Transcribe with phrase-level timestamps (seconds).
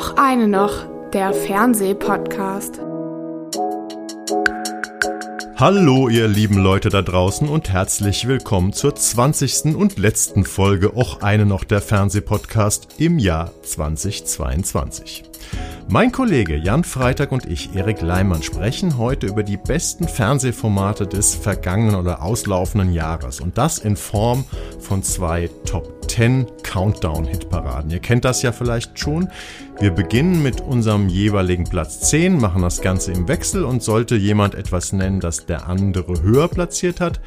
[0.00, 2.80] Och eine noch, der Fernsehpodcast.
[5.56, 9.76] Hallo ihr lieben Leute da draußen und herzlich willkommen zur 20.
[9.76, 15.24] und letzten Folge Och eine noch der Fernsehpodcast im Jahr 2022.
[15.86, 21.34] Mein Kollege Jan Freitag und ich, Erik Leimann, sprechen heute über die besten Fernsehformate des
[21.34, 23.40] vergangenen oder auslaufenden Jahres.
[23.40, 24.46] Und das in Form
[24.78, 27.90] von zwei Top 10 Countdown-Hitparaden.
[27.90, 29.30] Ihr kennt das ja vielleicht schon.
[29.78, 34.54] Wir beginnen mit unserem jeweiligen Platz 10, machen das Ganze im Wechsel und sollte jemand
[34.54, 37.20] etwas nennen, das der andere höher platziert hat,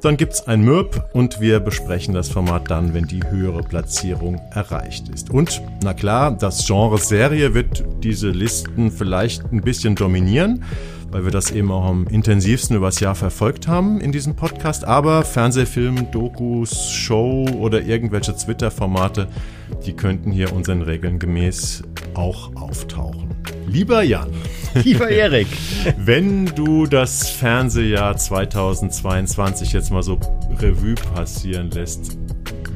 [0.00, 5.08] dann gibt's ein MIRP und wir besprechen das Format dann, wenn die höhere Platzierung erreicht
[5.08, 5.30] ist.
[5.30, 10.64] Und na klar, das Genre Serie wird diese Listen vielleicht ein bisschen dominieren,
[11.10, 14.84] weil wir das eben auch am intensivsten übers Jahr verfolgt haben in diesem Podcast.
[14.84, 19.28] Aber Fernsehfilm, Dokus, Show oder irgendwelche Twitter-Formate,
[19.84, 21.82] die könnten hier unseren Regeln gemäß
[22.14, 23.39] auch auftauchen.
[23.70, 24.28] Lieber Jan.
[24.82, 25.46] Lieber Erik.
[25.96, 30.18] Wenn du das Fernsehjahr 2022 jetzt mal so
[30.58, 32.18] Revue passieren lässt,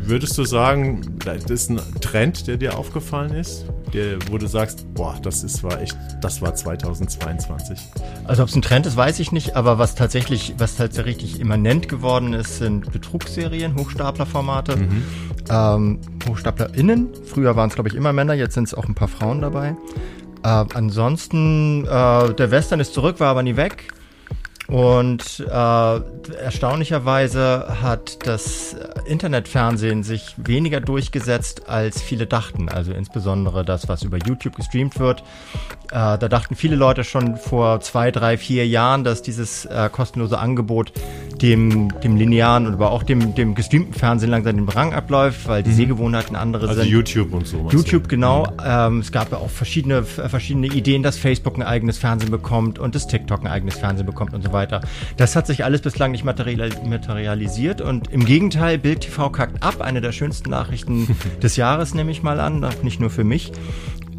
[0.05, 3.67] würdest du sagen, das ist ein Trend, der dir aufgefallen ist?
[3.93, 7.79] Der, wo du sagst, boah, das ist, war echt, das war 2022.
[8.25, 11.89] Also ob es ein Trend ist, weiß ich nicht, aber was tatsächlich, was tatsächlich immanent
[11.89, 14.77] geworden ist, sind Betrugsserien, Hochstaplerformate.
[14.77, 15.03] Mhm.
[15.51, 17.09] Ähm, HochstaplerInnen.
[17.27, 19.75] Früher waren es, glaube ich, immer Männer, jetzt sind es auch ein paar Frauen dabei.
[20.45, 23.94] Äh, ansonsten, äh, der Western ist zurück, war aber nie weg.
[24.67, 32.71] Und äh, erstaunlicherweise hat das Internetfernsehen sich weniger durchgesetzt, als viele dachten.
[32.71, 35.23] Also insbesondere das, was über YouTube gestreamt wird.
[35.91, 40.39] Äh, da dachten viele Leute schon vor zwei, drei, vier Jahren, dass dieses äh, kostenlose
[40.39, 40.93] Angebot
[41.43, 45.63] dem, dem linearen und aber auch dem, dem gestreamten Fernsehen langsam den Rang abläuft, weil
[45.63, 45.75] die mhm.
[45.75, 46.85] Sehgewohnheiten andere also sind.
[46.85, 47.69] Also YouTube und so.
[47.71, 48.45] YouTube, genau.
[48.45, 48.51] Mhm.
[48.65, 52.95] Ähm, es gab ja auch verschiedene, verschiedene Ideen, dass Facebook ein eigenes Fernsehen bekommt und
[52.95, 54.81] das TikTok ein eigenes Fernsehen bekommt und so weiter.
[55.19, 59.83] Das hat sich alles bislang nicht materialisiert und im Gegenteil, Bild TV kackt ab.
[59.83, 63.53] Eine der schönsten Nachrichten des Jahres nehme ich mal an, nicht nur für mich.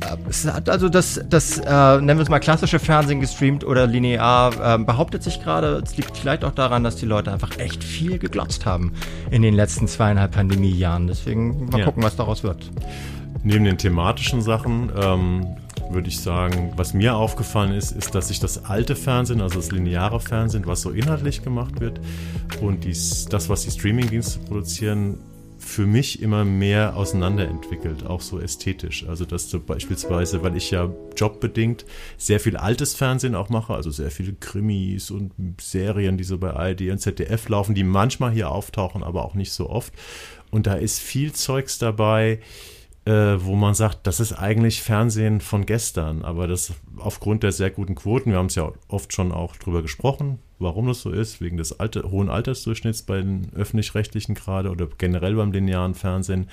[0.01, 3.88] Äh, es hat also das, das äh, nennen wir es mal klassische Fernsehen gestreamt oder
[3.88, 5.81] linear, äh, behauptet sich gerade.
[5.84, 8.94] Es liegt vielleicht auch daran, dass die Leute einfach echt viel geglotzt haben
[9.31, 11.07] in den letzten zweieinhalb Pandemiejahren.
[11.07, 11.85] Deswegen mal ja.
[11.85, 12.69] gucken, was daraus wird.
[13.44, 15.45] Neben den thematischen Sachen ähm,
[15.90, 19.72] würde ich sagen, was mir aufgefallen ist, ist, dass sich das alte Fernsehen, also das
[19.72, 22.00] lineare Fernsehen, was so inhaltlich gemacht wird
[22.62, 25.18] und dies, das, was die Streamingdienste produzieren,
[25.57, 29.07] für mich immer mehr auseinanderentwickelt, auch so ästhetisch.
[29.07, 31.85] Also dass du beispielsweise, weil ich ja jobbedingt
[32.18, 36.51] sehr viel altes Fernsehen auch mache, also sehr viele Krimis und Serien, die so bei
[36.51, 39.94] ARD und ZDF laufen, die manchmal hier auftauchen, aber auch nicht so oft.
[40.51, 42.75] Und da ist viel Zeugs dabei, äh,
[43.12, 47.94] wo man sagt, das ist eigentlich Fernsehen von gestern, aber das aufgrund der sehr guten
[47.94, 51.58] Quoten, wir haben es ja oft schon auch drüber gesprochen, warum das so ist, wegen
[51.58, 56.50] des Alter, hohen Altersdurchschnitts bei den öffentlich-rechtlichen gerade oder generell beim linearen Fernsehen,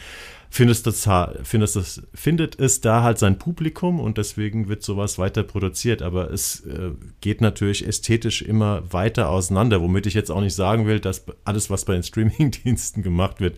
[0.50, 1.08] findet es,
[1.44, 6.30] findet, es, findet es da halt sein Publikum und deswegen wird sowas weiter produziert, aber
[6.30, 6.90] es äh,
[7.22, 11.70] geht natürlich ästhetisch immer weiter auseinander, womit ich jetzt auch nicht sagen will, dass alles,
[11.70, 13.56] was bei den Streamingdiensten gemacht wird,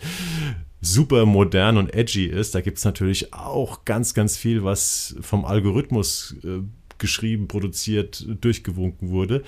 [0.84, 2.54] super modern und edgy ist.
[2.54, 6.60] Da gibt es natürlich auch ganz, ganz viel, was vom Algorithmus äh,
[6.98, 9.42] geschrieben, produziert, durchgewunken wurde.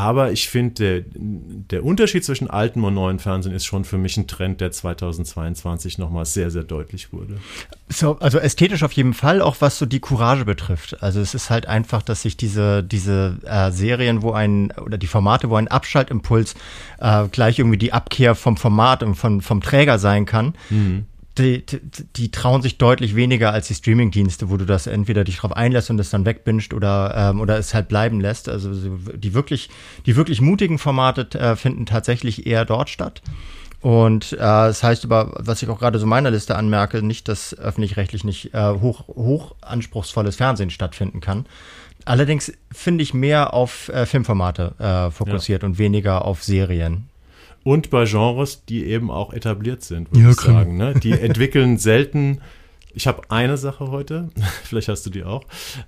[0.00, 4.16] Aber ich finde, der, der Unterschied zwischen altem und neuen Fernsehen ist schon für mich
[4.16, 7.36] ein Trend, der 2022 nochmal sehr, sehr deutlich wurde.
[7.90, 11.02] So, also ästhetisch auf jeden Fall, auch was so die Courage betrifft.
[11.02, 15.06] Also es ist halt einfach, dass sich diese, diese äh, Serien, wo ein, oder die
[15.06, 16.54] Formate, wo ein Abschaltimpuls
[16.98, 21.04] äh, gleich irgendwie die Abkehr vom Format und von, vom Träger sein kann, mhm
[21.38, 21.80] die, die,
[22.16, 25.90] die, trauen sich deutlich weniger als die Streamingdienste, wo du das entweder dich drauf einlässt
[25.90, 28.48] und es dann wegbinscht oder, ähm, oder es halt bleiben lässt.
[28.48, 28.70] Also
[29.14, 29.70] die wirklich,
[30.06, 33.22] die wirklich mutigen Formate äh, finden tatsächlich eher dort statt.
[33.80, 37.56] Und äh, das heißt aber, was ich auch gerade so meiner Liste anmerke, nicht, dass
[37.56, 41.46] öffentlich-rechtlich nicht äh, hoch, hoch anspruchsvolles Fernsehen stattfinden kann.
[42.04, 45.68] Allerdings finde ich mehr auf äh, Filmformate äh, fokussiert ja.
[45.68, 47.09] und weniger auf Serien.
[47.62, 50.76] Und bei Genres, die eben auch etabliert sind, würde ja, ich sagen.
[50.76, 50.94] Ne?
[50.94, 52.40] Die entwickeln selten.
[52.92, 54.30] Ich habe eine Sache heute,
[54.64, 55.44] vielleicht hast du die auch.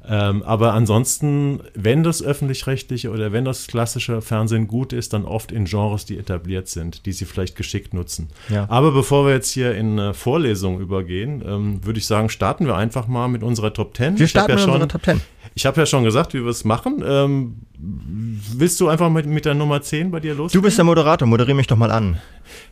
[0.06, 5.50] Ähm, aber ansonsten, wenn das öffentlich-rechtliche oder wenn das klassische Fernsehen gut ist, dann oft
[5.50, 8.28] in Genres, die etabliert sind, die sie vielleicht geschickt nutzen.
[8.50, 8.66] Ja.
[8.70, 12.76] Aber bevor wir jetzt hier in eine Vorlesung übergehen, ähm, würde ich sagen, starten wir
[12.76, 14.20] einfach mal mit unserer Top 10.
[14.20, 15.20] Wir starten ja mit schon, unserer Top 10.
[15.54, 17.02] Ich habe ja schon gesagt, wie wir es machen.
[17.04, 20.52] Ähm, willst du einfach mit, mit der Nummer 10 bei dir los?
[20.52, 22.18] Du bist der Moderator, moderiere mich doch mal an.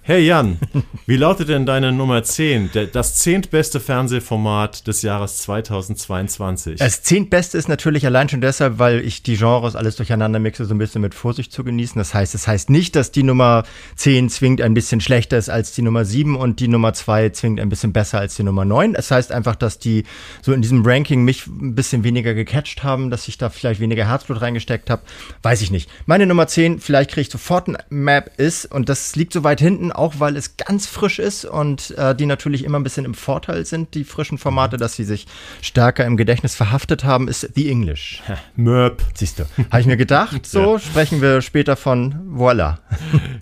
[0.03, 0.59] Hey Jan,
[1.07, 6.79] wie lautet denn deine Nummer 10, das zehntbeste Fernsehformat des Jahres 2022?
[6.79, 10.75] Das zehntbeste ist natürlich allein schon deshalb, weil ich die Genres alles durcheinander mixe, so
[10.75, 11.99] ein bisschen mit Vorsicht zu genießen.
[11.99, 13.65] Das heißt, es das heißt nicht, dass die Nummer
[13.97, 17.61] 10 zwingend ein bisschen schlechter ist als die Nummer 7 und die Nummer 2 zwingend
[17.61, 18.95] ein bisschen besser als die Nummer 9.
[18.95, 20.05] Es heißt einfach, dass die
[20.43, 24.07] so in diesem Ranking mich ein bisschen weniger gecatcht haben, dass ich da vielleicht weniger
[24.07, 25.03] Herzblut reingesteckt habe.
[25.43, 25.91] Weiß ich nicht.
[26.07, 29.61] Meine Nummer 10, vielleicht kriege ich sofort ein Map, ist, und das liegt so weit
[29.61, 33.15] hinten, auch weil es ganz frisch ist und äh, die natürlich immer ein bisschen im
[33.15, 35.27] Vorteil sind, die frischen Formate, dass sie sich
[35.63, 38.23] stärker im Gedächtnis verhaftet haben, ist The English.
[38.57, 39.03] Möp.
[39.15, 39.45] Siehst du.
[39.71, 40.79] Habe ich mir gedacht, so ja.
[40.79, 42.79] sprechen wir später von Voila.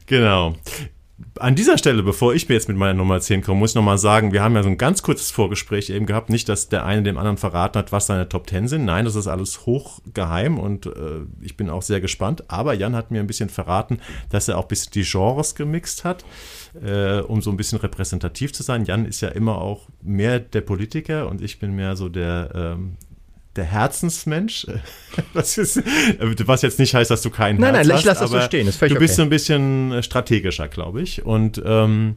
[0.06, 0.56] genau
[1.40, 3.98] an dieser Stelle, bevor ich mir jetzt mit meiner Nummer 10 komme, muss ich nochmal
[3.98, 6.30] sagen, wir haben ja so ein ganz kurzes Vorgespräch eben gehabt.
[6.30, 8.84] Nicht, dass der eine dem anderen verraten hat, was seine Top 10 sind.
[8.84, 12.44] Nein, das ist alles hochgeheim und äh, ich bin auch sehr gespannt.
[12.48, 13.98] Aber Jan hat mir ein bisschen verraten,
[14.30, 16.24] dass er auch ein bisschen die Genres gemixt hat,
[16.84, 18.84] äh, um so ein bisschen repräsentativ zu sein.
[18.84, 22.96] Jan ist ja immer auch mehr der Politiker und ich bin mehr so der ähm,
[23.58, 24.66] der Herzensmensch,
[25.34, 25.82] was, ist,
[26.18, 28.04] was, jetzt nicht heißt, dass du keinen nein, Herz nein, hast.
[28.04, 28.66] Nein, nein, ich lasse das so stehen.
[28.66, 29.08] Das du bist okay.
[29.08, 31.24] so ein bisschen äh, strategischer, glaube ich.
[31.26, 32.16] Und ähm,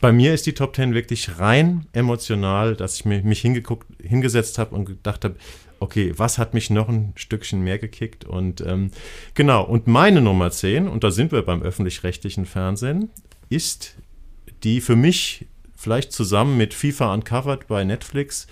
[0.00, 4.58] bei mir ist die Top Ten wirklich rein emotional, dass ich mich, mich hingeguckt, hingesetzt
[4.58, 5.36] habe und gedacht habe,
[5.78, 8.24] okay, was hat mich noch ein Stückchen mehr gekickt?
[8.24, 8.90] Und ähm,
[9.34, 13.10] genau, und meine Nummer 10, und da sind wir beim öffentlich-rechtlichen Fernsehen,
[13.48, 13.94] ist
[14.64, 15.46] die für mich
[15.76, 18.46] vielleicht zusammen mit FIFA Uncovered bei Netflix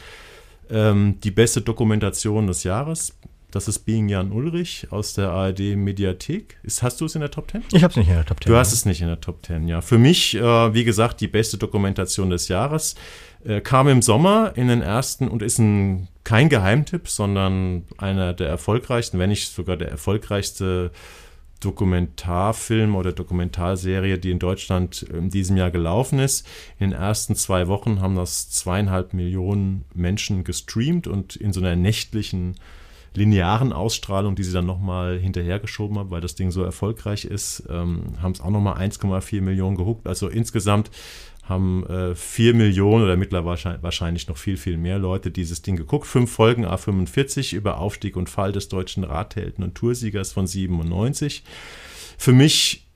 [0.71, 3.15] ähm, die beste Dokumentation des Jahres.
[3.51, 6.59] Das ist Being Jan Ulrich aus der ARD Mediathek.
[6.63, 7.65] Ist, hast du es in der Top 10?
[7.73, 8.53] Ich habe es nicht in der Top 10.
[8.53, 9.81] Du hast es nicht in der Top 10, ja.
[9.81, 12.95] Für mich, äh, wie gesagt, die beste Dokumentation des Jahres.
[13.45, 18.49] Äh, kam im Sommer in den ersten und ist ein, kein Geheimtipp, sondern einer der
[18.49, 20.93] erfolgreichsten, wenn nicht sogar der erfolgreichste
[21.61, 26.47] Dokumentarfilm oder Dokumentarserie, die in Deutschland in diesem Jahr gelaufen ist.
[26.79, 31.77] In den ersten zwei Wochen haben das zweieinhalb Millionen Menschen gestreamt und in so einer
[31.77, 32.57] nächtlichen
[33.15, 38.15] linearen Ausstrahlung, die sie dann nochmal hinterhergeschoben haben, weil das Ding so erfolgreich ist, ähm,
[38.23, 40.07] haben es auch nochmal 1,4 Millionen gehuckt.
[40.07, 40.91] Also insgesamt
[41.50, 46.06] haben äh, 4 Millionen oder mittlerweile wahrscheinlich noch viel, viel mehr Leute dieses Ding geguckt.
[46.06, 51.43] Fünf Folgen A45 über Aufstieg und Fall des deutschen Radhelden und Toursiegers von 97.
[52.17, 52.87] Für mich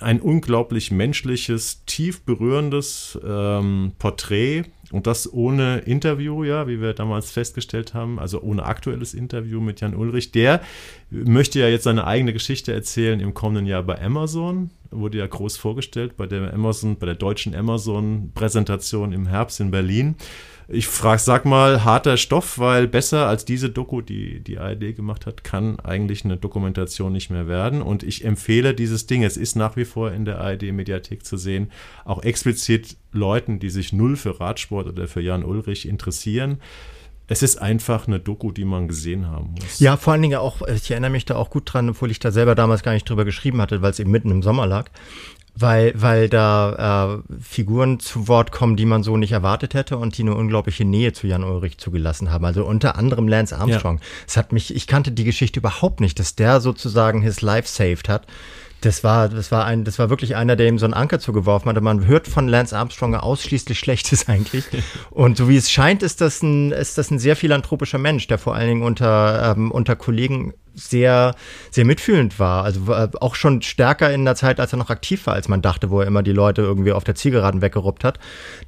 [0.00, 7.30] ein unglaublich menschliches, tief berührendes ähm, Porträt und das ohne Interview, ja, wie wir damals
[7.30, 10.32] festgestellt haben, also ohne aktuelles Interview mit Jan Ulrich.
[10.32, 10.62] Der
[11.10, 14.70] möchte ja jetzt seine eigene Geschichte erzählen im kommenden Jahr bei Amazon.
[14.90, 20.16] Wurde ja groß vorgestellt bei der Amazon, bei der deutschen Amazon-Präsentation im Herbst in Berlin.
[20.70, 25.24] Ich frage, sag mal, harter Stoff, weil besser als diese Doku, die die ARD gemacht
[25.24, 27.80] hat, kann eigentlich eine Dokumentation nicht mehr werden.
[27.80, 29.22] Und ich empfehle dieses Ding.
[29.22, 31.72] Es ist nach wie vor in der ARD-Mediathek zu sehen.
[32.04, 36.58] Auch explizit Leuten, die sich null für Radsport oder für Jan Ulrich interessieren.
[37.28, 39.80] Es ist einfach eine Doku, die man gesehen haben muss.
[39.80, 42.30] Ja, vor allen Dingen auch, ich erinnere mich da auch gut dran, obwohl ich da
[42.30, 44.90] selber damals gar nicht drüber geschrieben hatte, weil es eben mitten im Sommer lag
[45.60, 50.16] weil, weil da äh, Figuren zu Wort kommen, die man so nicht erwartet hätte und
[50.16, 52.44] die eine unglaubliche Nähe zu Jan Ulrich zugelassen haben.
[52.44, 54.00] Also unter anderem Lance Armstrong.
[54.26, 54.42] Es ja.
[54.42, 58.26] hat mich, ich kannte die Geschichte überhaupt nicht, dass der sozusagen his life saved hat.
[58.80, 61.68] Das war, das war ein, das war wirklich einer, der ihm so einen Anker zugeworfen
[61.68, 61.80] hatte.
[61.80, 64.64] Man hört von Lance Armstrong ausschließlich Schlechtes eigentlich.
[65.10, 68.38] Und so wie es scheint, ist das ein, ist das ein sehr philanthropischer Mensch, der
[68.38, 71.34] vor allen Dingen unter, ähm, unter Kollegen sehr,
[71.70, 72.64] sehr mitfühlend war.
[72.64, 75.60] Also äh, auch schon stärker in der Zeit, als er noch aktiv war, als man
[75.60, 78.18] dachte, wo er immer die Leute irgendwie auf der Zielgeraden weggeruppt hat.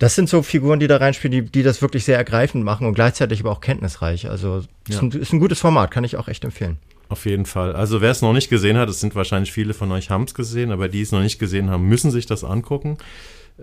[0.00, 2.94] Das sind so Figuren, die da reinspielen, die, die das wirklich sehr ergreifend machen und
[2.94, 4.28] gleichzeitig aber auch kenntnisreich.
[4.28, 4.94] Also ja.
[4.94, 6.78] ist, ein, ist ein gutes Format, kann ich auch echt empfehlen.
[7.10, 7.74] Auf jeden Fall.
[7.74, 10.32] Also wer es noch nicht gesehen hat, es sind wahrscheinlich viele von euch haben es
[10.32, 12.98] gesehen, aber die es noch nicht gesehen haben, müssen sich das angucken.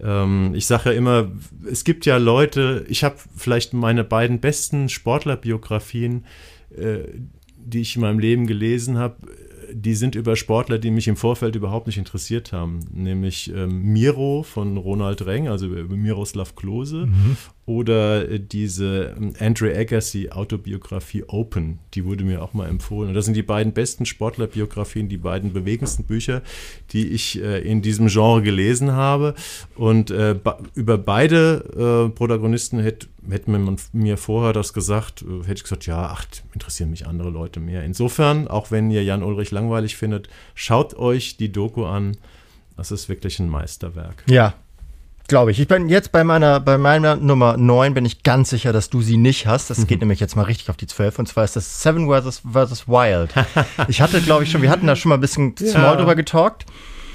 [0.03, 1.31] Ähm, ich sage ja immer,
[1.65, 6.25] es gibt ja Leute, ich habe vielleicht meine beiden besten Sportlerbiografien,
[6.75, 6.99] äh,
[7.57, 9.15] die ich in meinem Leben gelesen habe,
[9.71, 12.79] die sind über Sportler, die mich im Vorfeld überhaupt nicht interessiert haben.
[12.91, 17.37] Nämlich ähm, Miro von Ronald Reng, also Miroslav Klose, mhm.
[17.67, 23.09] Oder äh, diese ähm, Andre Agassi Autobiografie Open, die wurde mir auch mal empfohlen.
[23.09, 26.41] Und das sind die beiden besten Sportlerbiografien, die beiden bewegendsten Bücher,
[26.91, 29.35] die ich äh, in diesem Genre gelesen habe.
[29.75, 30.35] Und äh,
[30.73, 36.25] über beide Protagonisten hätte hätte man mir vorher das gesagt, hätte ich gesagt, ja, ach,
[36.53, 37.83] interessieren mich andere Leute mehr.
[37.83, 42.15] Insofern, auch wenn ihr Jan Ulrich langweilig findet, schaut euch die Doku an.
[42.77, 44.23] Das ist wirklich ein Meisterwerk.
[44.27, 44.53] Ja,
[45.27, 45.59] Glaube ich.
[45.59, 49.01] Ich bin jetzt bei meiner, bei meiner Nummer 9 bin ich ganz sicher, dass du
[49.01, 49.69] sie nicht hast.
[49.69, 49.87] Das mhm.
[49.87, 51.19] geht nämlich jetzt mal richtig auf die 12.
[51.19, 52.43] Und zwar ist das Seven vs.
[52.49, 52.87] vs.
[52.87, 53.33] Wild.
[53.89, 55.67] ich hatte, glaube ich, schon, wir hatten da schon mal ein bisschen ja.
[55.67, 56.65] small drüber getalkt.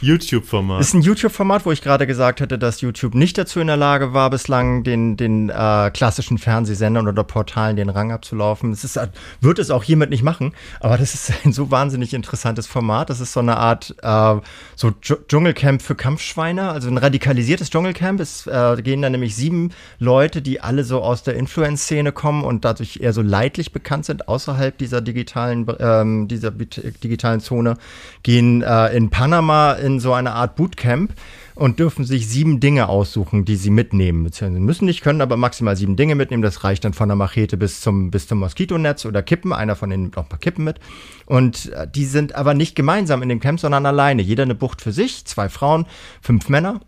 [0.02, 0.80] YouTube-Format.
[0.80, 4.12] Ist ein YouTube-Format, wo ich gerade gesagt hätte, dass YouTube nicht dazu in der Lage
[4.12, 8.72] war, bislang den, den äh, klassischen Fernsehsendern oder Portalen den Rang abzulaufen.
[8.72, 8.98] Es ist,
[9.40, 13.10] wird es auch hiermit nicht machen, aber das ist ein so wahnsinnig interessantes Format.
[13.10, 14.34] Das ist so eine Art äh,
[14.74, 18.18] so Dschungelcamp für Kampfschweine, also ein radikalisiertes Dschungelcamp.
[18.18, 22.64] Es äh, gehen da nämlich sieben Leute, die alle so aus der Influence-Szene kommen und
[22.64, 27.76] dadurch eher so leidlich bekannt sind außerhalb dieser digitalen, ähm, dieser digitalen Zone,
[28.24, 31.12] gehen äh, in Panama in in so eine Art Bootcamp
[31.54, 34.30] und dürfen sich sieben Dinge aussuchen, die sie mitnehmen.
[34.32, 36.42] Sie müssen nicht, können aber maximal sieben Dinge mitnehmen.
[36.42, 39.52] Das reicht dann von der Machete bis zum, bis zum Moskitonetz oder Kippen.
[39.52, 40.80] Einer von denen nimmt auch ein paar Kippen mit.
[41.26, 44.22] Und äh, die sind aber nicht gemeinsam in dem Camp, sondern alleine.
[44.22, 45.86] Jeder eine Bucht für sich, zwei Frauen,
[46.20, 46.80] fünf Männer.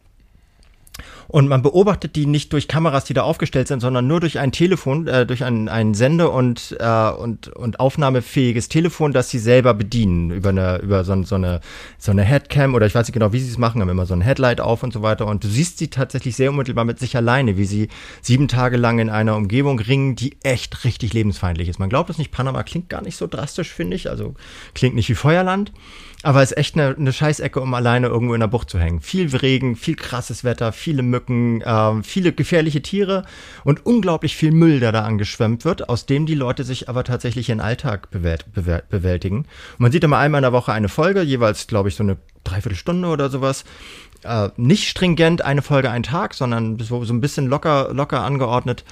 [1.29, 4.53] Und man beobachtet die nicht durch Kameras, die da aufgestellt sind, sondern nur durch ein
[4.53, 9.75] Telefon, äh, durch ein, ein Sende- und, äh, und, und aufnahmefähiges Telefon, das sie selber
[9.75, 10.31] bedienen.
[10.31, 11.61] Über eine, über so, so, eine,
[11.99, 14.15] so eine Headcam oder ich weiß nicht genau, wie sie es machen, haben immer so
[14.15, 15.27] ein Headlight auf und so weiter.
[15.27, 17.89] Und du siehst sie tatsächlich sehr unmittelbar mit sich alleine, wie sie
[18.21, 21.79] sieben Tage lang in einer Umgebung ringen, die echt richtig lebensfeindlich ist.
[21.79, 24.11] Man glaubt es nicht, Panama klingt gar nicht so drastisch, finde ich.
[24.11, 24.35] Also
[24.75, 25.73] klingt nicht wie Feuerland.
[26.25, 29.01] Aber es ist echt eine, eine Scheißecke, um alleine irgendwo in der Bucht zu hängen.
[29.01, 33.25] Viel Regen, viel krasses Wetter, viele Mücken, äh, viele gefährliche Tiere
[33.63, 37.51] und unglaublich viel Müll, der da angeschwemmt wird, aus dem die Leute sich aber tatsächlich
[37.51, 39.41] ihren Alltag bewältigen.
[39.41, 42.17] Und man sieht immer einmal in der Woche eine Folge, jeweils, glaube ich, so eine
[42.43, 43.65] Dreiviertelstunde oder sowas.
[44.23, 48.85] Äh, nicht stringent eine Folge ein Tag, sondern so, so ein bisschen locker, locker angeordnet.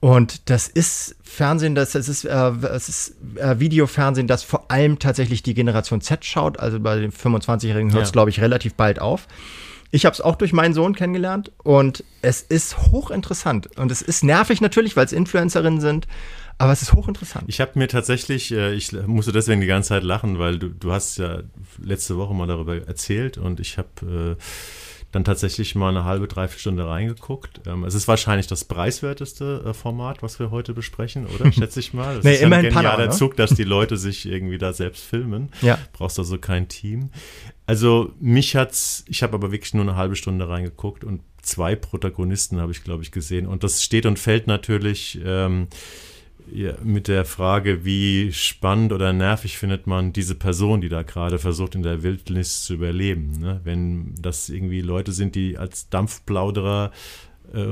[0.00, 4.98] Und das ist Fernsehen, das, das ist, äh, es ist äh, Videofernsehen, das vor allem
[4.98, 6.60] tatsächlich die Generation Z schaut.
[6.60, 8.12] Also bei den 25-Jährigen hört es, ja.
[8.12, 9.26] glaube ich, relativ bald auf.
[9.90, 13.78] Ich habe es auch durch meinen Sohn kennengelernt und es ist hochinteressant.
[13.78, 16.06] Und es ist nervig natürlich, weil es Influencerinnen sind,
[16.58, 17.44] aber es ist hochinteressant.
[17.48, 20.92] Ich habe mir tatsächlich, äh, ich musste deswegen die ganze Zeit lachen, weil du, du
[20.92, 21.40] hast ja
[21.82, 24.42] letzte Woche mal darüber erzählt und ich habe äh,
[25.10, 27.62] dann tatsächlich mal eine halbe, dreiviertel Stunde reingeguckt.
[27.66, 31.50] Ähm, es ist wahrscheinlich das preiswerteste äh, Format, was wir heute besprechen, oder?
[31.52, 32.16] Schätze ich mal.
[32.16, 33.10] Das nee, ist immerhin ein genialer ne?
[33.10, 35.50] Zug, dass die Leute sich irgendwie da selbst filmen.
[35.60, 35.78] Ja.
[35.92, 37.10] Brauchst also kein Team.
[37.66, 42.60] Also mich hat's, ich habe aber wirklich nur eine halbe Stunde reingeguckt und zwei Protagonisten
[42.60, 43.46] habe ich, glaube ich, gesehen.
[43.46, 45.66] Und das steht und fällt natürlich ähm,
[46.82, 51.74] mit der Frage, wie spannend oder nervig findet man diese Person, die da gerade versucht,
[51.74, 53.38] in der Wildnis zu überleben.
[53.38, 53.60] Ne?
[53.64, 56.90] Wenn das irgendwie Leute sind, die als Dampfplauderer
[57.54, 57.66] äh,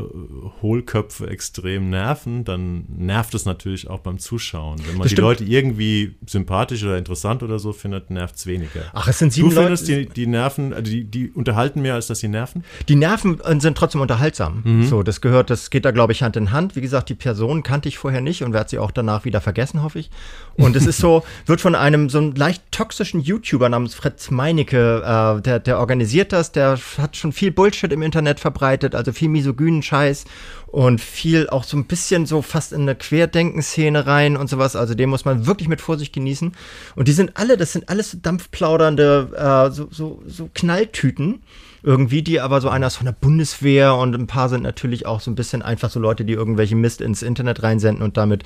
[0.63, 4.81] Hohlköpfe extrem nerven, dann nervt es natürlich auch beim Zuschauen.
[4.87, 8.83] Wenn man die Leute irgendwie sympathisch oder interessant oder so findet, nervt es weniger.
[8.93, 11.95] Ach, es sind sieben Du findest, Leute, die, die nerven, also die, die unterhalten mehr,
[11.95, 12.65] als dass sie nerven?
[12.89, 14.63] Die nerven äh, sind trotzdem unterhaltsam.
[14.65, 14.87] Mhm.
[14.87, 16.77] So, das gehört, das geht da, glaube ich, Hand in Hand.
[16.77, 19.83] Wie gesagt, die Person kannte ich vorher nicht und werde sie auch danach wieder vergessen,
[19.83, 20.11] hoffe ich.
[20.57, 25.03] Und es ist so, wird von einem so einem leicht toxischen YouTuber namens Fritz Meinecke,
[25.05, 29.29] äh, der, der organisiert das, der hat schon viel Bullshit im Internet verbreitet, also viel
[29.67, 30.25] Misogyn Bühnenscheiß
[30.67, 34.77] und viel auch so ein bisschen so fast in eine Querdenkenszene rein und sowas.
[34.77, 36.53] Also den muss man wirklich mit Vorsicht genießen.
[36.97, 41.43] Und die sind alle, das sind alles so dampfplaudernde, äh, so, so, so Knalltüten
[41.87, 45.21] irgendwie, die aber so einer ist von der Bundeswehr und ein paar sind natürlich auch
[45.21, 48.43] so ein bisschen einfach so Leute, die irgendwelche Mist ins Internet reinsenden und damit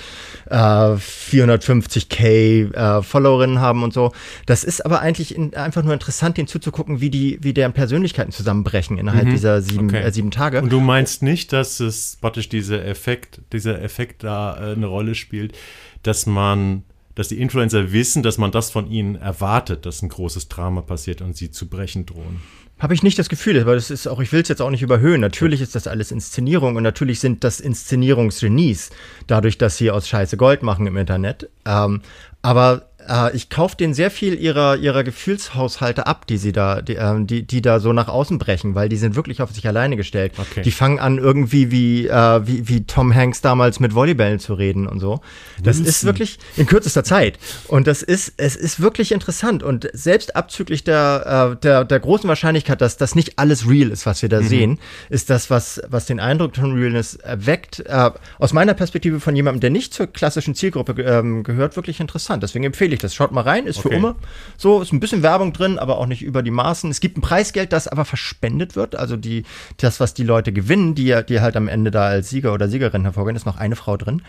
[0.50, 4.12] äh, 450k äh, Followerinnen haben und so.
[4.44, 8.30] Das ist aber eigentlich in, einfach nur interessant, denen zuzugucken, wie die, wie deren Persönlichkeiten
[8.30, 9.30] zusammenbrechen innerhalb mhm.
[9.30, 10.02] dieser sieben, okay.
[10.02, 10.60] äh, sieben Tage.
[10.60, 15.14] Und du meinst nicht, dass es praktisch dieser Effekt, dieser Effekt da äh, eine Rolle
[15.14, 15.56] spielt,
[16.02, 16.82] dass man
[17.14, 21.20] dass die Influencer wissen, dass man das von ihnen erwartet, dass ein großes Drama passiert
[21.20, 22.40] und sie zu brechen drohen.
[22.80, 24.82] Habe ich nicht das Gefühl, weil das ist auch, ich will es jetzt auch nicht
[24.82, 25.20] überhöhen.
[25.20, 28.90] Natürlich ist das alles Inszenierung und natürlich sind das Inszenierungsgenies,
[29.26, 31.50] dadurch, dass sie aus Scheiße Gold machen im Internet.
[31.66, 32.00] Ähm,
[32.40, 36.96] aber äh, ich kaufe denen sehr viel ihrer, ihrer Gefühlshaushalte ab, die sie da, die,
[36.96, 39.96] äh, die, die da so nach außen brechen, weil die sind wirklich auf sich alleine
[39.96, 40.32] gestellt.
[40.36, 40.62] Okay.
[40.62, 44.86] Die fangen an, irgendwie wie, äh, wie, wie Tom Hanks damals mit Volleybällen zu reden
[44.86, 45.20] und so.
[45.62, 45.86] Das Wilson.
[45.86, 47.38] ist wirklich in kürzester Zeit.
[47.68, 49.62] Und das ist, es ist wirklich interessant.
[49.62, 54.06] Und selbst abzüglich der, äh, der, der großen Wahrscheinlichkeit, dass das nicht alles real ist,
[54.06, 54.48] was wir da mhm.
[54.48, 54.78] sehen,
[55.08, 59.60] ist das, was, was den Eindruck von Realness erweckt, äh, aus meiner Perspektive von jemandem,
[59.60, 62.42] der nicht zur klassischen Zielgruppe ähm, gehört, wirklich interessant.
[62.42, 63.14] Deswegen empfehle empfehle ich das.
[63.14, 63.96] Schaut mal rein, ist für Okay.
[63.98, 64.16] Umme.
[64.56, 66.90] So, ist ein bisschen Werbung drin, aber auch nicht über die Maßen.
[66.90, 68.96] Es gibt ein Preisgeld, das aber verspendet wird.
[68.96, 69.44] Also die,
[69.78, 72.68] das, was die Leute gewinnen, die, ja- die halt am Ende da als Sieger oder
[72.68, 74.22] Siegerin hervorgehen, ist noch eine Frau drin.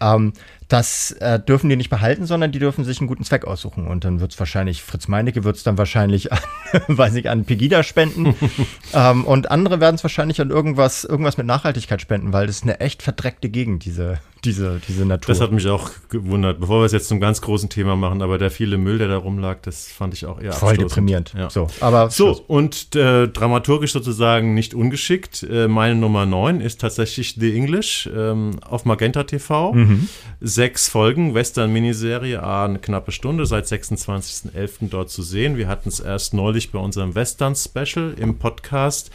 [0.00, 0.32] Ähm,
[0.68, 3.86] das äh, dürfen die nicht behalten, sondern die dürfen sich einen guten Zweck aussuchen.
[3.86, 6.38] Und dann wird es wahrscheinlich, Fritz Meinecke wird es dann wahrscheinlich an,
[6.88, 8.34] weiß nicht, an Pegida spenden.
[8.94, 12.62] ähm, und andere werden es wahrscheinlich an irgendwas, irgendwas mit Nachhaltigkeit spenden, weil das ist
[12.62, 15.32] eine echt verdreckte Gegend, diese, diese, diese Natur.
[15.32, 18.38] Das hat mich auch gewundert, bevor wir es jetzt zum ganz großen Thema machen, aber
[18.38, 21.32] der viele Müll, der da rumlag, das fand ich auch eher Voll deprimierend.
[21.36, 21.48] Ja.
[21.48, 22.42] So, aber So, Schluss.
[22.48, 25.44] und äh, dramaturgisch sozusagen nicht ungeschickt.
[25.44, 29.72] Äh, meine Nummer 9 ist tatsächlich The English ähm, auf Magenta TV.
[29.74, 30.08] Mhm.
[30.40, 34.88] Sechs Folgen, Western-Miniserie, eine knappe Stunde, seit 26.11.
[34.90, 35.56] dort zu sehen.
[35.56, 39.10] Wir hatten es erst neulich bei unserem Western-Special im Podcast.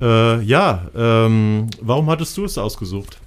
[0.00, 3.18] Äh, ja, ähm, warum hattest du es ausgesucht?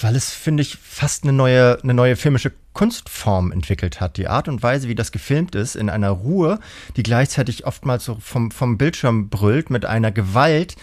[0.00, 4.16] Weil es, finde ich, fast eine neue, eine neue filmische Kunstform entwickelt hat.
[4.16, 6.58] Die Art und Weise, wie das gefilmt ist, in einer Ruhe,
[6.96, 10.76] die gleichzeitig oftmals so vom, vom Bildschirm brüllt, mit einer Gewalt,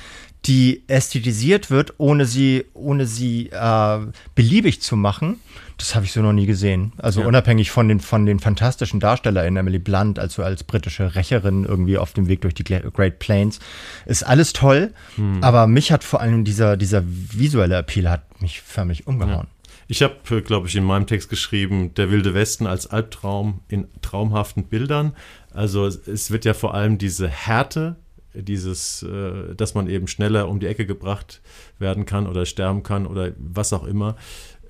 [0.46, 4.00] die ästhetisiert wird, ohne sie, ohne sie äh,
[4.36, 5.40] beliebig zu machen.
[5.78, 6.92] Das habe ich so noch nie gesehen.
[6.98, 7.28] Also Ja.
[7.28, 12.14] unabhängig von den, von den fantastischen DarstellerInnen, Emily Blunt, also als britische Rächerin irgendwie auf
[12.14, 13.60] dem Weg durch die Great Plains,
[14.06, 14.94] ist alles toll.
[15.42, 19.48] Aber mich hat vor allem dieser, dieser visuelle Appeal hat mich förmlich umgehauen.
[19.88, 24.64] Ich habe, glaube ich, in meinem Text geschrieben, der wilde Westen als Albtraum in traumhaften
[24.66, 25.14] Bildern.
[25.54, 27.96] Also es wird ja vor allem diese Härte,
[28.34, 31.42] dieses, äh, dass man eben schneller um die Ecke gebracht
[31.80, 34.16] werden kann oder sterben kann oder was auch immer,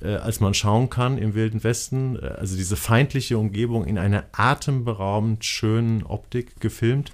[0.02, 2.18] äh, als man schauen kann im wilden Westen.
[2.18, 7.12] Äh, Also diese feindliche Umgebung in einer atemberaubend schönen Optik gefilmt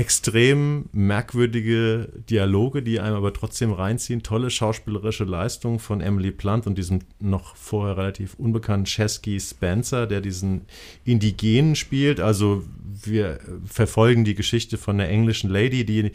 [0.00, 4.22] extrem merkwürdige Dialoge, die einem aber trotzdem reinziehen.
[4.22, 10.22] Tolle schauspielerische Leistung von Emily Blunt und diesem noch vorher relativ unbekannten Chesky Spencer, der
[10.22, 10.62] diesen
[11.04, 12.18] Indigenen spielt.
[12.18, 12.64] Also
[13.04, 16.12] wir verfolgen die Geschichte von einer englischen Lady, die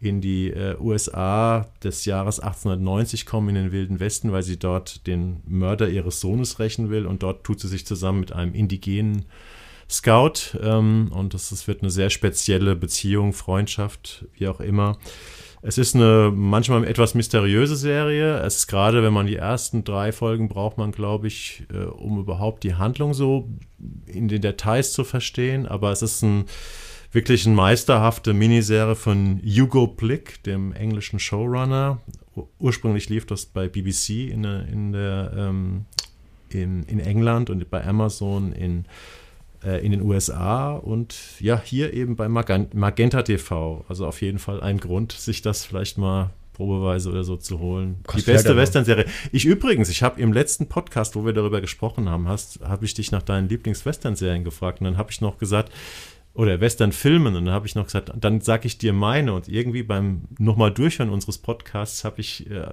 [0.00, 5.06] in die äh, USA des Jahres 1890 kommen, in den Wilden Westen, weil sie dort
[5.06, 7.06] den Mörder ihres Sohnes rächen will.
[7.06, 9.26] Und dort tut sie sich zusammen mit einem indigenen
[9.90, 14.98] Scout ähm, und das, das wird eine sehr spezielle Beziehung, Freundschaft, wie auch immer.
[15.60, 18.38] Es ist eine manchmal etwas mysteriöse Serie.
[18.40, 22.18] Es ist gerade, wenn man die ersten drei Folgen braucht man, glaube ich, äh, um
[22.20, 23.48] überhaupt die Handlung so
[24.06, 25.66] in den Details zu verstehen.
[25.66, 26.44] Aber es ist ein
[27.10, 32.00] wirklich eine meisterhafte Miniserie von Hugo Blick, dem englischen Showrunner.
[32.36, 35.86] Ur- Ursprünglich lief das bei BBC in, der- in, der, ähm,
[36.50, 38.84] in, in England und bei Amazon in
[39.62, 43.84] in den USA und ja, hier eben bei Magenta TV.
[43.88, 48.00] Also auf jeden Fall ein Grund, sich das vielleicht mal probeweise oder so zu holen.
[48.04, 49.06] Kostet die beste dann Western-Serie.
[49.30, 52.94] Ich übrigens, ich habe im letzten Podcast, wo wir darüber gesprochen haben, hast, habe ich
[52.94, 55.72] dich nach deinen Lieblings-Western-Serien gefragt und dann habe ich noch gesagt,
[56.34, 59.82] oder Western-Filmen und dann habe ich noch gesagt, dann sage ich dir meine und irgendwie
[59.82, 62.66] beim nochmal Durchhören unseres Podcasts habe ich äh,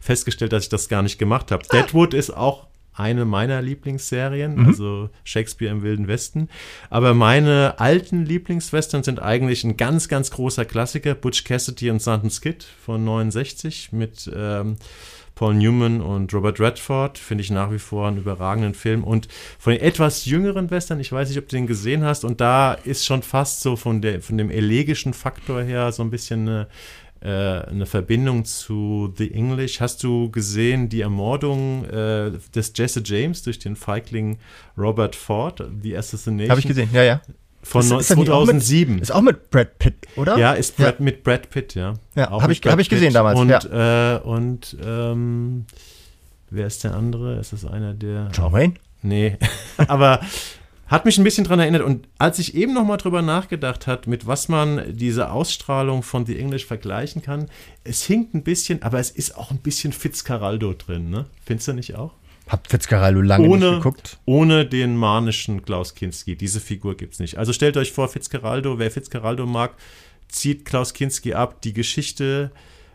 [0.00, 1.62] festgestellt, dass ich das gar nicht gemacht habe.
[1.70, 6.48] Deadwood ist auch eine meiner Lieblingsserien, also Shakespeare im Wilden Westen.
[6.90, 12.40] Aber meine alten Lieblingswestern sind eigentlich ein ganz, ganz großer Klassiker, Butch Cassidy und Sundance
[12.40, 14.76] Kid von 69 mit ähm,
[15.36, 17.18] Paul Newman und Robert Redford.
[17.18, 19.04] Finde ich nach wie vor einen überragenden Film.
[19.04, 19.28] Und
[19.58, 22.72] von den etwas jüngeren Western, ich weiß nicht, ob du den gesehen hast, und da
[22.72, 26.68] ist schon fast so von, der, von dem elegischen Faktor her so ein bisschen eine,
[27.26, 29.80] äh, eine Verbindung zu The English.
[29.80, 34.38] Hast du gesehen die Ermordung äh, des Jesse James durch den Feigling
[34.78, 36.50] Robert Ford, The Assassination?
[36.50, 37.20] Habe ich gesehen, ja, ja.
[37.62, 38.98] Von Ist- ist das nicht auch mit- 2007.
[39.00, 40.38] Ist auch mit Brad Pitt, oder?
[40.38, 41.94] Ja, ist Brad, mit Brad Pitt, ja.
[42.14, 44.16] Ja, Auch hab mit ich- hab ich gesehen damals, Und, ja.
[44.16, 45.66] äh, und ähm,
[46.50, 47.40] wer ist der andere?
[47.40, 48.28] Ist das einer der.
[48.32, 48.74] John Wayne?
[49.02, 49.36] Nee,
[49.88, 50.20] aber
[50.86, 51.82] hat mich ein bisschen dran erinnert.
[51.82, 56.26] Und als ich eben noch mal drüber nachgedacht hat, mit was man diese Ausstrahlung von
[56.26, 57.48] The English vergleichen kann,
[57.84, 61.26] es hinkt ein bisschen, aber es ist auch ein bisschen Fitzcarraldo drin, ne?
[61.44, 62.12] Findest du nicht auch?
[62.48, 64.18] Hab Fitzcarraldo lange ohne, nicht geguckt.
[64.24, 66.36] ohne den manischen Klaus Kinski.
[66.36, 67.38] Diese Figur gibt es nicht.
[67.38, 69.74] Also stellt euch vor, Fitzcarraldo, wer Fitzcarraldo mag,
[70.28, 71.60] zieht Klaus Kinski ab.
[71.62, 72.52] Die Geschichte,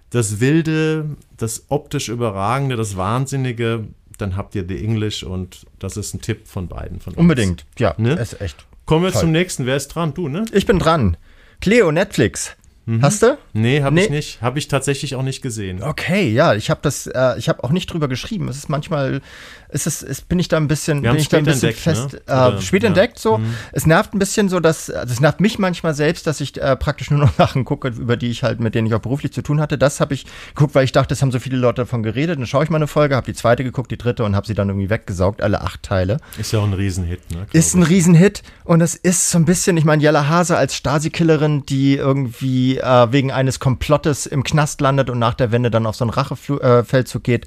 [0.10, 3.88] das Wilde, das optisch Überragende, das Wahnsinnige,
[4.22, 7.20] dann habt ihr The English und das ist ein Tipp von beiden von uns.
[7.20, 8.14] Unbedingt, ja, Ne?
[8.14, 8.66] ist echt.
[8.86, 9.22] Kommen wir Toll.
[9.22, 9.66] zum nächsten.
[9.66, 10.14] Wer ist dran?
[10.14, 10.46] Du, ne?
[10.54, 11.18] Ich bin dran.
[11.60, 12.56] Cleo, Netflix.
[12.98, 13.02] Mhm.
[13.02, 13.38] Hast du?
[13.54, 14.04] Nee, habe Nee.
[14.04, 14.42] ich nicht.
[14.42, 15.82] Habe ich tatsächlich auch nicht gesehen.
[15.84, 18.48] Okay, ja, ich habe das, äh, ich habe auch nicht drüber geschrieben.
[18.50, 19.22] Es ist manchmal,
[19.70, 22.14] ist es, ist, bin ich da ein bisschen, bin ich da ein bisschen entdeckt, fest,
[22.28, 22.56] ne?
[22.58, 22.88] äh, spät ja.
[22.90, 23.20] entdeckt.
[23.20, 23.54] So, Mhm.
[23.72, 26.76] es nervt ein bisschen so, dass, also es nervt mich manchmal selbst, dass ich äh,
[26.76, 29.42] praktisch nur noch Sachen gucke, über die ich halt, mit denen ich auch beruflich zu
[29.42, 29.78] tun hatte.
[29.78, 30.26] Das habe ich
[30.56, 32.38] geguckt, weil ich dachte, es haben so viele Leute davon geredet.
[32.40, 34.54] Dann schaue ich mal eine Folge, habe die zweite geguckt, die dritte und habe sie
[34.54, 36.18] dann irgendwie weggesaugt, alle acht Teile.
[36.38, 37.46] Ist ja auch ein Riesenhit, ne?
[37.54, 37.84] Ist ein.
[37.84, 42.81] Riesenhit und es ist so ein bisschen, ich meine, Jella Hase als Stasi-Killerin, die irgendwie
[42.82, 46.12] äh, wegen eines Komplottes im Knast landet und nach der Wende dann auf so einen
[46.12, 47.46] Rachefeldzug geht.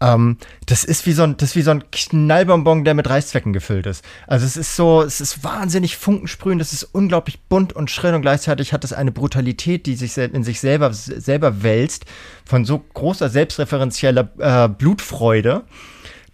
[0.00, 3.52] Ähm, das ist wie so ein, das ist wie so ein Knallbonbon, der mit Reißzwecken
[3.52, 4.04] gefüllt ist.
[4.26, 8.22] Also es ist so, es ist wahnsinnig funkensprühend, es ist unglaublich bunt und schrill und
[8.22, 12.04] gleichzeitig hat es eine Brutalität, die sich in sich selber selber wälzt,
[12.44, 15.64] von so großer selbstreferenzieller äh, Blutfreude.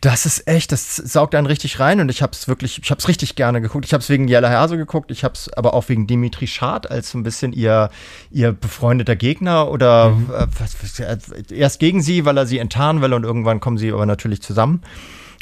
[0.00, 2.98] Das ist echt, das saugt einen richtig rein und ich habe es wirklich, ich habe
[2.98, 3.84] es richtig gerne geguckt.
[3.84, 6.90] Ich habe es wegen Jella Hase geguckt, ich habe es aber auch wegen Dimitri Schad
[6.90, 7.90] als so ein bisschen ihr,
[8.30, 11.18] ihr befreundeter Gegner oder äh, was, was, äh,
[11.50, 14.80] erst gegen sie, weil er sie enttarnen will und irgendwann kommen sie aber natürlich zusammen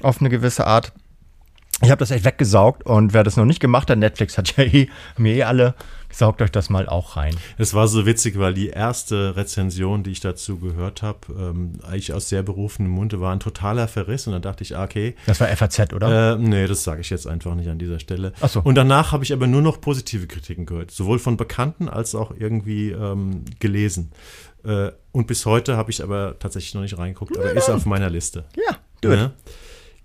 [0.03, 0.92] auf eine gewisse Art.
[1.82, 4.64] Ich habe das echt weggesaugt und wer das noch nicht gemacht hat, Netflix hat ja
[4.64, 5.74] eh, haben ja eh alle,
[6.10, 7.36] saugt euch das mal auch rein.
[7.56, 12.12] Es war so witzig, weil die erste Rezension, die ich dazu gehört habe, ähm, eigentlich
[12.12, 14.26] aus sehr berufenem Munde, war ein totaler Verriss.
[14.26, 16.32] Und dann dachte ich, ah, okay, Das war FAZ, oder?
[16.32, 18.32] Äh, nee, das sage ich jetzt einfach nicht an dieser Stelle.
[18.40, 18.60] Ach so.
[18.60, 22.32] Und danach habe ich aber nur noch positive Kritiken gehört, sowohl von Bekannten als auch
[22.36, 24.10] irgendwie ähm, gelesen.
[24.64, 28.10] Äh, und bis heute habe ich aber tatsächlich noch nicht reingeguckt, aber ist auf meiner
[28.10, 28.44] Liste.
[28.56, 29.16] ja, gut.
[29.16, 29.32] Ne?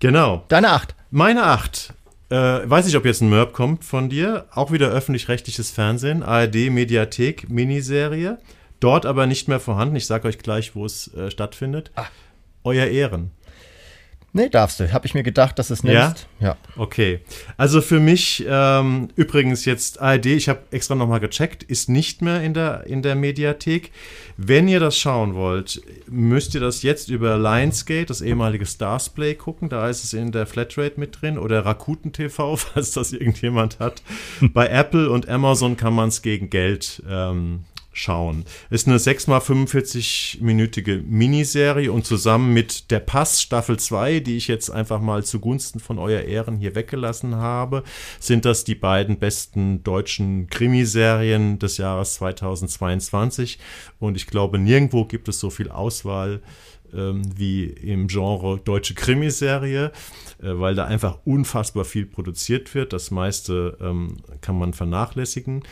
[0.04, 0.44] Genau.
[0.50, 0.96] Deine Acht.
[1.12, 1.94] Meine acht.
[2.30, 4.48] Äh, weiß nicht, ob jetzt ein Mörb kommt von dir.
[4.52, 8.38] Auch wieder öffentlich-rechtliches Fernsehen, ARD Mediathek Miniserie.
[8.82, 9.96] Dort aber nicht mehr vorhanden.
[9.96, 11.92] Ich sage euch gleich, wo es äh, stattfindet.
[12.66, 13.32] Euer Ehren.
[14.36, 14.92] Nee, darfst du.
[14.92, 16.08] Habe ich mir gedacht, dass es Ja?
[16.08, 16.28] nimmst.
[16.40, 16.58] Ja.
[16.76, 17.20] Okay.
[17.56, 22.42] Also für mich, ähm, übrigens jetzt ARD, ich habe extra nochmal gecheckt, ist nicht mehr
[22.42, 23.92] in der, in der Mediathek.
[24.36, 29.70] Wenn ihr das schauen wollt, müsst ihr das jetzt über Lionsgate, das ehemalige Starsplay, gucken.
[29.70, 31.38] Da ist es in der Flatrate mit drin.
[31.38, 34.02] Oder Rakuten TV, falls das irgendjemand hat.
[34.42, 38.44] Bei Apple und Amazon kann man es gegen Geld ähm, schauen.
[38.70, 45.00] Ist eine 6x45-minütige Miniserie und zusammen mit Der Pass Staffel 2, die ich jetzt einfach
[45.00, 47.84] mal zugunsten von Euer Ehren hier weggelassen habe,
[48.20, 53.60] sind das die beiden besten deutschen Krimiserien des Jahres 2022.
[54.00, 56.42] Und ich glaube, nirgendwo gibt es so viel Auswahl
[56.94, 59.92] ähm, wie im Genre deutsche Krimiserie,
[60.42, 62.94] äh, weil da einfach unfassbar viel produziert wird.
[62.94, 65.64] Das meiste ähm, kann man vernachlässigen.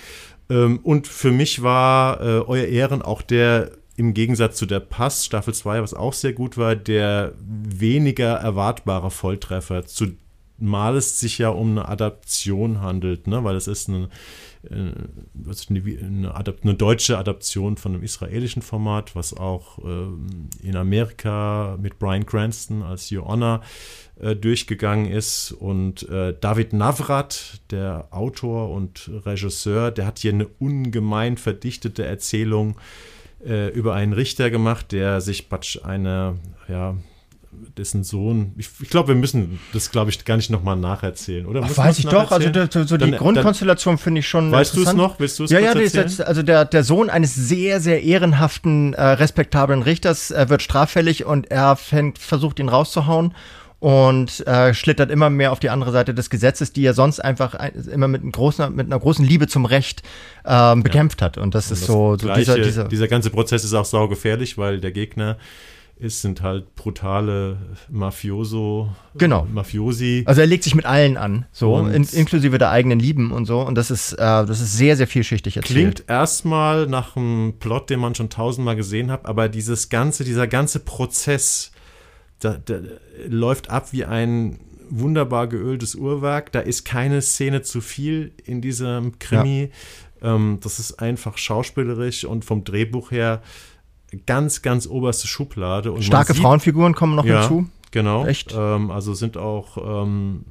[0.52, 5.26] Ähm, und für mich war äh, Euer Ehren auch der im Gegensatz zu der Pass
[5.26, 11.50] Staffel 2, was auch sehr gut war, der weniger erwartbare Volltreffer, zumal es sich ja
[11.50, 13.44] um eine Adaption handelt, ne?
[13.44, 14.10] weil es ist eine,
[14.64, 14.92] äh,
[15.70, 16.34] eine,
[16.64, 22.82] eine deutsche Adaption von einem israelischen Format, was auch ähm, in Amerika mit Brian Cranston
[22.82, 23.62] als Your Honor
[24.22, 25.52] äh, durchgegangen ist.
[25.52, 32.76] Und äh, David Navrat, der Autor und Regisseur, der hat hier eine ungemein verdichtete Erzählung
[33.46, 36.36] äh, über einen Richter gemacht, der sich Batsch eine,
[36.68, 36.96] ja,
[37.78, 41.62] dessen Sohn, ich, ich glaube, wir müssen das, glaube ich, gar nicht nochmal nacherzählen, oder?
[41.64, 42.32] Ach, weiß ich doch.
[42.32, 44.52] Also da- so die Dann- Grundkonstellation finde ich schon.
[44.52, 45.20] Weißt du es noch?
[45.20, 49.02] Willst du es Ja, ja, jetzt, also der, der Sohn eines sehr, sehr ehrenhaften, äh,
[49.04, 53.34] respektablen Richters äh, wird straffällig und er fängt, versucht ihn rauszuhauen
[53.82, 57.56] und äh, schlittert immer mehr auf die andere Seite des Gesetzes, die er sonst einfach
[57.56, 60.04] ein, immer mit, einem großen, mit einer großen Liebe zum Recht
[60.46, 61.38] ähm, bekämpft hat.
[61.40, 64.58] Und das ist Das so, so Gleiche, dieser, dieser, dieser ganze Prozess ist auch saugefährlich,
[64.60, 65.38] weil der Gegner
[65.98, 67.58] ist, sind halt brutale
[67.90, 69.48] Mafioso, Genau.
[69.52, 70.24] Mafiosi.
[70.28, 73.46] Also er legt sich mit allen an, so Und- in, inklusive der eigenen Lieben und
[73.46, 73.62] so.
[73.62, 75.74] Und das ist, äh, das ist sehr, sehr vielschichtig erzählt.
[75.98, 80.46] Klingt erstmal nach einem Plot, den man schon tausendmal gesehen hat, aber dieses ganze, dieser
[80.48, 81.72] ganze Prozess,
[82.42, 82.80] da, da,
[83.28, 86.52] läuft ab wie ein wunderbar geöltes Uhrwerk.
[86.52, 89.72] Da ist keine Szene zu viel in diesem Krimi.
[90.22, 93.42] Ähm, das ist einfach schauspielerisch und vom Drehbuch her
[94.26, 95.92] ganz, ganz oberste Schublade.
[95.92, 97.70] Und Starke sieht- Frauenfiguren kommen noch ja, hinzu.
[97.92, 98.26] Genau.
[98.26, 98.54] Echt?
[98.58, 100.46] Ähm, also sind auch, ähm,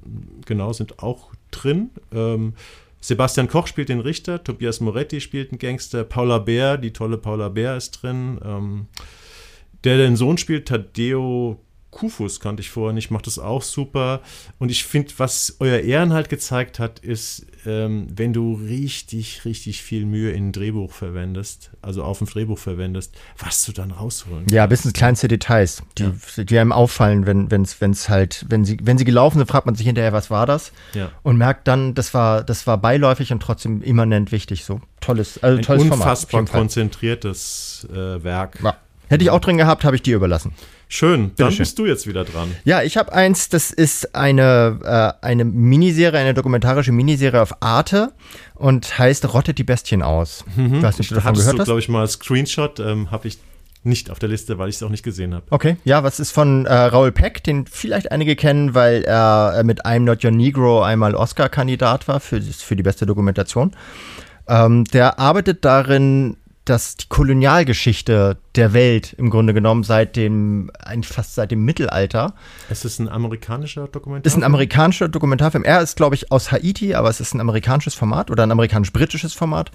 [0.46, 1.90] genau, sind auch drin.
[2.12, 2.55] Ähm,
[3.00, 7.48] Sebastian Koch spielt den Richter, Tobias Moretti spielt einen Gangster, Paula Bär, die tolle Paula
[7.48, 8.38] Bär ist drin.
[8.44, 8.87] Ähm,
[9.85, 11.59] der den Sohn spielt, Tadeo
[11.90, 14.20] Kufus, kannte ich vorher nicht, macht das auch super.
[14.59, 19.83] Und ich finde, was euer Ehren halt gezeigt hat, ist, ähm, wenn du richtig, richtig
[19.83, 24.46] viel Mühe in ein Drehbuch verwendest, also auf ein Drehbuch verwendest, was du dann rausholen
[24.50, 26.11] Ja, bis ins kleinste Details, die,
[26.44, 29.74] die einem auffallen, wenn wenn's, wenn's halt, wenn sie, wenn sie gelaufen sind, fragt man
[29.74, 30.72] sich hinterher, was war das?
[30.94, 31.11] Ja.
[31.22, 34.64] Und merkt dann, das war, das war beiläufig und trotzdem immanent wichtig.
[34.64, 38.59] So toll tolles, also ein tolles unfassbar Format, konzentriertes äh, Werk.
[38.62, 38.76] Ja.
[39.09, 40.53] Hätte ich auch drin gehabt, habe ich dir überlassen.
[40.92, 42.53] Schön, dann bist du jetzt wieder dran.
[42.64, 48.12] Ja, ich habe eins, das ist eine, äh, eine Miniserie, eine dokumentarische Miniserie auf Arte
[48.57, 50.44] und heißt Rottet die Bestien aus.
[50.57, 50.74] Mhm.
[50.74, 53.38] Ich weiß nicht, du davon gehört du, glaube ich, mal Screenshot, ähm, habe ich
[53.85, 55.44] nicht auf der Liste, weil ich es auch nicht gesehen habe.
[55.50, 59.87] Okay, ja, was ist von äh, Raoul Peck, den vielleicht einige kennen, weil er mit
[59.87, 63.76] I'm Not Your Negro einmal Oscar-Kandidat war für, für die beste Dokumentation.
[64.48, 71.09] Ähm, der arbeitet darin dass die Kolonialgeschichte der Welt im Grunde genommen seit dem, eigentlich
[71.09, 72.35] fast seit dem Mittelalter.
[72.68, 74.27] Es ist ein amerikanischer Dokumentarfilm?
[74.27, 75.64] Es ist ein amerikanischer Dokumentarfilm.
[75.64, 79.33] Er ist, glaube ich, aus Haiti, aber es ist ein amerikanisches Format oder ein amerikanisch-britisches
[79.33, 79.70] Format.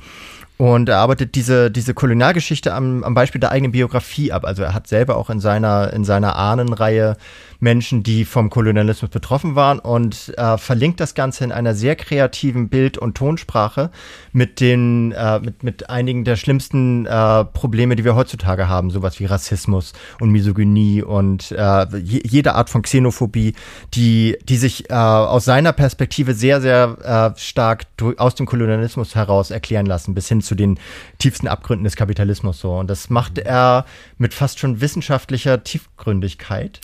[0.58, 4.46] Und er arbeitet diese, diese Kolonialgeschichte am, am Beispiel der eigenen Biografie ab.
[4.46, 7.18] Also er hat selber auch in seiner, in seiner Ahnenreihe
[7.60, 12.70] Menschen, die vom Kolonialismus betroffen waren und äh, verlinkt das Ganze in einer sehr kreativen
[12.70, 13.92] Bild- und Tonsprache
[14.32, 18.90] mit den, äh, mit, mit einigen der schlimmsten äh, Probleme, die wir heutzutage haben.
[18.90, 23.54] Sowas wie Rassismus und Misogynie und äh, jede Art von Xenophobie,
[23.94, 27.86] die, die sich äh, aus seiner Perspektive sehr, sehr äh, stark
[28.18, 30.80] aus dem Kolonialismus heraus erklären lassen, bis hin zu den
[31.20, 32.78] tiefsten Abgründen des Kapitalismus so.
[32.78, 33.86] Und das macht er
[34.18, 36.80] mit fast schon wissenschaftlicher Tiefgründigkeit.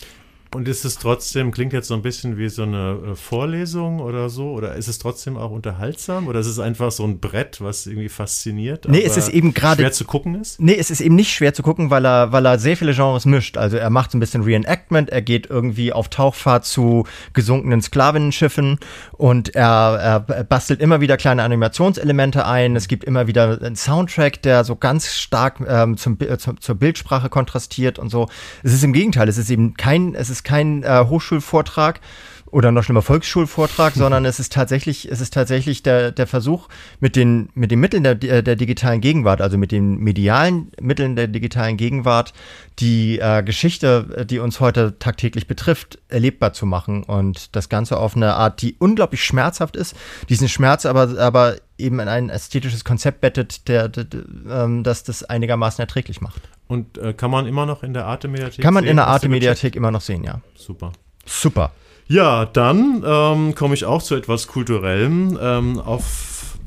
[0.54, 4.30] Und ist es trotzdem, klingt jetzt so ein bisschen wie so eine äh, Vorlesung oder
[4.30, 4.52] so?
[4.52, 6.28] Oder ist es trotzdem auch unterhaltsam?
[6.28, 8.86] Oder ist es einfach so ein Brett, was irgendwie fasziniert?
[8.90, 9.82] Nee, es ist eben gerade.
[9.82, 10.60] Schwer zu gucken ist?
[10.60, 13.24] Nee, es ist eben nicht schwer zu gucken, weil er, weil er sehr viele Genres
[13.24, 13.56] mischt.
[13.56, 18.78] Also er macht so ein bisschen Reenactment, er geht irgendwie auf Tauchfahrt zu gesunkenen Sklavenenschiffen
[19.14, 22.76] und er, er bastelt immer wieder kleine Animationselemente ein.
[22.76, 26.76] Es gibt immer wieder einen Soundtrack, der so ganz stark ähm, zum, äh, zum, zur
[26.76, 28.28] Bildsprache kontrastiert und so.
[28.64, 32.02] Es ist im Gegenteil, es ist eben kein, es ist ist kein äh, Hochschulvortrag
[32.48, 36.68] oder noch schlimmer Volksschulvortrag, sondern es ist tatsächlich, es ist tatsächlich der, der Versuch,
[37.00, 41.28] mit den, mit den Mitteln der, der digitalen Gegenwart, also mit den medialen Mitteln der
[41.28, 42.34] digitalen Gegenwart,
[42.80, 48.16] die äh, Geschichte, die uns heute tagtäglich betrifft, erlebbar zu machen und das Ganze auf
[48.16, 49.96] eine Art, die unglaublich schmerzhaft ist,
[50.28, 55.04] diesen Schmerz aber, aber eben in ein ästhetisches Konzept bettet, der, der, der ähm, das
[55.04, 56.42] das einigermaßen erträglich macht.
[56.68, 59.76] Und äh, kann man immer noch in der Arte-Mediathek Kann man sehen, in der Arte-Mediathek
[59.76, 60.42] immer noch sehen, ja.
[60.56, 60.94] Super.
[61.26, 61.72] Super.
[62.08, 65.38] Ja, dann ähm, komme ich auch zu etwas Kulturellem.
[65.42, 66.58] Ähm, auf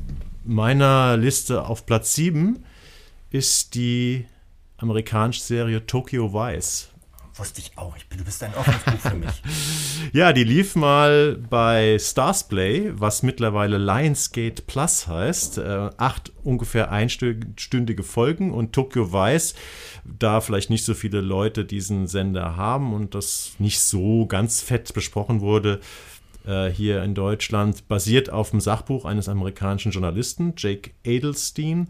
[0.43, 2.63] meiner Liste auf Platz 7
[3.31, 4.25] ist die
[4.77, 6.89] amerikanische Serie Tokyo Vice
[7.37, 7.95] wusste ich auch.
[7.97, 9.41] Ich bin, du bist ein offenes Buch für mich.
[10.13, 15.57] ja, die lief mal bei Starsplay, was mittlerweile Lionsgate Plus heißt.
[15.57, 19.55] Äh, acht ungefähr einstündige Folgen und Tokyo Vice,
[20.03, 24.93] da vielleicht nicht so viele Leute diesen Sender haben und das nicht so ganz fett
[24.93, 25.79] besprochen wurde,
[26.45, 31.89] äh, hier in Deutschland, basiert auf dem Sachbuch eines amerikanischen Journalisten, Jake Edelstein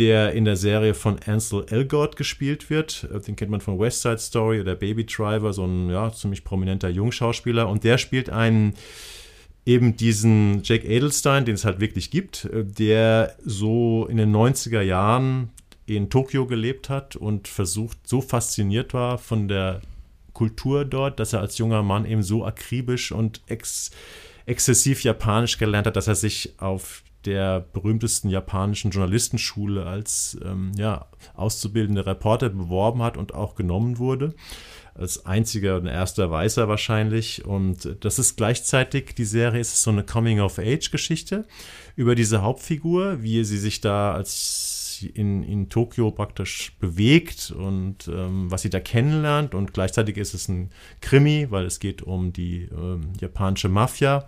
[0.00, 3.06] der in der Serie von Ansel Elgort gespielt wird.
[3.14, 6.42] Äh, den kennt man von West Side Story oder Baby Driver, so ein ja, ziemlich
[6.42, 7.68] prominenter Jungschauspieler.
[7.68, 8.74] Und der spielt einen
[9.66, 14.80] eben diesen Jake Edelstein, den es halt wirklich gibt, äh, der so in den 90er
[14.80, 15.50] Jahren
[15.84, 19.82] in Tokio gelebt hat und versucht, so fasziniert war von der
[20.32, 23.90] Kultur dort, dass er als junger Mann eben so akribisch und ex
[24.46, 31.06] exzessiv japanisch gelernt hat, dass er sich auf der berühmtesten japanischen Journalistenschule als ähm, ja,
[31.34, 34.34] auszubildender Reporter beworben hat und auch genommen wurde.
[34.94, 37.44] Als einziger und erster Weißer wahrscheinlich.
[37.44, 41.46] Und das ist gleichzeitig, die Serie ist so eine Coming-of-Age-Geschichte
[41.96, 44.80] über diese Hauptfigur, wie sie sich da als
[45.14, 49.54] in, in Tokio praktisch bewegt und ähm, was sie da kennenlernt.
[49.54, 54.26] Und gleichzeitig ist es ein Krimi, weil es geht um die ähm, japanische Mafia.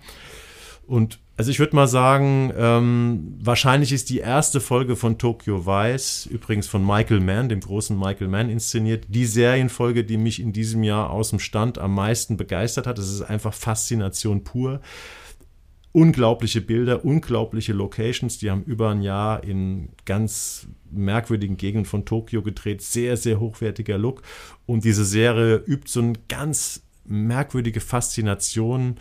[0.87, 6.27] Und also ich würde mal sagen, ähm, wahrscheinlich ist die erste Folge von Tokyo Vice,
[6.27, 10.83] übrigens von Michael Mann, dem großen Michael Mann inszeniert, die Serienfolge, die mich in diesem
[10.83, 12.99] Jahr aus dem Stand am meisten begeistert hat.
[12.99, 14.83] Es ist einfach Faszination pur.
[15.93, 18.39] Unglaubliche Bilder, unglaubliche Locations.
[18.39, 22.83] Die haben über ein Jahr in ganz merkwürdigen Gegenden von Tokio gedreht.
[22.83, 24.23] Sehr, sehr hochwertiger Look.
[24.67, 28.97] Und diese Serie übt so eine ganz merkwürdige Faszination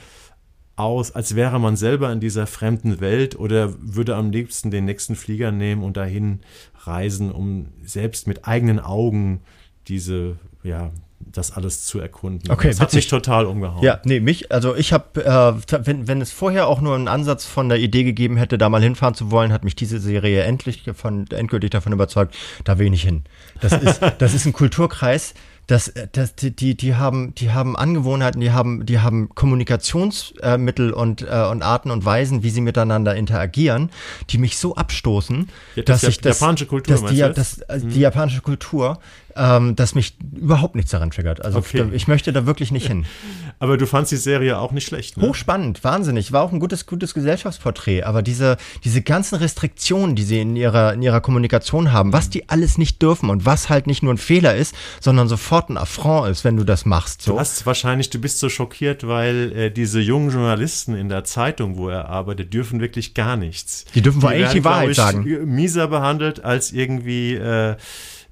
[0.81, 5.15] aus, als wäre man selber in dieser fremden Welt oder würde am liebsten den nächsten
[5.15, 6.39] Flieger nehmen und dahin
[6.83, 9.41] reisen, um selbst mit eigenen Augen
[9.87, 12.51] diese, ja, das alles zu erkunden.
[12.51, 13.83] Okay, das hat mich total umgehauen.
[13.83, 17.45] Ja, nee, mich, also ich habe, äh, wenn, wenn es vorher auch nur einen Ansatz
[17.45, 20.89] von der Idee gegeben hätte, da mal hinfahren zu wollen, hat mich diese Serie endlich
[20.93, 23.23] von, endgültig davon überzeugt, da will ich nicht hin.
[23.61, 25.33] Das ist, das ist ein Kulturkreis,
[25.71, 31.47] Das, das, die, die, haben, die haben Angewohnheiten, die haben, die haben Kommunikationsmittel und, äh,
[31.49, 33.89] und Arten und Weisen, wie sie miteinander interagieren,
[34.31, 37.87] die mich so abstoßen, Ja, dass das ich das, japanische Kultur, dass die, das, also
[37.87, 38.99] die japanische Kultur,
[39.35, 41.43] ähm, dass mich überhaupt nichts daran triggert.
[41.43, 41.85] Also Okay.
[41.93, 43.05] ich möchte da wirklich nicht hin.
[43.59, 45.27] Aber du fandst die Serie auch nicht schlecht, ne?
[45.27, 46.31] Hochspannend, wahnsinnig.
[46.31, 48.03] War auch ein gutes, gutes Gesellschaftsporträt.
[48.03, 52.49] Aber diese, diese ganzen Restriktionen, die sie in ihrer, in ihrer Kommunikation haben, was die
[52.49, 56.29] alles nicht dürfen und was halt nicht nur ein Fehler ist, sondern sofort ein Affront
[56.29, 57.21] ist, wenn du das machst.
[57.21, 57.33] So.
[57.33, 61.77] Du hast wahrscheinlich, du bist so schockiert, weil äh, diese jungen Journalisten in der Zeitung,
[61.77, 63.85] wo er arbeitet, dürfen wirklich gar nichts.
[63.93, 65.53] Die dürfen wohl eigentlich die Wahrheit glaub sagen.
[65.55, 67.75] Mieser behandelt als irgendwie äh, äh,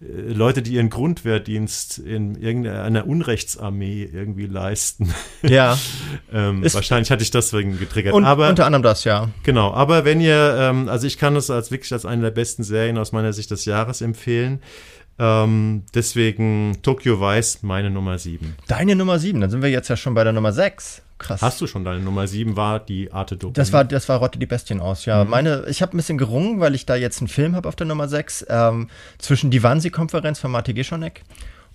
[0.01, 5.13] Leute, die ihren Grundwehrdienst in irgendeiner Unrechtsarmee irgendwie leisten.
[5.41, 5.77] Ja.
[6.33, 8.13] ähm, wahrscheinlich hatte ich deswegen getriggert.
[8.13, 9.29] Und aber unter anderem das, ja.
[9.43, 12.63] Genau, aber wenn ihr, ähm, also ich kann es als wirklich als eine der besten
[12.63, 14.59] Serien aus meiner Sicht des Jahres empfehlen.
[15.17, 18.55] Ähm, deswegen Tokyo Vice meine Nummer 7.
[18.67, 21.01] Deine Nummer 7, dann sind wir jetzt ja schon bei der Nummer 6.
[21.19, 21.41] Krass.
[21.41, 23.53] Hast du schon deine Nummer 7 war die Arte Doku?
[23.53, 25.23] Das war, das war Rotte die Bestien aus, ja.
[25.25, 27.85] Meine, ich habe ein bisschen gerungen, weil ich da jetzt einen Film habe auf der
[27.85, 31.23] Nummer 6, ähm, zwischen die Wannsee-Konferenz von Marty Gischonek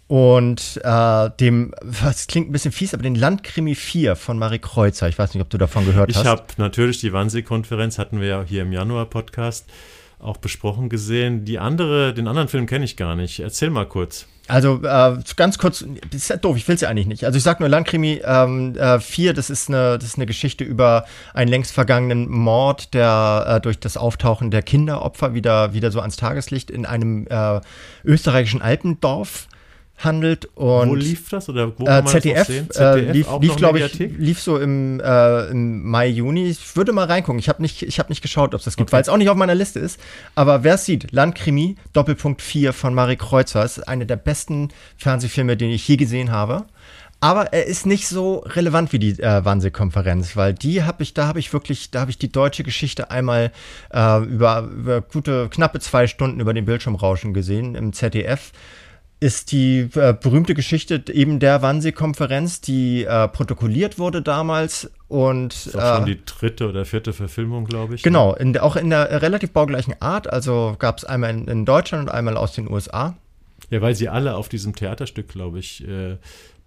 [0.06, 5.08] und äh, dem, was klingt ein bisschen fies, aber den Landkrimi 4 von Marie Kreuzer.
[5.08, 6.26] Ich weiß nicht, ob du davon gehört Ich hast.
[6.26, 9.66] habe natürlich die Wannsee-Konferenz, hatten wir ja hier im Januar-Podcast
[10.24, 11.44] auch besprochen gesehen.
[11.44, 13.40] Die andere, den anderen Film kenne ich gar nicht.
[13.40, 14.26] Erzähl mal kurz.
[14.46, 17.24] Also äh, ganz kurz, das ist ja doof, ich will es ja eigentlich nicht.
[17.24, 20.64] Also ich sag nur Landkrimi ähm, äh, 4, das ist, eine, das ist eine Geschichte
[20.64, 26.00] über einen längst vergangenen Mord, der äh, durch das Auftauchen der Kinderopfer wieder, wieder so
[26.00, 27.60] ans Tageslicht in einem äh,
[28.04, 29.48] österreichischen Alpendorf
[29.98, 30.46] handelt.
[30.54, 32.68] Und wo lief das oder wo äh, kann man ZDF, das sehen?
[32.76, 36.46] äh, lief, auch lief noch glaube ich, lief so im, äh, im Mai, Juni.
[36.48, 37.38] Ich würde mal reingucken.
[37.38, 38.96] Ich habe nicht, ich hab nicht geschaut, ob es das gibt, Okay.
[38.96, 39.98] weil es auch nicht auf meiner Liste ist.
[40.34, 45.56] Aber wer es sieht, Landkrimi, Doppelpunkt 4 von Marie Kreuzer, ist eine der besten Fernsehfilme,
[45.56, 46.64] den ich je gesehen habe.
[47.20, 51.26] Aber er ist nicht so relevant wie die äh, Wannsee-Konferenz, weil die habe ich, da
[51.26, 53.50] habe ich wirklich, da habe ich die deutsche Geschichte einmal
[53.94, 58.52] äh, über, über gute, knappe zwei Stunden über den Bildschirm rauschen gesehen im ZDF
[59.24, 65.66] ist die äh, berühmte Geschichte eben der Wannsee-Konferenz, die äh, protokolliert wurde damals und Das
[65.66, 68.00] ist auch schon äh, die dritte oder vierte Verfilmung, glaube ich.
[68.02, 68.04] ne?
[68.04, 70.30] genau, in, der- auch in der relativ baugleichen Art.
[70.32, 73.16] Also gab es einmal in, in Deutschland und einmal aus den USA.
[73.70, 76.16] Ja, weil sie alle auf diesem Theaterstück, glaube ich, äh,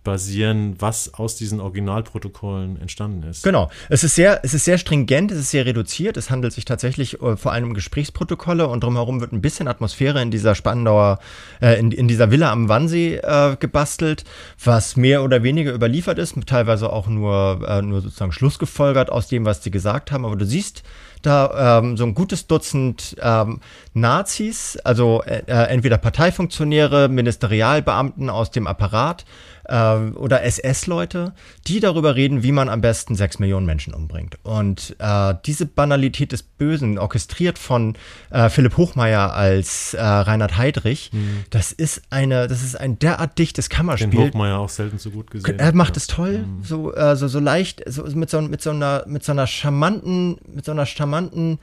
[0.08, 3.43] basieren, was aus diesen Originalprotokollen entstanden ist.
[3.43, 3.70] Genau.
[3.89, 6.15] Es ist sehr, es ist sehr stringent, es ist sehr reduziert.
[6.15, 10.22] Es handelt sich tatsächlich äh, vor allem um Gesprächsprotokolle und drumherum wird ein bisschen Atmosphäre
[10.22, 11.20] in dieser Spandauer,
[11.62, 14.24] äh, in, in dieser Villa am Wannsee äh, gebastelt,
[14.63, 19.43] was mehr oder weniger überliefert ist, teilweise auch nur, äh, nur sozusagen Schlussgefolgert aus dem,
[19.43, 20.24] was sie gesagt haben.
[20.24, 20.84] Aber du siehst
[21.22, 23.60] da ähm, so ein gutes Dutzend ähm,
[23.93, 29.26] Nazis, also äh, äh, entweder Parteifunktionäre, Ministerialbeamten aus dem Apparat
[29.69, 31.34] ähm, oder SS-Leute,
[31.67, 34.38] die darüber reden, wie man am besten sechs Millionen Menschen umbringt.
[34.43, 37.95] Und äh, diese Banalität des Bösen, orchestriert von
[38.30, 41.12] äh, Philipp Hochmeier als äh, Reinhard Heydrich,
[41.49, 44.19] das ist eine, das ist ein derart dichtes Den Kammerspiel.
[44.19, 45.60] Hochmeier auch selten so gut gesehen.
[45.60, 45.97] Er macht ja.
[45.97, 49.32] es toll, so, äh, so, so leicht, so, mit, so, mit, so einer, mit so
[49.32, 51.60] einer charmanten, mit so einer charmanten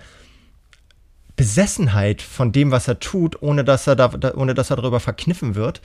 [1.37, 5.55] Besessenheit von dem, was er tut, ohne dass er, da, ohne dass er darüber verkniffen
[5.55, 5.81] wird.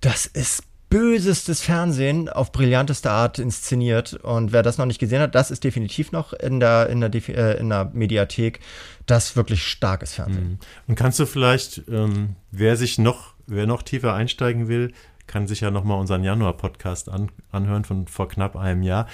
[0.00, 0.62] Das ist
[0.94, 4.14] bösestes Fernsehen auf brillanteste Art inszeniert.
[4.14, 7.12] Und wer das noch nicht gesehen hat, das ist definitiv noch in der, in der,
[7.12, 8.60] äh, in der Mediathek.
[9.04, 10.60] Das wirklich starkes Fernsehen.
[10.86, 14.92] Und kannst du vielleicht, ähm, wer sich noch, wer noch tiefer einsteigen will,
[15.26, 19.08] kann sich ja nochmal unseren Januar-Podcast an, anhören von vor knapp einem Jahr.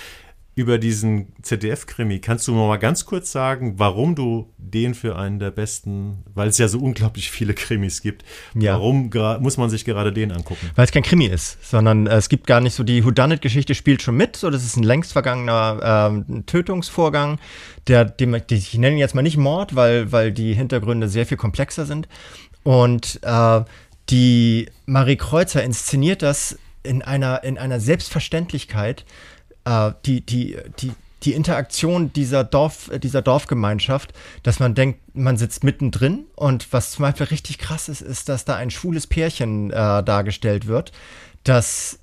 [0.61, 5.38] Über diesen ZDF-Krimi, kannst du mir mal ganz kurz sagen, warum du den für einen
[5.38, 8.75] der besten, weil es ja so unglaublich viele Krimis gibt, Ja.
[8.75, 9.09] warum
[9.40, 10.68] muss man sich gerade den angucken?
[10.75, 14.03] Weil es kein Krimi ist, sondern äh, es gibt gar nicht so die Whodunit-Geschichte spielt
[14.03, 14.37] schon mit.
[14.37, 17.38] So, das ist ein längst vergangener ähm, Tötungsvorgang,
[17.87, 21.25] der, dem, die, ich nenne ihn jetzt mal nicht Mord, weil, weil die Hintergründe sehr
[21.25, 22.07] viel komplexer sind.
[22.64, 23.62] Und äh,
[24.11, 29.07] die Marie Kreuzer inszeniert das in einer, in einer Selbstverständlichkeit,
[29.64, 30.92] äh, die, die, die,
[31.23, 37.03] die Interaktion dieser, Dorf, dieser Dorfgemeinschaft, dass man denkt, man sitzt mittendrin und was zum
[37.03, 40.92] Beispiel richtig krass ist, ist, dass da ein schwules Pärchen äh, dargestellt wird,
[41.44, 42.01] das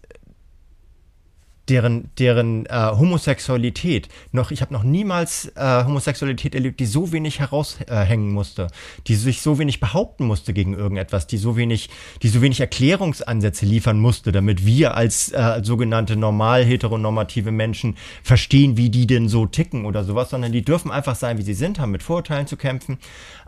[1.69, 7.39] deren, deren äh, Homosexualität noch, ich habe noch niemals äh, Homosexualität erlebt, die so wenig
[7.39, 8.67] heraushängen musste,
[9.07, 11.89] die sich so wenig behaupten musste gegen irgendetwas, die so wenig,
[12.23, 18.77] die so wenig Erklärungsansätze liefern musste, damit wir als äh, sogenannte normal heteronormative Menschen verstehen,
[18.77, 21.79] wie die denn so ticken oder sowas, sondern die dürfen einfach sein, wie sie sind,
[21.79, 22.97] haben mit Vorurteilen zu kämpfen,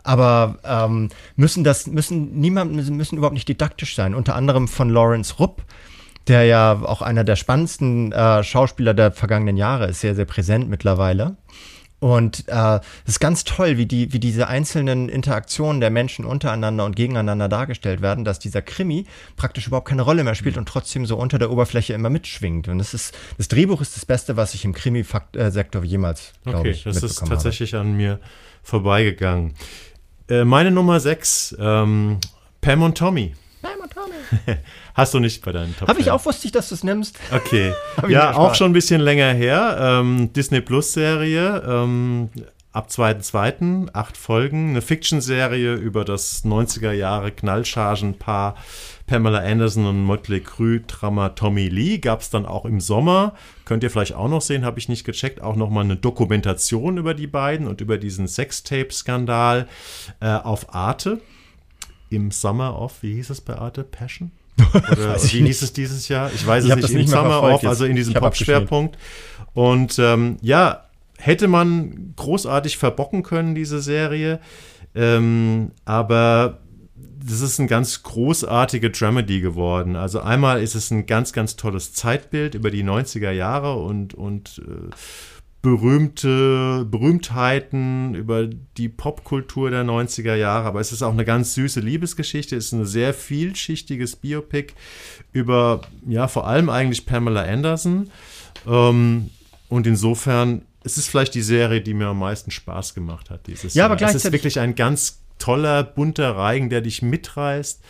[0.02, 4.14] aber ähm, müssen das, müssen niemand, müssen überhaupt nicht didaktisch sein.
[4.14, 5.62] Unter anderem von Lawrence Rupp,
[6.30, 10.68] der ja auch einer der spannendsten äh, Schauspieler der vergangenen Jahre ist, sehr, sehr präsent
[10.70, 11.36] mittlerweile.
[11.98, 16.86] Und äh, es ist ganz toll, wie, die, wie diese einzelnen Interaktionen der Menschen untereinander
[16.86, 19.04] und gegeneinander dargestellt werden, dass dieser Krimi
[19.36, 22.68] praktisch überhaupt keine Rolle mehr spielt und trotzdem so unter der Oberfläche immer mitschwingt.
[22.68, 26.70] Und das ist das Drehbuch ist das Beste, was ich im Krimi-Sektor jemals, glaube okay,
[26.70, 27.82] ich, das ist tatsächlich habe.
[27.82, 28.18] an mir
[28.62, 29.54] vorbeigegangen.
[30.30, 32.18] Äh, meine Nummer 6, ähm,
[32.62, 33.34] Pam und Tommy.
[34.94, 37.18] Hast du nicht bei deinen Top Habe ich auch, wusste ich, dass du es nimmst.
[37.32, 37.72] Okay.
[38.08, 39.76] ja, auch schon ein bisschen länger her.
[39.80, 41.62] Ähm, Disney Plus Serie.
[41.66, 42.30] Ähm,
[42.72, 43.88] ab 2.2.
[43.92, 44.70] acht Folgen.
[44.70, 48.56] Eine Fiction-Serie über das 90er Jahre Knallchargenpaar
[49.06, 51.98] Pamela Anderson und Motley Crue-Drama Tommy Lee.
[51.98, 53.34] Gab es dann auch im Sommer.
[53.64, 55.40] Könnt ihr vielleicht auch noch sehen, habe ich nicht gecheckt.
[55.40, 59.66] Auch nochmal eine Dokumentation über die beiden und über diesen Sextape-Skandal
[60.20, 61.20] äh, auf Arte.
[62.10, 63.84] Im Summer of, wie hieß es bei Arte?
[63.84, 64.32] Passion?
[64.74, 66.30] Oder wie hieß es dieses Jahr?
[66.34, 66.94] Ich weiß es ich nicht.
[66.94, 68.98] Im Summer Off, also in diesem Pop-Schwerpunkt.
[69.54, 70.84] Und ähm, ja,
[71.18, 74.40] hätte man großartig verbocken können, diese Serie.
[74.94, 76.58] Ähm, aber
[77.24, 79.96] das ist ein ganz großartige Dramedy geworden.
[79.96, 84.62] Also einmal ist es ein ganz, ganz tolles Zeitbild über die 90er Jahre und, und
[84.66, 84.90] äh,
[85.62, 91.80] berühmte Berühmtheiten über die Popkultur der 90er Jahre, aber es ist auch eine ganz süße
[91.80, 94.72] Liebesgeschichte, es ist ein sehr vielschichtiges Biopic
[95.32, 98.10] über, ja, vor allem eigentlich Pamela Anderson.
[98.66, 99.30] Ähm,
[99.68, 103.74] und insofern es ist vielleicht die Serie, die mir am meisten Spaß gemacht hat dieses
[103.74, 103.86] ja, Jahr.
[103.86, 107.82] Aber gleichzeitig es ist wirklich ein ganz toller, bunter Reigen, der dich mitreißt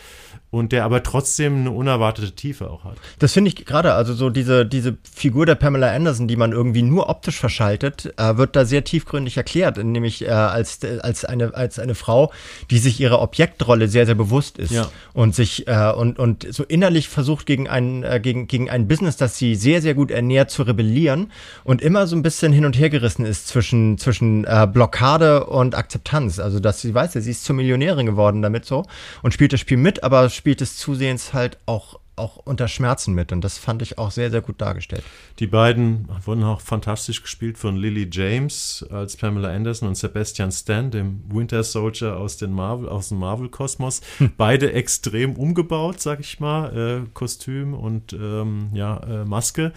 [0.51, 2.97] und der aber trotzdem eine unerwartete Tiefe auch hat.
[3.19, 6.81] Das finde ich gerade, also so diese, diese Figur der Pamela Anderson, die man irgendwie
[6.81, 11.79] nur optisch verschaltet, äh, wird da sehr tiefgründig erklärt, nämlich äh, als, als, eine, als
[11.79, 12.33] eine Frau,
[12.69, 14.89] die sich ihrer Objektrolle sehr, sehr bewusst ist ja.
[15.13, 19.15] und sich äh, und, und so innerlich versucht, gegen ein, äh, gegen, gegen ein Business,
[19.15, 21.31] das sie sehr, sehr gut ernährt, zu rebellieren
[21.63, 25.75] und immer so ein bisschen hin und her gerissen ist zwischen, zwischen äh, Blockade und
[25.75, 26.39] Akzeptanz.
[26.39, 28.85] Also, dass sie weiß, sie ist zur Millionärin geworden damit so
[29.21, 33.31] und spielt das Spiel mit, aber spielt des Zusehens halt auch auch unter Schmerzen mit
[33.31, 35.03] und das fand ich auch sehr, sehr gut dargestellt.
[35.39, 40.91] Die beiden wurden auch fantastisch gespielt von Lily James als Pamela Anderson und Sebastian Stan,
[40.91, 44.01] dem Winter Soldier aus, den Marvel, aus dem Marvel-Kosmos.
[44.19, 44.31] Hm.
[44.37, 49.73] Beide extrem umgebaut, sag ich mal, äh, Kostüm und ähm, ja, äh, Maske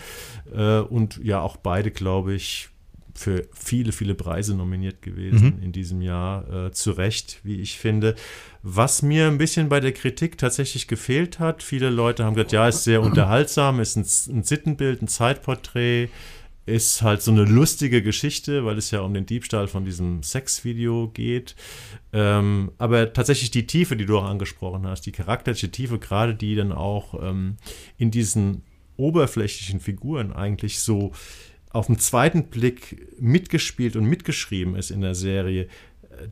[0.55, 2.69] äh, und ja auch beide, glaube ich,
[3.15, 5.63] für viele, viele Preise nominiert gewesen mhm.
[5.63, 6.67] in diesem Jahr.
[6.67, 8.15] Äh, zu Recht, wie ich finde.
[8.63, 12.69] Was mir ein bisschen bei der Kritik tatsächlich gefehlt hat, viele Leute haben gesagt, ja,
[12.69, 16.09] ist sehr unterhaltsam, ist ein, ein Sittenbild, ein Zeitporträt,
[16.67, 21.11] ist halt so eine lustige Geschichte, weil es ja um den Diebstahl von diesem Sexvideo
[21.13, 21.55] geht.
[22.13, 26.55] Ähm, aber tatsächlich die Tiefe, die du auch angesprochen hast, die charakterliche Tiefe, gerade die
[26.55, 27.59] dann auch ähm,
[27.99, 28.63] in diesen
[28.97, 31.13] oberflächlichen Figuren eigentlich so
[31.75, 35.69] auf den zweiten Blick mitgespielt und mitgeschrieben ist in der Serie,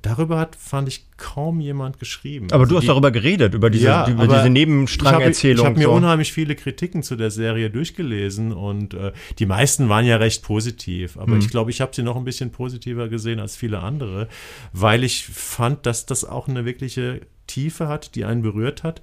[0.00, 2.48] darüber hat, fand ich, kaum jemand geschrieben.
[2.50, 5.56] Aber also du hast die, darüber geredet, über diese, ja, über diese Nebenstrangerzählung.
[5.56, 5.92] Ich habe hab mir so.
[5.92, 11.16] unheimlich viele Kritiken zu der Serie durchgelesen und äh, die meisten waren ja recht positiv.
[11.16, 11.40] Aber mhm.
[11.40, 14.28] ich glaube, ich habe sie noch ein bisschen positiver gesehen als viele andere,
[14.72, 19.02] weil ich fand, dass das auch eine wirkliche Tiefe hat, die einen berührt hat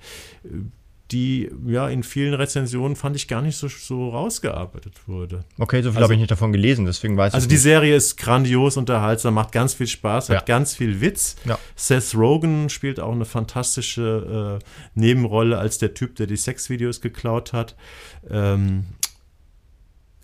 [1.12, 5.44] die ja in vielen Rezensionen fand ich gar nicht so, so rausgearbeitet wurde.
[5.58, 7.36] Okay, so viel also, habe ich nicht davon gelesen, deswegen weiß also ich.
[7.36, 7.64] Also die nicht.
[7.64, 10.38] Serie ist grandios unterhaltsam, macht ganz viel Spaß, ja.
[10.38, 11.36] hat ganz viel Witz.
[11.46, 11.58] Ja.
[11.76, 17.54] Seth Rogen spielt auch eine fantastische äh, Nebenrolle als der Typ, der die Sexvideos geklaut
[17.54, 17.76] hat.
[18.30, 18.86] Ähm,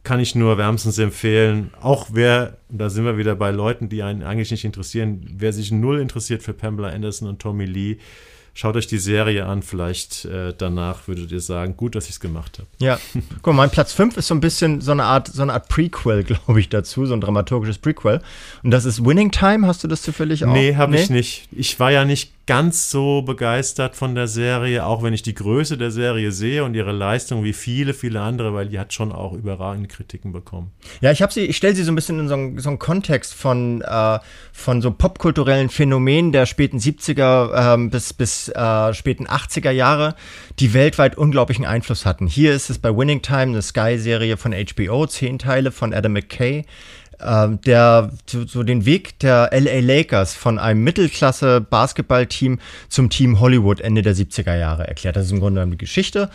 [0.04, 1.72] kann ich nur wärmstens empfehlen.
[1.82, 5.72] Auch wer, da sind wir wieder bei Leuten, die einen eigentlich nicht interessieren, wer sich
[5.72, 7.98] null interessiert für Pamela Anderson und Tommy Lee,
[8.58, 12.20] Schaut euch die Serie an, vielleicht äh, danach würdet ihr sagen, gut, dass ich es
[12.22, 12.70] gemacht habe.
[12.80, 12.98] Ja,
[13.42, 15.68] guck mal, mein Platz 5 ist so ein bisschen so eine Art, so eine Art
[15.68, 18.22] Prequel, glaube ich, dazu, so ein dramaturgisches Prequel.
[18.64, 20.54] Und das ist Winning Time, hast du das zufällig auch?
[20.54, 21.02] Nee, habe nee?
[21.02, 21.50] ich nicht.
[21.52, 25.78] Ich war ja nicht ganz so begeistert von der Serie, auch wenn ich die Größe
[25.78, 29.34] der Serie sehe und ihre Leistung wie viele, viele andere, weil die hat schon auch
[29.34, 30.72] überragende Kritiken bekommen.
[31.02, 32.78] Ja, ich habe sie, ich stelle sie so ein bisschen in so einen, so einen
[32.78, 34.20] Kontext von, äh,
[34.54, 40.16] von so popkulturellen Phänomenen der späten 70er äh, bis, bis äh, späten 80er Jahre,
[40.60, 42.28] die weltweit unglaublichen Einfluss hatten.
[42.28, 46.64] Hier ist es bei Winning Time, eine Sky-Serie von HBO, zehn Teile von Adam McKay
[47.20, 52.60] der so den Weg der LA Lakers von einem Mittelklasse-Basketballteam
[52.90, 55.16] zum Team Hollywood Ende der 70er Jahre erklärt.
[55.16, 56.30] Das ist im Grunde genommen die Geschichte.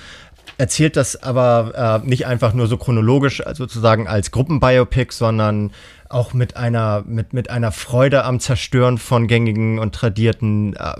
[0.59, 5.71] Erzählt das aber äh, nicht einfach nur so chronologisch sozusagen als Gruppenbiopic, sondern
[6.11, 10.95] auch mit einer, mit, mit einer Freude am Zerstören von gängigen und tradierten äh,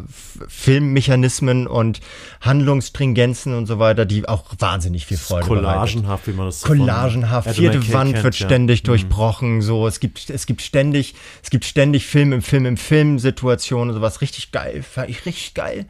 [0.47, 2.01] Filmmechanismen und
[2.41, 7.93] Handlungsstringenzen und so weiter, die auch wahnsinnig viel Freude Collagenhaft, wie man das Collagenhaft, vierte
[7.93, 8.83] Wand kennt, wird ständig ja.
[8.83, 8.87] Mhm.
[8.87, 13.19] durchbrochen, so, es gibt, es gibt ständig, es gibt ständig Film im Film im Film
[13.19, 15.87] Situationen, sowas richtig geil, fand ich richtig geil.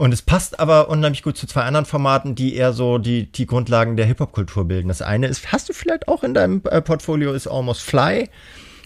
[0.00, 3.44] Und es passt aber unheimlich gut zu zwei anderen Formaten, die eher so die, die
[3.44, 4.88] Grundlagen der Hip-Hop-Kultur bilden.
[4.88, 8.30] Das eine ist, hast du vielleicht auch in deinem äh, Portfolio, ist Almost Fly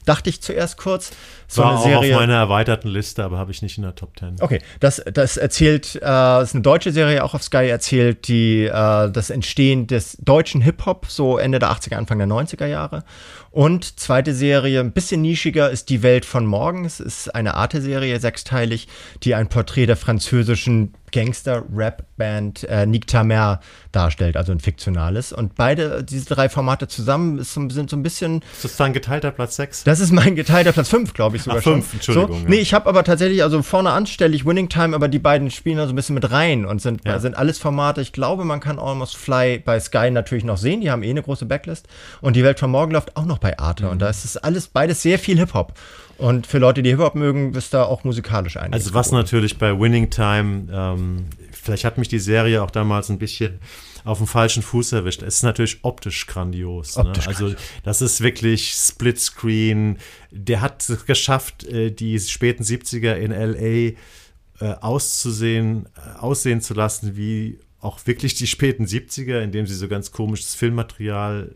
[0.04, 1.12] dachte ich zuerst kurz.
[1.48, 3.94] So War eine Serie, auch auf meiner erweiterten Liste, aber habe ich nicht in der
[3.94, 4.36] Top 10.
[4.40, 9.10] Okay, das, das erzählt, äh, ist eine deutsche Serie, auch auf Sky erzählt, die äh,
[9.10, 13.04] das Entstehen des deutschen Hip-Hop, so Ende der 80er, Anfang der 90er Jahre.
[13.50, 16.84] Und zweite Serie, ein bisschen nischiger, ist Die Welt von morgen.
[16.84, 18.88] Es ist eine Arte-Serie, sechsteilig,
[19.22, 23.60] die ein Porträt der französischen Gangster-Rap-Band äh, Nick Tamer
[23.92, 25.32] darstellt, also ein fiktionales.
[25.32, 28.42] Und beide, diese drei Formate zusammen ist, sind so ein bisschen.
[28.52, 29.84] Ist das dein geteilter Platz 6?
[29.84, 31.94] Das ist mein geteilter Platz 5, glaube ich sogar Ach, fünf, schon.
[31.94, 32.40] Entschuldigung.
[32.42, 32.48] So.
[32.48, 35.78] Nee, ich habe aber tatsächlich, also vorne anstelle ich Winning Time, aber die beiden spielen
[35.78, 37.18] also ein bisschen mit rein und sind, ja.
[37.18, 38.00] sind alles Formate.
[38.00, 40.80] Ich glaube, man kann Almost Fly bei Sky natürlich noch sehen.
[40.80, 41.88] Die haben eh eine große Backlist.
[42.20, 43.84] Und die Welt von morgen läuft auch noch bei Arte.
[43.84, 43.90] Mhm.
[43.90, 45.74] Und da ist es alles, beides sehr viel Hip-Hop.
[46.16, 48.72] Und für Leute, die Hip-Hop mögen, ist da auch musikalisch ein.
[48.72, 53.18] Also was natürlich bei Winning Time, ähm, vielleicht hat mich die Serie auch damals ein
[53.18, 53.58] bisschen
[54.04, 55.22] auf dem falschen Fuß erwischt.
[55.22, 56.96] Es ist natürlich optisch grandios.
[56.96, 57.06] Ne?
[57.06, 57.28] Optisch ne?
[57.30, 59.98] Also das ist wirklich Splitscreen.
[60.30, 63.98] Der hat es geschafft, äh, die späten 70er in LA
[64.60, 69.88] äh, auszusehen, äh, aussehen zu lassen wie auch wirklich die späten 70er, indem sie so
[69.88, 71.54] ganz komisches Filmmaterial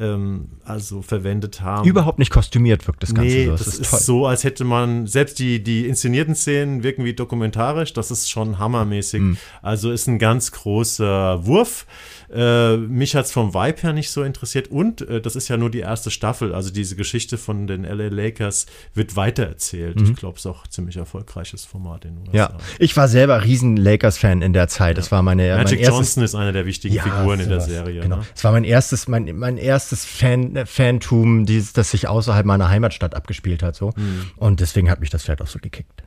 [0.00, 1.86] ähm, also verwendet haben.
[1.86, 3.52] Überhaupt nicht kostümiert wirkt das Ganze nee, so.
[3.52, 7.12] Das, das ist, ist so, als hätte man, selbst die, die inszenierten Szenen wirken wie
[7.12, 9.20] dokumentarisch, das ist schon hammermäßig.
[9.20, 9.36] Mhm.
[9.62, 11.86] Also ist ein ganz großer Wurf.
[12.32, 15.56] Äh, mich hat es vom Vibe her nicht so interessiert und äh, das ist ja
[15.56, 16.54] nur die erste Staffel.
[16.54, 20.00] Also diese Geschichte von den LA Lakers wird weitererzählt.
[20.00, 20.10] Mhm.
[20.10, 22.36] Ich glaube, es ist auch ein ziemlich erfolgreiches Format in den USA.
[22.36, 24.90] Ja, ich war selber riesen Lakers-Fan in der Zeit.
[24.90, 24.94] Ja.
[24.94, 28.02] Das war meine Magic mein Johnson ist eine der wichtigen ja, Figuren in der Serie.
[28.02, 28.18] Genau.
[28.18, 28.26] Ne?
[28.34, 32.68] Es war mein erstes, mein, mein erstes Fan, äh, Fantum, dieses, das sich außerhalb meiner
[32.68, 33.74] Heimatstadt abgespielt hat.
[33.74, 33.92] So.
[33.96, 34.30] Mhm.
[34.36, 36.04] Und deswegen hat mich das vielleicht auch so gekickt.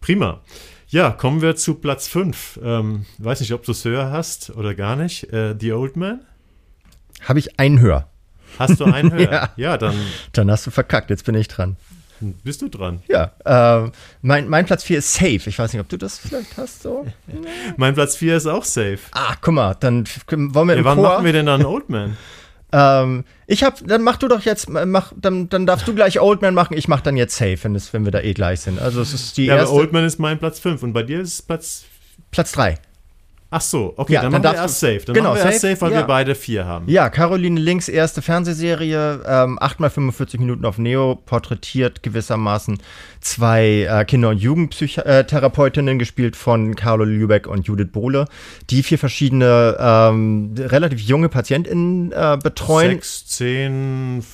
[0.00, 0.40] Prima.
[0.90, 2.60] Ja, kommen wir zu Platz 5.
[2.64, 5.32] Ähm, weiß nicht, ob du es höher hast oder gar nicht.
[5.32, 6.20] Äh, The Old Man?
[7.22, 8.08] Habe ich einen höher.
[8.58, 9.30] Hast du einen höher?
[9.30, 9.50] ja.
[9.56, 9.94] ja, dann.
[10.32, 11.76] Dann hast du verkackt, jetzt bin ich dran.
[12.18, 13.02] Bist du dran?
[13.06, 13.32] Ja.
[13.44, 15.48] Äh, mein, mein Platz 4 ist safe.
[15.48, 17.06] Ich weiß nicht, ob du das vielleicht hast so.
[17.76, 18.98] mein Platz 4 ist auch safe.
[19.12, 22.16] Ah, guck mal, dann wollen wir ja, Wann Chor machen wir denn dann Old Man?
[22.72, 26.42] Ähm, ich hab, dann mach du doch jetzt, mach, dann, dann darfst du gleich Old
[26.42, 28.80] Man machen, ich mach dann jetzt Safe, wenn, es, wenn wir da eh gleich sind.
[28.80, 29.70] Also es ist die ja, erste.
[29.70, 31.84] Aber Old Man ist mein Platz 5 und bei dir ist es Platz.
[32.30, 32.78] Platz 3.
[33.52, 35.00] Ach so, okay, ja, dann, dann machen wir erst safe.
[35.06, 35.98] Dann genau, machen wir safe, erst safe, weil ja.
[35.98, 36.88] wir beide vier haben.
[36.88, 42.78] Ja, Caroline Links erste Fernsehserie, ähm, 8 mal 45 Minuten auf Neo, porträtiert gewissermaßen
[43.20, 48.26] zwei äh, Kinder- und Jugendtherapeutinnen, gespielt von Carlo Lübeck und Judith Bohle,
[48.70, 52.92] die vier verschiedene, ähm, relativ junge PatientInnen äh, betreuen.
[52.92, 54.24] 6, 10,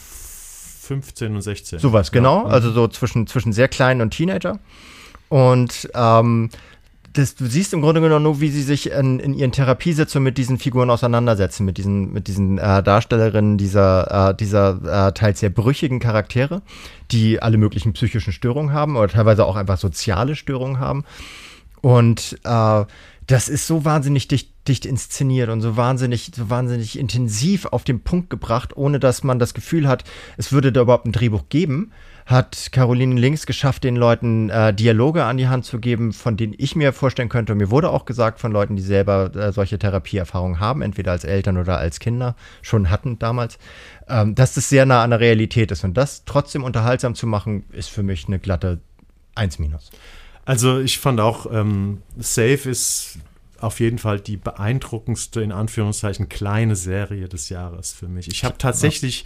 [0.87, 1.79] 15 und 16.
[1.79, 2.45] Sowas, genau.
[2.45, 2.51] Ja.
[2.51, 4.59] Also so zwischen, zwischen sehr kleinen und Teenager.
[5.29, 6.51] Und ähm,
[7.17, 10.37] das, du siehst im Grunde genommen nur, wie sie sich in, in ihren Therapiesitzungen mit
[10.37, 15.51] diesen Figuren auseinandersetzen, mit diesen, mit diesen äh, Darstellerinnen dieser, äh, dieser äh, teils sehr
[15.51, 16.63] brüchigen Charaktere,
[17.11, 21.05] die alle möglichen psychischen Störungen haben oder teilweise auch einfach soziale Störungen haben.
[21.81, 22.85] Und äh,
[23.27, 28.01] das ist so wahnsinnig dicht, dicht inszeniert und so wahnsinnig, so wahnsinnig intensiv auf den
[28.01, 30.05] Punkt gebracht, ohne dass man das Gefühl hat,
[30.37, 31.93] es würde da überhaupt ein Drehbuch geben
[32.27, 36.55] hat Caroline Links geschafft, den Leuten äh, Dialoge an die Hand zu geben, von denen
[36.59, 39.79] ich mir vorstellen könnte, und mir wurde auch gesagt von Leuten, die selber äh, solche
[39.79, 43.59] Therapieerfahrungen haben, entweder als Eltern oder als Kinder, schon hatten damals,
[44.09, 45.85] ähm, dass das sehr nah an der Realität ist.
[45.85, 48.81] Und das trotzdem unterhaltsam zu machen, ist für mich eine glatte
[49.37, 49.91] 1 minus.
[50.45, 53.19] Also ich fand auch, ähm, Safe ist
[53.61, 58.29] auf jeden Fall die beeindruckendste, in Anführungszeichen, kleine Serie des Jahres für mich.
[58.29, 59.25] Ich habe tatsächlich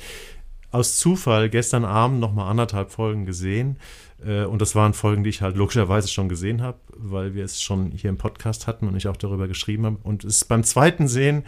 [0.70, 3.76] aus Zufall gestern Abend noch mal anderthalb Folgen gesehen.
[4.24, 7.60] Äh, und das waren Folgen, die ich halt logischerweise schon gesehen habe, weil wir es
[7.60, 9.98] schon hier im Podcast hatten und ich auch darüber geschrieben habe.
[10.02, 11.44] Und es ist beim zweiten Sehen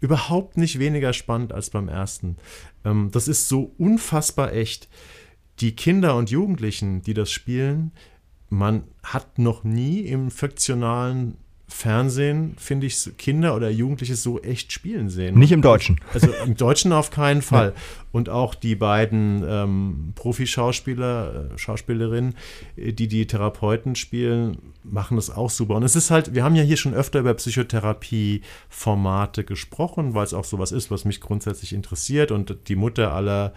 [0.00, 2.36] überhaupt nicht weniger spannend als beim ersten.
[2.84, 4.88] Ähm, das ist so unfassbar echt.
[5.60, 7.92] Die Kinder und Jugendlichen, die das spielen,
[8.48, 11.36] man hat noch nie im fiktionalen
[11.68, 15.38] Fernsehen, finde ich, Kinder oder Jugendliche so echt spielen sehen.
[15.38, 16.00] Nicht im Deutschen.
[16.12, 17.72] Also im Deutschen auf keinen Fall.
[18.12, 22.34] Und auch die beiden ähm, Profi-Schauspieler, äh, Schauspielerinnen,
[22.76, 25.74] äh, die die Therapeuten spielen, machen das auch super.
[25.76, 30.34] Und es ist halt, wir haben ja hier schon öfter über Psychotherapie-Formate gesprochen, weil es
[30.34, 32.30] auch sowas ist, was mich grundsätzlich interessiert.
[32.30, 33.54] Und die Mutter aller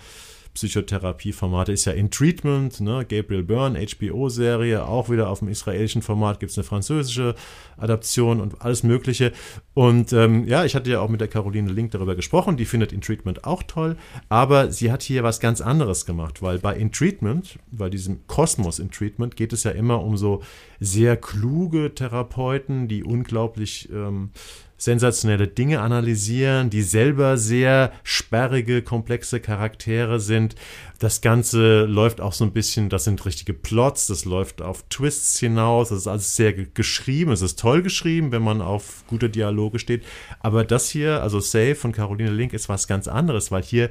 [0.55, 3.05] Psychotherapie-Formate ist ja In Treatment, ne?
[3.07, 7.35] Gabriel Byrne, HBO-Serie, auch wieder auf dem israelischen Format gibt es eine französische
[7.77, 9.33] Adaption und alles Mögliche.
[9.73, 12.93] Und ähm, ja, ich hatte ja auch mit der Caroline Link darüber gesprochen, die findet
[12.93, 13.97] In Treatment auch toll,
[14.29, 18.79] aber sie hat hier was ganz anderes gemacht, weil bei In Treatment, bei diesem Kosmos
[18.79, 20.41] In Treatment, geht es ja immer um so
[20.79, 24.31] sehr kluge Therapeuten, die unglaublich ähm,
[24.78, 30.55] sensationelle Dinge analysieren, die selber sehr sperrige, komplexe Charaktere sind.
[30.99, 35.39] Das Ganze läuft auch so ein bisschen, das sind richtige Plots, das läuft auf Twists
[35.39, 39.80] hinaus, das ist alles sehr geschrieben, es ist toll geschrieben, wenn man auf gute Dialoge
[39.80, 40.03] steht.
[40.39, 43.89] Aber das hier, also Save von Caroline Link, ist was ganz anderes, weil hier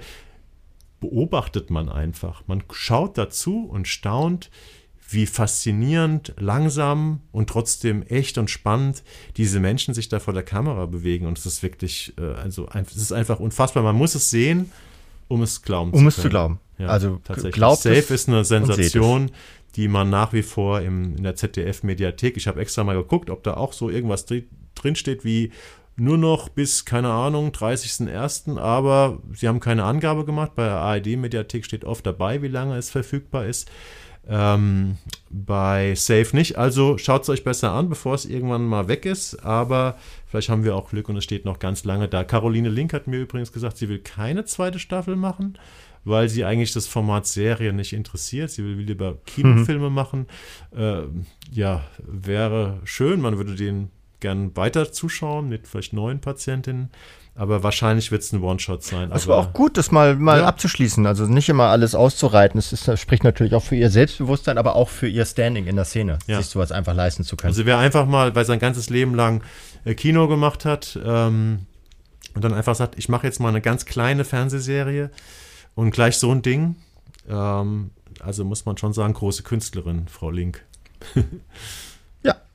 [1.00, 2.42] beobachtet man einfach.
[2.46, 4.50] Man schaut dazu und staunt,
[5.14, 9.02] wie faszinierend, langsam und trotzdem echt und spannend
[9.36, 11.26] diese Menschen sich da vor der Kamera bewegen.
[11.26, 13.82] Und es ist wirklich, äh, also es ist einfach unfassbar.
[13.82, 14.70] Man muss es sehen,
[15.28, 16.04] um es glauben um zu können.
[16.04, 16.60] Um es zu glauben.
[16.78, 17.54] Ja, also tatsächlich.
[17.54, 19.30] Glaubt Safe ist eine Sensation,
[19.76, 23.42] die man nach wie vor im, in der ZDF-Mediathek, ich habe extra mal geguckt, ob
[23.42, 25.52] da auch so irgendwas drin steht wie
[25.96, 30.52] nur noch bis, keine Ahnung, 30.01., aber sie haben keine Angabe gemacht.
[30.56, 33.70] Bei der ARD-Mediathek steht oft dabei, wie lange es verfügbar ist.
[34.28, 34.96] Ähm,
[35.30, 36.56] bei Safe nicht.
[36.56, 39.44] Also schaut es euch besser an, bevor es irgendwann mal weg ist.
[39.44, 39.96] Aber
[40.26, 42.24] vielleicht haben wir auch Glück und es steht noch ganz lange da.
[42.24, 45.58] Caroline Link hat mir übrigens gesagt, sie will keine zweite Staffel machen,
[46.04, 48.50] weil sie eigentlich das Format Serie nicht interessiert.
[48.50, 49.94] Sie will lieber Kinofilme mhm.
[49.94, 50.26] machen.
[50.74, 51.02] Äh,
[51.52, 53.20] ja, wäre schön.
[53.20, 56.90] Man würde den gern weiter zuschauen mit vielleicht neuen Patientinnen.
[57.36, 59.10] Aber wahrscheinlich wird es ein One-Shot sein.
[59.12, 60.46] Es war auch gut, das mal, mal ja.
[60.46, 61.04] abzuschließen.
[61.04, 62.58] Also nicht immer alles auszureiten.
[62.58, 65.74] Es ist, das spricht natürlich auch für ihr Selbstbewusstsein, aber auch für ihr Standing in
[65.74, 66.38] der Szene, ja.
[66.38, 67.50] sich sowas einfach leisten zu können.
[67.50, 69.42] Also wer einfach mal, weil sein ganzes Leben lang
[69.84, 71.66] äh, Kino gemacht hat ähm,
[72.34, 75.10] und dann einfach sagt, ich mache jetzt mal eine ganz kleine Fernsehserie
[75.74, 76.76] und gleich so ein Ding.
[77.28, 80.64] Ähm, also muss man schon sagen, große Künstlerin, Frau Link.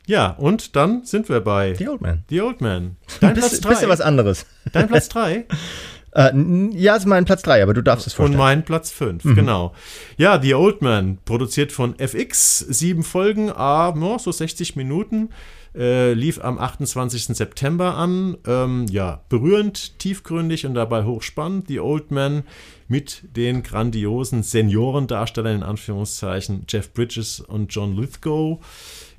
[0.09, 2.23] Ja, und dann sind wir bei The Old Man.
[2.29, 2.97] The Old Man.
[3.21, 3.69] Dein Platz 3.
[3.69, 4.47] Bisschen was anderes.
[4.73, 5.45] Dein Platz 3?
[6.11, 6.31] Äh,
[6.71, 8.39] ja, ist mein Platz 3, aber du darfst es vorstellen.
[8.39, 9.35] Und mein Platz 5, mhm.
[9.35, 9.75] genau.
[10.17, 15.29] Ja, The Old Man, produziert von FX, sieben Folgen, ah, so 60 Minuten,
[15.75, 17.35] äh, lief am 28.
[17.37, 18.37] September an.
[18.45, 21.67] Ähm, ja, berührend, tiefgründig und dabei hochspannend.
[21.67, 22.43] The Old Man
[22.87, 28.59] mit den grandiosen Seniorendarstellern in Anführungszeichen Jeff Bridges und John Lithgow.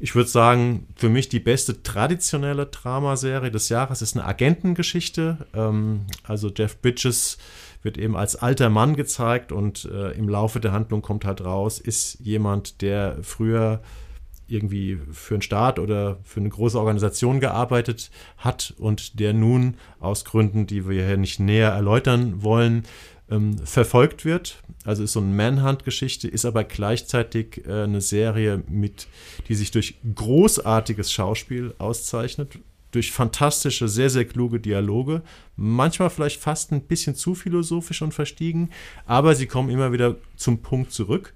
[0.01, 5.47] Ich würde sagen, für mich die beste traditionelle Dramaserie des Jahres ist eine Agentengeschichte.
[5.55, 7.39] Ähm, also Jeff Bridges
[7.83, 11.79] wird eben als alter Mann gezeigt und äh, im Laufe der Handlung kommt halt raus,
[11.79, 13.81] ist jemand, der früher
[14.51, 20.25] irgendwie für einen Staat oder für eine große Organisation gearbeitet hat und der nun aus
[20.25, 22.85] Gründen, die wir hier nicht näher erläutern wollen,
[23.31, 24.63] ähm, verfolgt wird.
[24.85, 29.09] Also ist so eine Manhunt-Geschichte, ist aber gleichzeitig äh, eine Serie, mit,
[29.49, 32.59] die sich durch großartiges Schauspiel auszeichnet,
[32.91, 35.23] durch fantastische, sehr, sehr kluge Dialoge,
[35.57, 38.71] manchmal vielleicht fast ein bisschen zu philosophisch und verstiegen,
[39.07, 41.33] aber sie kommen immer wieder zum Punkt zurück.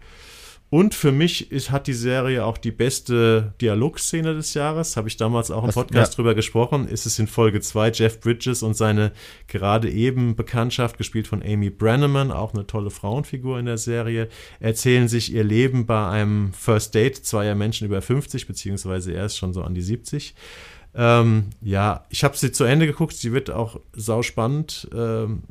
[0.75, 4.97] Und für mich ist, hat die Serie auch die beste Dialogszene des Jahres.
[4.97, 6.17] Habe ich damals auch im Podcast ja.
[6.17, 6.89] drüber gesprochen.
[6.89, 9.13] Ist es in Folge 2 Jeff Bridges und seine
[9.47, 15.07] gerade eben Bekanntschaft, gespielt von Amy Brenneman, auch eine tolle Frauenfigur in der Serie, erzählen
[15.07, 19.53] sich ihr Leben bei einem First Date zweier Menschen über 50, beziehungsweise er ist schon
[19.53, 20.35] so an die 70.
[20.97, 23.15] Ähm, ja, ich habe sie zu Ende geguckt.
[23.15, 24.89] Sie wird auch sauspannend.
[24.93, 25.45] Ähm,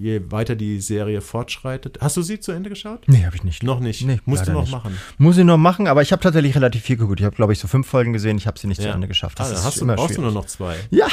[0.00, 1.98] je weiter die Serie fortschreitet.
[2.00, 3.02] Hast du sie zu Ende geschaut?
[3.06, 3.62] Nee, habe ich nicht.
[3.62, 4.04] Noch nicht?
[4.06, 4.72] Nee, Musst du noch nicht.
[4.72, 4.96] machen?
[5.18, 7.20] Muss ich noch machen, aber ich habe tatsächlich relativ viel geguckt.
[7.20, 8.38] Ich habe, glaube ich, so fünf Folgen gesehen.
[8.38, 8.88] Ich habe sie nicht ja.
[8.88, 9.38] zu Ende geschafft.
[9.38, 10.76] Das ah, ist hast immer du, brauchst du nur noch zwei.
[10.90, 11.06] Ja.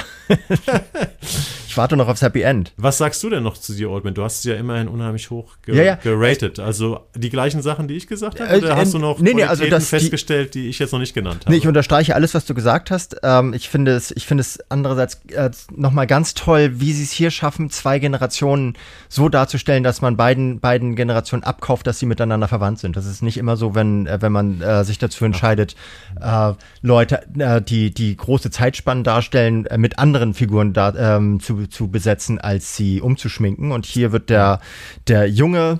[1.67, 2.73] ich warte noch aufs Happy End.
[2.77, 4.13] Was sagst du denn noch zu The Old Man?
[4.13, 5.95] Du hast sie ja immerhin unheimlich hoch ge ja, ja.
[5.95, 6.59] geratet.
[6.59, 8.57] Also die gleichen Sachen, die ich gesagt habe?
[8.57, 10.99] Oder äh, hast du noch nee, nee, also das, festgestellt, die, die, ich jetzt noch
[10.99, 11.51] nicht genannt habe?
[11.51, 13.17] Nee, ich unterstreiche alles, was du gesagt hast.
[13.23, 17.11] Ähm, ich finde es, ich finde es andererseits äh, nochmal ganz toll, wie sie es
[17.11, 18.76] hier schaffen, zwei Generationen
[19.09, 22.95] so darzustellen, dass man beiden, beiden Generationen abkauft, dass sie miteinander verwandt sind.
[22.95, 25.75] Das ist nicht immer so, wenn, äh, wenn man äh, sich dazu entscheidet,
[26.21, 31.67] äh, Leute, äh, die, die große Zeitspannen darstellen, äh, mit anderen Figuren da, ähm, zu,
[31.67, 33.71] zu besetzen, als sie umzuschminken.
[33.71, 34.59] Und hier wird der,
[35.07, 35.79] der junge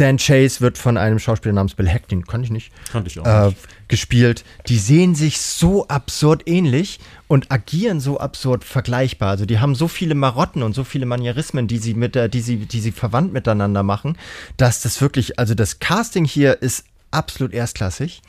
[0.00, 3.18] Dan Chase wird von einem Schauspieler namens Bill Heck, den kann ich nicht, Kannte ich
[3.18, 3.88] auch äh, nicht.
[3.88, 4.44] gespielt.
[4.68, 9.30] Die sehen sich so absurd ähnlich und agieren so absurd vergleichbar.
[9.30, 12.58] Also die haben so viele Marotten und so viele Manierismen, die sie mit die sie,
[12.58, 14.16] die sie verwandt miteinander machen,
[14.56, 18.22] dass das wirklich, also das Casting hier ist absolut erstklassig.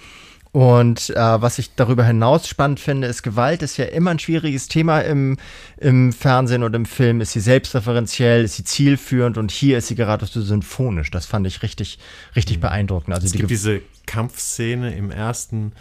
[0.52, 4.68] Und äh, was ich darüber hinaus spannend finde, ist Gewalt ist ja immer ein schwieriges
[4.68, 5.38] Thema im,
[5.78, 7.22] im Fernsehen und im Film.
[7.22, 11.12] Ist sie selbstreferenziell, ist sie zielführend und hier ist sie gerade so symphonisch.
[11.12, 12.00] Das fand ich richtig,
[12.36, 12.62] richtig mhm.
[12.62, 13.14] beeindruckend.
[13.14, 15.74] Also es die gibt diese Kampfszene im ersten,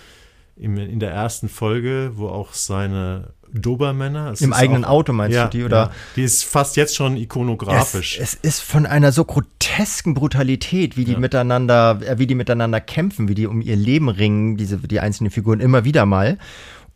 [0.57, 4.35] im, in der ersten Folge, wo auch seine Dobermänner.
[4.41, 5.65] Im eigenen auch, Auto meinst ja, du die?
[5.65, 5.77] Oder?
[5.77, 8.19] Ja, die ist fast jetzt schon ikonografisch.
[8.19, 11.19] Es, es ist von einer so grotesken Brutalität, wie die ja.
[11.19, 15.31] miteinander, äh, wie die miteinander kämpfen, wie die um ihr Leben ringen, diese, die einzelnen
[15.31, 16.39] Figuren immer wieder mal.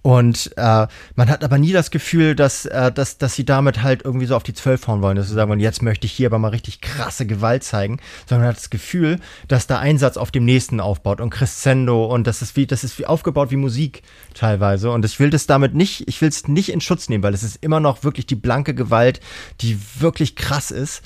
[0.03, 4.05] Und äh, man hat aber nie das Gefühl, dass, äh, dass, dass sie damit halt
[4.05, 6.27] irgendwie so auf die Zwölf hauen wollen, dass sie sagen wollen, jetzt möchte ich hier
[6.27, 10.33] aber mal richtig krasse Gewalt zeigen, sondern man hat das Gefühl, dass der Einsatz auf
[10.33, 14.03] dem nächsten aufbaut und Crescendo und das ist wie, das ist wie aufgebaut wie Musik
[14.35, 14.91] teilweise.
[14.91, 17.45] Und ich will das damit nicht, ich will es nicht in Schutz nehmen, weil es
[17.45, 19.21] ist immer noch wirklich die blanke Gewalt,
[19.61, 21.03] die wirklich krass ist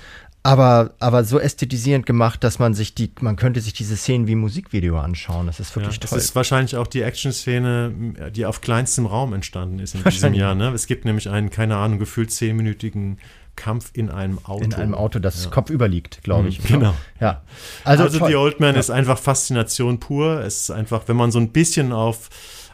[0.47, 4.37] aber, aber so ästhetisierend gemacht, dass man sich die, man könnte sich diese Szenen wie
[4.37, 5.47] Musikvideo anschauen.
[5.47, 6.17] Das ist wirklich ja, toll.
[6.17, 10.55] Das ist wahrscheinlich auch die Action-Szene, die auf kleinstem Raum entstanden ist in diesem Jahr.
[10.55, 10.69] Ne?
[10.69, 13.19] Es gibt nämlich einen, keine Ahnung, gefühlt zehnminütigen
[13.57, 14.63] Kampf in einem Auto.
[14.63, 15.51] In einem Auto, das ja.
[15.51, 16.63] kopfüber liegt, glaube mhm, ich.
[16.63, 16.95] Genau.
[17.21, 17.43] Ja.
[17.83, 18.81] Also, also die Old Man ja.
[18.81, 20.43] ist einfach Faszination pur.
[20.43, 22.29] Es ist einfach, wenn man so ein bisschen auf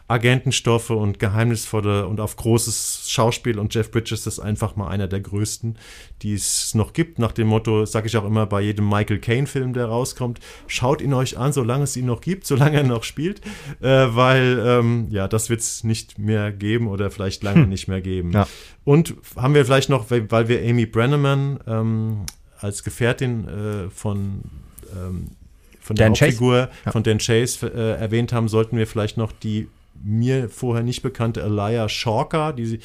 [0.07, 5.21] Agentenstoffe und geheimnisvolle und auf großes Schauspiel und Jeff Bridges ist einfach mal einer der
[5.21, 5.77] größten,
[6.21, 7.19] die es noch gibt.
[7.19, 11.13] Nach dem Motto, sage ich auch immer bei jedem Michael Caine-Film, der rauskommt, schaut ihn
[11.13, 13.41] euch an, solange es ihn noch gibt, solange er noch spielt,
[13.81, 17.69] äh, weil ähm, ja, das wird es nicht mehr geben oder vielleicht lange hm.
[17.69, 18.31] nicht mehr geben.
[18.31, 18.47] Ja.
[18.83, 22.25] Und haben wir vielleicht noch, weil wir Amy Brenneman ähm,
[22.59, 24.41] als Gefährtin äh, von
[24.93, 25.29] ähm,
[25.79, 26.69] von der Dan Hauptfigur?
[26.85, 26.91] Ja.
[26.91, 29.67] von Dan Chase äh, erwähnt haben, sollten wir vielleicht noch die
[30.03, 32.79] mir vorher nicht bekannte Alaya Shawker, die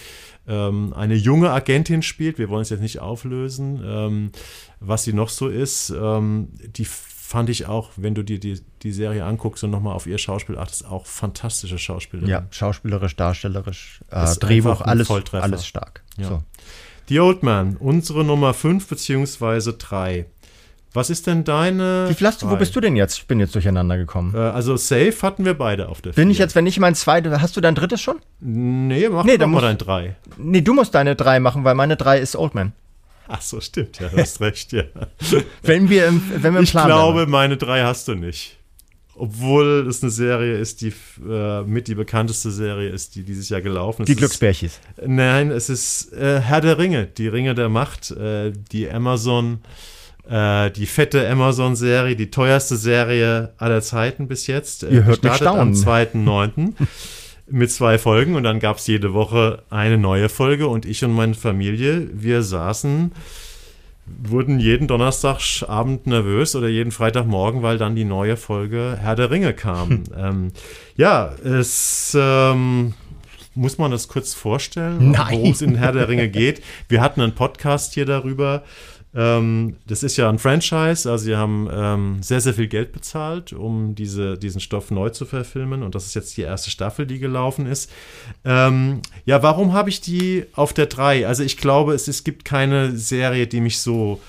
[0.47, 2.39] ähm, eine junge Agentin spielt.
[2.39, 4.33] Wir wollen es jetzt nicht auflösen, ähm,
[4.81, 5.91] was sie noch so ist.
[5.91, 10.07] Ähm, die fand ich auch, wenn du dir die, die Serie anguckst und nochmal auf
[10.07, 12.31] ihr Schauspiel achtest, auch fantastische Schauspielerin.
[12.31, 16.03] Ja, schauspielerisch, darstellerisch, äh, Drehbuch, alles, alles stark.
[16.17, 16.29] Ja.
[16.29, 16.43] So.
[17.09, 20.27] The Old Man, unsere Nummer 5 beziehungsweise 3.
[20.95, 22.07] Was ist denn deine.
[22.09, 23.19] Wie viel hast du, wo bist du denn jetzt?
[23.19, 24.35] Ich bin jetzt durcheinander gekommen.
[24.35, 26.33] Äh, also Safe hatten wir beide auf der Bin vier.
[26.33, 28.17] ich jetzt, wenn ich mein zweites, hast du dein drittes schon?
[28.41, 30.17] Nee, mach nee, dann mal dein drei.
[30.39, 32.73] Nee, du musst deine drei machen, weil meine drei ist Old Man.
[33.29, 34.85] Ach so, stimmt, ja, du hast recht, ja.
[35.63, 37.31] wenn wir im, wenn wir im ich Plan Ich glaube, werden.
[37.31, 38.57] meine drei hast du nicht.
[39.15, 40.95] Obwohl es eine Serie ist, die
[41.29, 44.09] äh, mit die bekannteste Serie ist, die dieses Jahr gelaufen ist.
[44.09, 44.79] Die Glücksbärchis.
[45.05, 49.59] Nein, es ist äh, Herr der Ringe, die Ringe der Macht, äh, die Amazon
[50.29, 54.83] äh, die fette Amazon-Serie, die teuerste Serie aller Zeiten bis jetzt.
[54.83, 55.61] Ihr hört mich staunen.
[55.61, 56.73] am 2.9.
[57.51, 61.13] mit zwei Folgen und dann gab es jede Woche eine neue Folge und ich und
[61.13, 63.13] meine Familie, wir saßen,
[64.23, 69.53] wurden jeden Donnerstagabend nervös oder jeden Freitagmorgen, weil dann die neue Folge Herr der Ringe
[69.55, 70.05] kam.
[70.17, 70.53] ähm,
[70.97, 72.95] ja, es ähm,
[73.55, 76.63] muss man das kurz vorstellen, worum es in Herr der Ringe geht.
[76.89, 78.63] Wir hatten einen Podcast hier darüber.
[79.15, 83.53] Ähm, das ist ja ein Franchise, also sie haben ähm, sehr, sehr viel Geld bezahlt,
[83.53, 85.83] um diese, diesen Stoff neu zu verfilmen.
[85.83, 87.91] Und das ist jetzt die erste Staffel, die gelaufen ist.
[88.45, 91.27] Ähm, ja, warum habe ich die auf der 3?
[91.27, 94.21] Also ich glaube, es, es gibt keine Serie, die mich so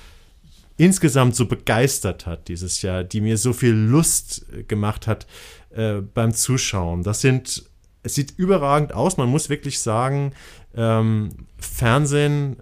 [0.78, 5.28] insgesamt so begeistert hat dieses Jahr, die mir so viel Lust gemacht hat
[5.72, 7.04] äh, beim Zuschauen.
[7.04, 7.66] Das sind,
[8.02, 9.18] es sieht überragend aus.
[9.18, 10.32] Man muss wirklich sagen,
[10.74, 12.58] ähm, Fernsehen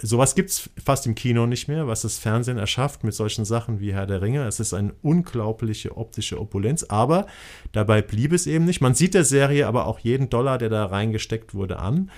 [0.00, 3.80] sowas gibt es fast im Kino nicht mehr, was das Fernsehen erschafft mit solchen Sachen
[3.80, 4.46] wie Herr der Ringe.
[4.46, 7.26] Es ist eine unglaubliche optische Opulenz, aber
[7.72, 8.80] dabei blieb es eben nicht.
[8.80, 12.10] Man sieht der Serie aber auch jeden Dollar, der da reingesteckt wurde, an.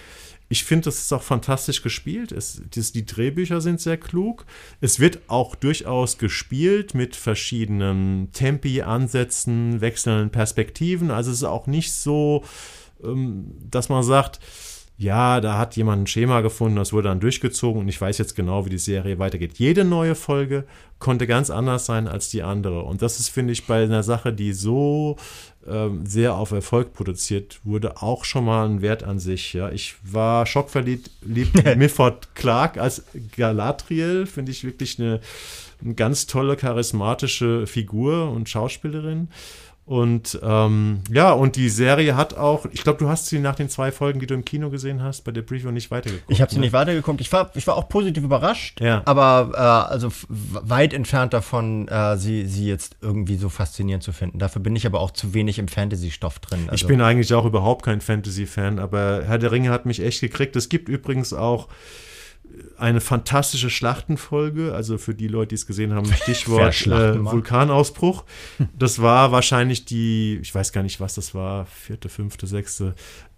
[0.53, 2.33] Ich finde, das ist auch fantastisch gespielt.
[2.33, 4.45] Es, das, die Drehbücher sind sehr klug.
[4.81, 11.13] Es wird auch durchaus gespielt mit verschiedenen Tempi, Ansätzen, wechselnden Perspektiven.
[11.13, 12.43] Also es ist auch nicht so,
[13.05, 14.41] ähm, dass man sagt,
[15.01, 18.37] ja, da hat jemand ein Schema gefunden, das wurde dann durchgezogen und ich weiß jetzt
[18.37, 19.59] genau, wie die Serie weitergeht.
[19.59, 20.65] Jede neue Folge
[20.99, 22.83] konnte ganz anders sein als die andere.
[22.83, 25.17] Und das ist, finde ich, bei einer Sache, die so
[25.67, 29.55] ähm, sehr auf Erfolg produziert wurde, auch schon mal ein Wert an sich.
[29.55, 33.03] Ja, ich war schockverliebt, liebt Mifford Clark als
[33.35, 35.21] Galadriel, finde ich wirklich eine,
[35.83, 39.29] eine ganz tolle, charismatische Figur und Schauspielerin.
[39.91, 43.69] Und ähm, ja, und die Serie hat auch, ich glaube, du hast sie nach den
[43.69, 46.31] zwei Folgen, die du im Kino gesehen hast, bei der Preview nicht weitergeguckt.
[46.31, 46.67] Ich habe sie ne?
[46.67, 47.21] nicht weitergeguckt.
[47.21, 49.03] Ich war, ich war auch positiv überrascht, ja.
[49.05, 54.39] aber äh, also weit entfernt davon, äh, sie, sie jetzt irgendwie so faszinierend zu finden.
[54.39, 56.69] Dafür bin ich aber auch zu wenig im Fantasy-Stoff drin.
[56.69, 56.75] Also.
[56.77, 60.55] Ich bin eigentlich auch überhaupt kein Fantasy-Fan, aber Herr der Ringe hat mich echt gekriegt.
[60.55, 61.67] Es gibt übrigens auch
[62.81, 64.75] eine fantastische Schlachtenfolge.
[64.75, 68.25] Also für die Leute, die es gesehen haben, Stichwort äh, Vulkanausbruch.
[68.79, 72.95] Das war wahrscheinlich die, ich weiß gar nicht, was das war, vierte, fünfte, sechste,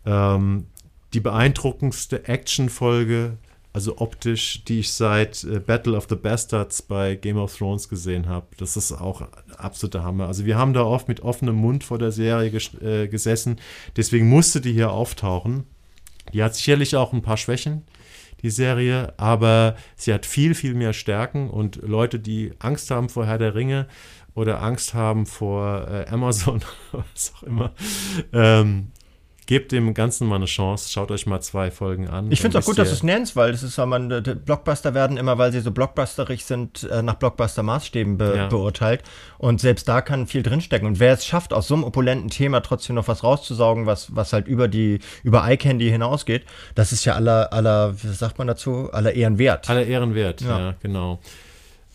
[0.06, 0.66] ähm,
[1.14, 3.36] die beeindruckendste Actionfolge,
[3.72, 8.28] also optisch, die ich seit äh, Battle of the Bastards bei Game of Thrones gesehen
[8.28, 8.46] habe.
[8.58, 9.22] Das ist auch
[9.56, 10.26] absoluter Hammer.
[10.26, 13.60] Also wir haben da oft mit offenem Mund vor der Serie ges äh, gesessen.
[13.96, 15.64] Deswegen musste die hier auftauchen.
[16.32, 17.82] Die hat sicherlich auch ein paar Schwächen
[18.42, 23.26] die Serie, aber sie hat viel, viel mehr Stärken und Leute, die Angst haben vor
[23.26, 23.86] Herr der Ringe
[24.34, 26.62] oder Angst haben vor äh, Amazon,
[26.92, 27.72] was auch immer,
[28.32, 28.88] ähm,
[29.46, 32.30] Gebt dem Ganzen mal eine Chance, schaut euch mal zwei Folgen an.
[32.30, 35.16] Ich finde es auch gut, dass du es nennst, weil das ist, man, Blockbuster werden
[35.16, 38.46] immer, weil sie so blockbusterig sind, äh, nach Blockbuster-Maßstäben be ja.
[38.46, 39.02] beurteilt.
[39.38, 40.86] Und selbst da kann viel drinstecken.
[40.86, 44.32] Und wer es schafft, aus so einem opulenten Thema trotzdem noch was rauszusaugen, was, was
[44.32, 46.44] halt über die, über Eye Candy hinausgeht,
[46.76, 49.68] das ist ja aller, aller, wie sagt man dazu, aller Ehren wert.
[49.68, 51.18] Aller Ehren wert, ja, ja genau.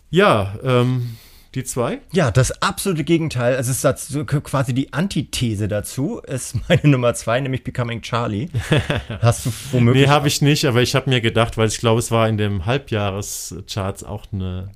[0.10, 1.18] Ja, ähm,
[1.58, 2.00] die zwei?
[2.12, 3.56] Ja, das absolute Gegenteil.
[3.56, 8.50] Also es ist so quasi die Antithese dazu, ist meine Nummer zwei, nämlich Becoming Charlie.
[9.22, 10.06] Hast du womöglich.
[10.06, 12.38] Nee, habe ich nicht, aber ich habe mir gedacht, weil ich glaube, es war in
[12.38, 14.72] dem Halbjahrescharts auch eine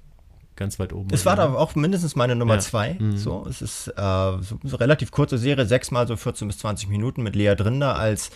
[0.56, 1.10] ganz weit oben.
[1.12, 2.60] Es war da auch mindestens meine Nummer ja.
[2.60, 2.96] zwei.
[3.00, 3.18] Mhm.
[3.18, 3.92] So, es ist äh,
[4.42, 8.32] so, so relativ kurze Serie, sechsmal so 14 bis 20 Minuten mit Lea Drinder als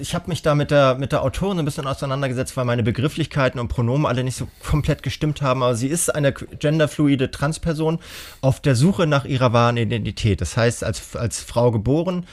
[0.00, 3.60] ich habe mich da mit der, mit der Autorin ein bisschen auseinandergesetzt, weil meine Begrifflichkeiten
[3.60, 5.62] und Pronomen alle nicht so komplett gestimmt haben.
[5.62, 8.00] Aber sie ist eine genderfluide Transperson
[8.40, 10.40] auf der Suche nach ihrer wahren Identität.
[10.40, 12.26] Das heißt, als, als Frau geboren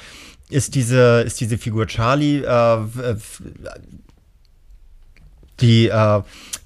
[0.50, 2.78] ist diese, ist diese Figur Charlie, äh,
[5.60, 6.22] die, äh,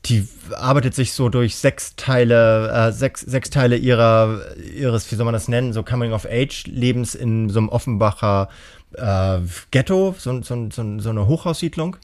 [0.05, 5.25] die arbeitet sich so durch sechs Teile, äh, sechs, sechs Teile ihrer, ihres, wie soll
[5.25, 8.49] man das nennen, so Coming-of-Age-Lebens in so einem Offenbacher
[8.93, 9.39] äh,
[9.71, 11.97] Ghetto, so, so, so, so eine Hochhaussiedlung.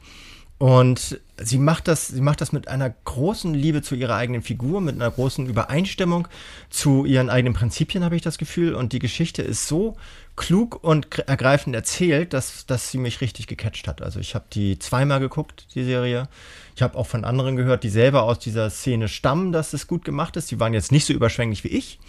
[0.60, 4.82] Und sie macht das, sie macht das mit einer großen Liebe zu ihrer eigenen Figur,
[4.82, 6.28] mit einer großen Übereinstimmung
[6.72, 8.74] zu ihren eigenen Prinzipien, habe ich das Gefühl.
[8.74, 9.98] Und die Geschichte ist so
[10.36, 14.02] klug und ergreifend erzählt, dass, dass sie mich richtig gecatcht hat.
[14.02, 16.28] Also ich habe die zweimal geguckt, die Serie.
[16.76, 20.06] Ich habe auch von anderen gehört, die selber aus dieser Szene stammen, dass es gut
[20.06, 20.50] gemacht ist.
[20.50, 22.00] Die waren jetzt nicht so überschwänglich wie ich.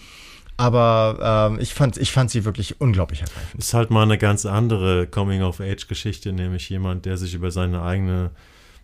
[0.58, 3.60] Aber ähm, ich, fand, ich fand sie wirklich unglaublich ergreifend.
[3.60, 8.32] Ist halt mal eine ganz andere Coming-of-Age-Geschichte, nämlich jemand, der sich über seine eigene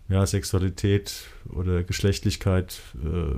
[0.08, 3.34] ja, Sexualität oder Geschlechtlichkeit äh,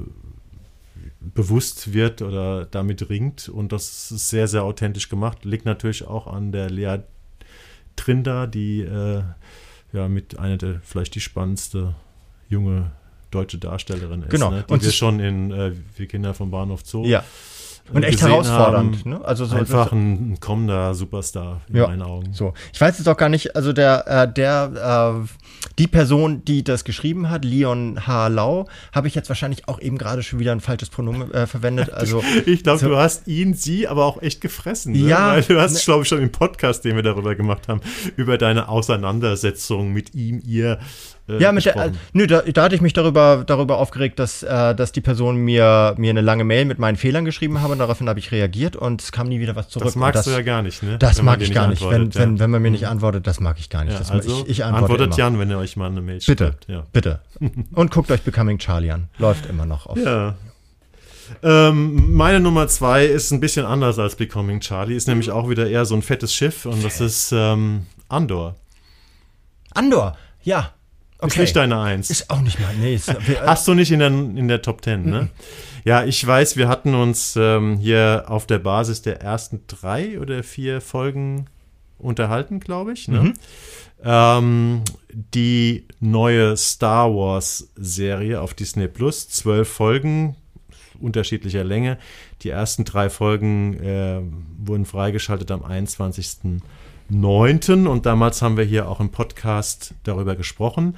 [1.21, 3.49] bewusst wird oder damit ringt.
[3.49, 5.47] Und das ist sehr, sehr authentisch gemacht.
[5.47, 6.99] Liegt natürlich auch an der Lea
[7.97, 9.23] Trinder, die äh,
[9.95, 11.95] ja mit einer der vielleicht die spannendste
[12.51, 12.93] junge
[13.31, 14.31] deutsche Darstellerin ist.
[14.31, 14.51] Genau.
[14.51, 14.65] Ne?
[14.69, 17.25] Die und wir schon in äh, Wir Kinder vom Bahnhof Zoo ja.
[17.93, 19.07] Und echt herausfordernd.
[19.07, 19.21] Ne?
[19.25, 22.33] Also so, einfach ein kommender Superstar in ja, meinen Augen.
[22.33, 25.29] So, ich weiß jetzt auch gar nicht, also der, äh, der, äh,
[25.79, 28.29] die Person, die das geschrieben hat, Leon H.
[28.29, 31.91] Lau, habe ich jetzt wahrscheinlich auch eben gerade schon wieder ein falsches Pronomen äh, verwendet.
[31.97, 34.93] Also ich glaube, so, du hast ihn, sie, aber auch echt gefressen.
[34.93, 34.99] Ne?
[34.99, 37.81] Ja, Weil du hast, ne, glaube ich, schon im Podcast, den wir darüber gemacht haben,
[38.17, 40.79] über deine Auseinandersetzung mit ihm, ihr
[41.29, 44.43] äh, ja, mit der, äh, nö, da, da, hatte ich mich darüber, darüber aufgeregt, dass,
[44.43, 47.73] äh, dass die Person mir, mir eine lange Mail mit meinen Fehlern geschrieben habe.
[47.73, 49.87] Und daraufhin habe ich reagiert und es kam nie wieder was zurück.
[49.87, 50.99] Das magst das, du ja gar nicht, ne?
[50.99, 51.83] Das mag ich gar nicht.
[51.83, 52.21] Wenn, ja.
[52.21, 53.95] wenn, wenn man mir nicht antwortet, das mag ich gar nicht.
[53.95, 55.19] Ja, das, also ich, ich antworte antwortet immer.
[55.19, 56.69] Jan, wenn ihr euch mal eine Mail bitte, schreibt.
[56.69, 56.87] Ja.
[56.93, 57.21] Bitte.
[57.73, 59.09] Und guckt euch Becoming Charlie an.
[59.19, 59.99] Läuft immer noch auf.
[59.99, 60.37] Ja.
[61.43, 65.69] Ähm, meine Nummer zwei ist ein bisschen anders als Becoming Charlie, ist nämlich auch wieder
[65.69, 68.55] eher so ein fettes Schiff und das ist ähm, Andor.
[69.73, 70.73] Andor, ja.
[71.19, 71.29] Okay.
[71.29, 72.11] Ist nicht deine Eins.
[72.11, 72.75] Ist auch nicht mal.
[72.79, 73.13] Nee, ist,
[73.47, 75.23] Hast du nicht in der, in der Top Ten, ne?
[75.23, 75.31] Mhm.
[75.85, 80.43] Ja, ich weiß, wir hatten uns ähm, hier auf der Basis der ersten drei oder
[80.43, 81.47] vier Folgen
[81.99, 83.07] unterhalten, glaube ich.
[83.07, 83.21] Ne?
[83.21, 83.35] Mhm.
[84.03, 90.37] Ähm, die neue Star Wars Serie auf Disney Plus, zwölf Folgen
[91.01, 91.99] unterschiedlicher Länge.
[92.43, 94.21] Die ersten drei Folgen äh,
[94.59, 96.61] wurden freigeschaltet am 21.
[97.09, 97.87] 9.
[97.87, 100.97] Und damals haben wir hier auch im Podcast darüber gesprochen.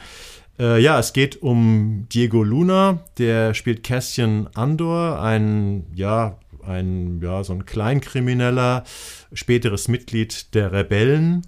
[0.58, 7.44] Äh, ja, es geht um Diego Luna, der spielt Cassian Andor, ein, ja, ein, ja,
[7.44, 8.84] so ein Kleinkrimineller,
[9.32, 11.42] späteres Mitglied der Rebellen,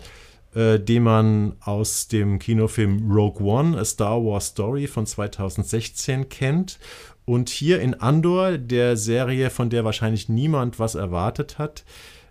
[0.54, 6.78] äh, den man aus dem Kinofilm Rogue One, A Star Wars Story von 2016 kennt.
[7.24, 11.84] Und hier in Andor, der Serie, von der wahrscheinlich niemand was erwartet hat,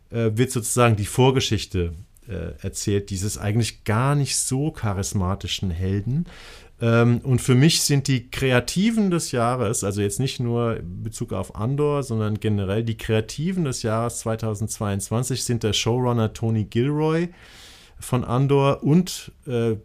[0.10, 1.94] äh, wird sozusagen die Vorgeschichte
[2.30, 6.26] äh, erzählt, dieses eigentlich gar nicht so charismatischen Helden.
[6.82, 11.34] Ähm, und für mich sind die Kreativen des Jahres, also jetzt nicht nur in Bezug
[11.34, 17.30] auf Andor, sondern generell die Kreativen des Jahres 2022 sind der Showrunner Tony Gilroy
[18.00, 19.76] von Andor und äh,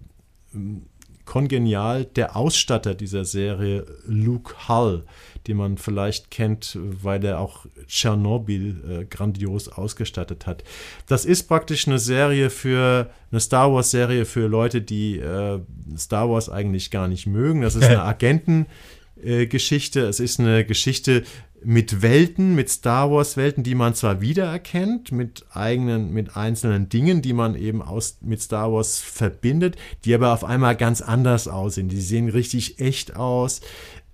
[1.24, 5.04] kongenial der Ausstatter dieser Serie, Luke Hull,
[5.46, 10.64] den man vielleicht kennt, weil er auch Tschernobyl äh, grandios ausgestattet hat.
[11.06, 15.60] Das ist praktisch eine Serie für eine Star Wars Serie für Leute, die äh,
[15.96, 17.62] Star Wars eigentlich gar nicht mögen.
[17.62, 20.00] Das ist eine Agentengeschichte.
[20.00, 21.24] Äh, es ist eine Geschichte
[21.64, 27.22] mit Welten, mit Star Wars Welten, die man zwar wiedererkennt, mit eigenen, mit einzelnen Dingen,
[27.22, 31.88] die man eben aus, mit Star Wars verbindet, die aber auf einmal ganz anders aussehen.
[31.88, 33.60] Die sehen richtig echt aus.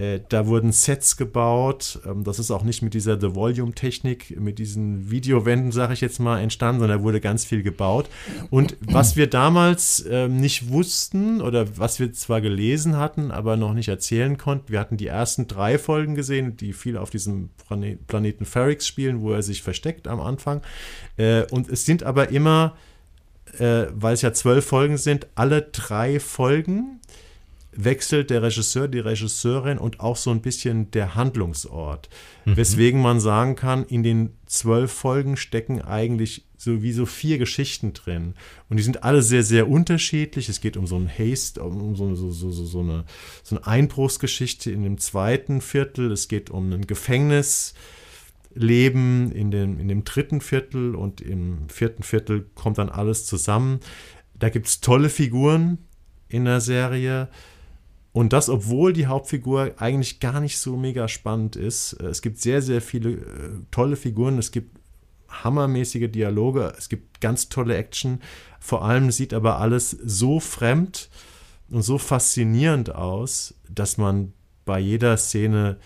[0.01, 2.01] Äh, da wurden Sets gebaut.
[2.07, 6.20] Ähm, das ist auch nicht mit dieser The Volume-Technik, mit diesen Videowänden, sage ich jetzt
[6.20, 8.09] mal, entstanden, sondern da wurde ganz viel gebaut.
[8.48, 13.74] Und was wir damals ähm, nicht wussten oder was wir zwar gelesen hatten, aber noch
[13.74, 17.51] nicht erzählen konnten, wir hatten die ersten drei Folgen gesehen, die viel auf diesem
[18.07, 20.62] Planeten Ferrix spielen, wo er sich versteckt am Anfang.
[21.18, 22.74] Äh, und es sind aber immer,
[23.59, 27.01] äh, weil es ja zwölf Folgen sind, alle drei Folgen
[27.72, 32.08] wechselt der Regisseur, die Regisseurin und auch so ein bisschen der Handlungsort.
[32.44, 32.56] Mhm.
[32.56, 38.34] Weswegen man sagen kann, in den zwölf Folgen stecken eigentlich sowieso vier Geschichten drin.
[38.68, 40.48] Und die sind alle sehr, sehr unterschiedlich.
[40.48, 43.04] Es geht um so ein Haste, um so, so, so, so, eine,
[43.42, 46.12] so eine Einbruchsgeschichte in dem zweiten Viertel.
[46.12, 47.74] Es geht um ein Gefängnis.
[48.52, 53.78] Leben in dem, in dem dritten Viertel und im vierten Viertel kommt dann alles zusammen.
[54.36, 55.78] Da gibt es tolle Figuren
[56.28, 57.28] in der Serie.
[58.12, 61.94] Und das, obwohl die Hauptfigur eigentlich gar nicht so mega spannend ist.
[61.94, 64.38] Äh, es gibt sehr, sehr viele äh, tolle Figuren.
[64.38, 64.76] Es gibt
[65.28, 66.72] hammermäßige Dialoge.
[66.76, 68.20] Es gibt ganz tolle Action.
[68.58, 71.08] Vor allem sieht aber alles so fremd
[71.70, 74.32] und so faszinierend aus, dass man
[74.64, 75.78] bei jeder Szene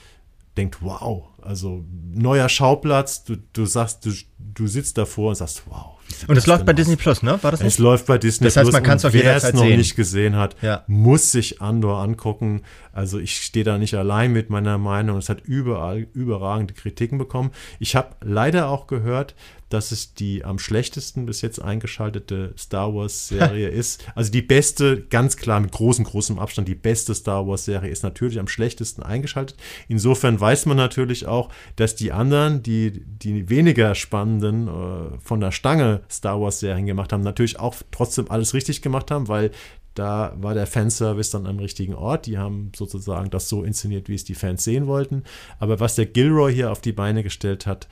[0.56, 5.94] denkt, wow, also neuer Schauplatz, du, du sagst, du, du sitzt davor und sagst, wow,
[6.28, 7.38] und es läuft bei Disney Plus, ne?
[7.42, 7.72] War das nicht?
[7.74, 8.54] Es läuft bei Disney Plus.
[8.54, 9.78] Das heißt, man kann es auch Wer es noch sehen.
[9.78, 10.84] nicht gesehen hat, ja.
[10.86, 12.62] muss sich Andor angucken.
[12.92, 15.18] Also ich stehe da nicht allein mit meiner Meinung.
[15.18, 17.50] Es hat überall überragende Kritiken bekommen.
[17.78, 19.34] Ich habe leider auch gehört,
[19.74, 24.06] dass es die am schlechtesten bis jetzt eingeschaltete Star Wars-Serie ist.
[24.14, 28.38] Also die beste, ganz klar mit großem, großem Abstand, die beste Star Wars-Serie ist natürlich
[28.38, 29.58] am schlechtesten eingeschaltet.
[29.88, 35.50] Insofern weiß man natürlich auch, dass die anderen, die, die weniger spannenden, äh, von der
[35.50, 39.50] Stange Star Wars-Serien gemacht haben, natürlich auch trotzdem alles richtig gemacht haben, weil
[39.94, 42.26] da war der Fanservice dann am richtigen Ort.
[42.26, 45.24] Die haben sozusagen das so inszeniert, wie es die Fans sehen wollten.
[45.58, 47.88] Aber was der Gilroy hier auf die Beine gestellt hat,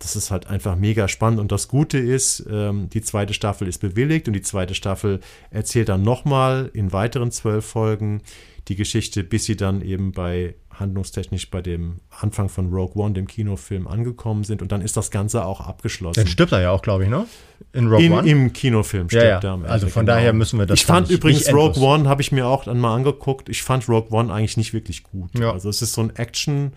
[0.00, 1.38] das ist halt einfach mega spannend.
[1.38, 5.20] Und das Gute ist, ähm, die zweite Staffel ist bewilligt und die zweite Staffel
[5.50, 8.22] erzählt dann nochmal in weiteren zwölf Folgen
[8.68, 13.26] die Geschichte, bis sie dann eben bei handlungstechnisch bei dem Anfang von Rogue One, dem
[13.26, 14.62] Kinofilm, angekommen sind.
[14.62, 16.18] Und dann ist das Ganze auch abgeschlossen.
[16.18, 17.26] Dann stirbt er ja auch, glaube ich, ne?
[17.74, 18.28] In Rogue in, One?
[18.28, 19.38] Im Kinofilm stirbt ja, ja.
[19.40, 19.72] er am Ende.
[19.72, 20.16] Also von genau.
[20.16, 22.94] daher müssen wir das Ich fand übrigens Rogue One, habe ich mir auch dann mal
[22.94, 23.50] angeguckt.
[23.50, 25.38] Ich fand Rogue One eigentlich nicht wirklich gut.
[25.38, 25.52] Ja.
[25.52, 26.72] Also es ist so ein Action-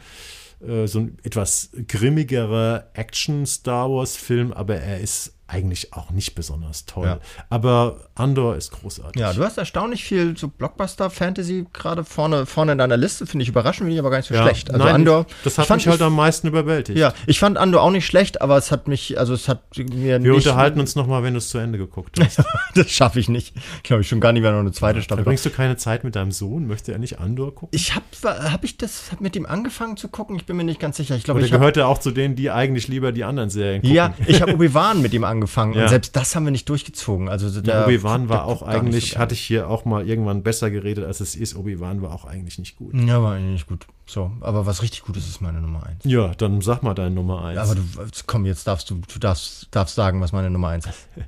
[0.86, 7.06] so ein etwas grimmigerer Action-Star Wars-Film, aber er ist eigentlich auch nicht besonders toll.
[7.06, 7.20] Ja.
[7.50, 9.22] Aber Andor ist großartig.
[9.22, 13.28] Ja, du hast erstaunlich viel so Blockbuster-Fantasy gerade vorne, vorne in deiner Liste.
[13.28, 14.42] Finde ich überraschend, finde ich aber gar nicht so ja.
[14.44, 14.72] schlecht.
[14.72, 15.28] Also Nein, Andor.
[15.44, 16.98] Das hat mich halt am meisten überwältigt.
[16.98, 20.24] Ja, ich fand Andor auch nicht schlecht, aber es hat mich, also es hat mir
[20.24, 22.44] Wir unterhalten uns nochmal, wenn du es zu Ende geguckt hast.
[22.76, 23.56] das schaffe ich nicht.
[23.84, 25.24] Glaube ich schon gar nicht mehr noch eine zweite ja, Staffel.
[25.24, 26.66] Bringst du keine Zeit mit deinem Sohn?
[26.66, 27.78] Möchte er nicht Andor gucken?
[27.78, 30.36] Ich habe hab ich das hab mit ihm angefangen zu gucken.
[30.36, 31.16] Ich bin mir nicht ganz sicher.
[31.16, 33.96] Ich glaube, ich gehört er auch zu denen, die eigentlich lieber die anderen Serien gucken.
[33.96, 35.43] Ja, ich habe Obi-Wan mit ihm angefangen.
[35.74, 35.84] Ja.
[35.84, 37.30] Und selbst das haben wir nicht durchgezogen.
[37.30, 41.06] Also der Obi-Wan war auch eigentlich, so hatte ich hier auch mal irgendwann besser geredet,
[41.06, 41.56] als es ist.
[41.56, 42.94] Obi-Wan war auch eigentlich nicht gut.
[42.94, 43.88] Ja, war eigentlich nicht gut.
[44.06, 46.04] So, aber was richtig gut ist, ist meine Nummer 1.
[46.04, 47.58] Ja, dann sag mal deine Nummer 1.
[47.58, 47.82] Aber du,
[48.28, 51.08] komm, jetzt darfst du, du darfst, darfst sagen, was meine Nummer 1 ist.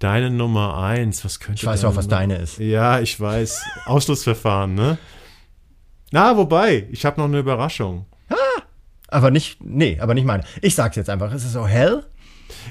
[0.00, 2.58] Deine Nummer 1, was könnte Ich weiß auch, was deine ist.
[2.58, 3.62] Ja, ich weiß.
[3.86, 4.98] Ausschlussverfahren, ne?
[6.10, 8.04] Na, wobei, ich habe noch eine Überraschung.
[8.28, 8.34] Ah,
[9.08, 10.44] aber nicht, nee, aber nicht meine.
[10.60, 11.32] Ich sag's jetzt einfach.
[11.32, 12.04] Ist es so hell?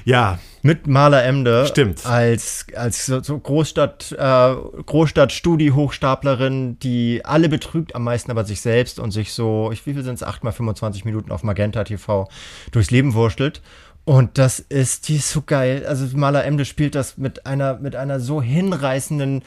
[0.04, 0.38] Ja.
[0.62, 1.66] Mit Maler Emde.
[1.66, 2.06] Stimmt.
[2.06, 4.54] Als, als so Großstadt, äh,
[4.86, 10.02] Großstadt-Studi-Hochstaplerin, die alle betrügt, am meisten aber sich selbst und sich so, ich, wie viel
[10.02, 12.28] sind es, 8 mal 25 Minuten auf Magenta TV
[12.72, 13.60] durchs Leben wurschtelt.
[14.04, 15.86] Und das ist, die ist so geil.
[15.86, 19.42] Also Maler Emde spielt das mit einer, mit einer so hinreißenden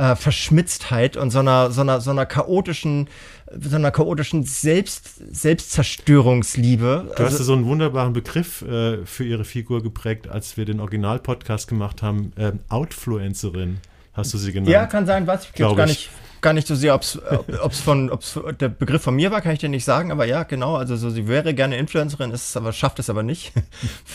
[0.00, 3.08] äh, Verschmitztheit und so einer, so einer, so einer chaotischen,
[3.52, 7.04] so einer chaotischen Selbst, Selbstzerstörungsliebe.
[7.16, 10.80] Du also, hast so einen wunderbaren Begriff äh, für ihre Figur geprägt, als wir den
[10.80, 12.32] Original-Podcast gemacht haben.
[12.38, 13.78] Ähm, Outfluencerin
[14.14, 14.70] hast du sie genannt.
[14.70, 15.44] Ja, kann sein, was?
[15.44, 16.08] Ich glaube gar nicht.
[16.40, 19.58] Gar nicht so sehr, ob es von, ob's der Begriff von mir war, kann ich
[19.58, 22.98] dir nicht sagen, aber ja, genau, also so, sie wäre gerne Influencerin, ist aber, schafft
[22.98, 23.52] es aber nicht.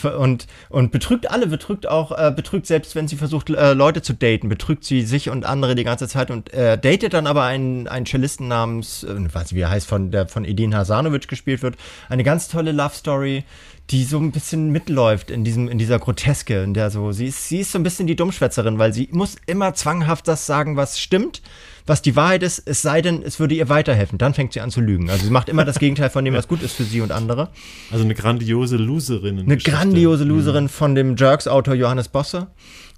[0.18, 4.12] und, und betrügt alle, betrügt auch, äh, betrügt selbst, wenn sie versucht, äh, Leute zu
[4.12, 7.88] daten, betrügt sie sich und andere die ganze Zeit und äh, datet dann aber einen,
[7.88, 11.62] einen Cellisten namens, äh, weiß nicht, wie er heißt, von, der von Edin Hasanovic gespielt
[11.62, 11.76] wird.
[12.08, 13.44] Eine ganz tolle Love Story
[13.90, 17.48] die so ein bisschen mitläuft in diesem, in dieser Groteske, in der so, sie ist,
[17.48, 20.98] sie ist so ein bisschen die Dummschwätzerin, weil sie muss immer zwanghaft das sagen, was
[20.98, 21.40] stimmt,
[21.86, 24.18] was die Wahrheit ist, es sei denn, es würde ihr weiterhelfen.
[24.18, 25.08] Dann fängt sie an zu lügen.
[25.10, 27.50] Also sie macht immer das Gegenteil von dem, was gut ist für sie und andere.
[27.90, 29.38] Also eine grandiose Loserin.
[29.38, 30.68] Eine grandiose Loserin mhm.
[30.68, 32.48] von dem Jerks-Autor Johannes Bosse.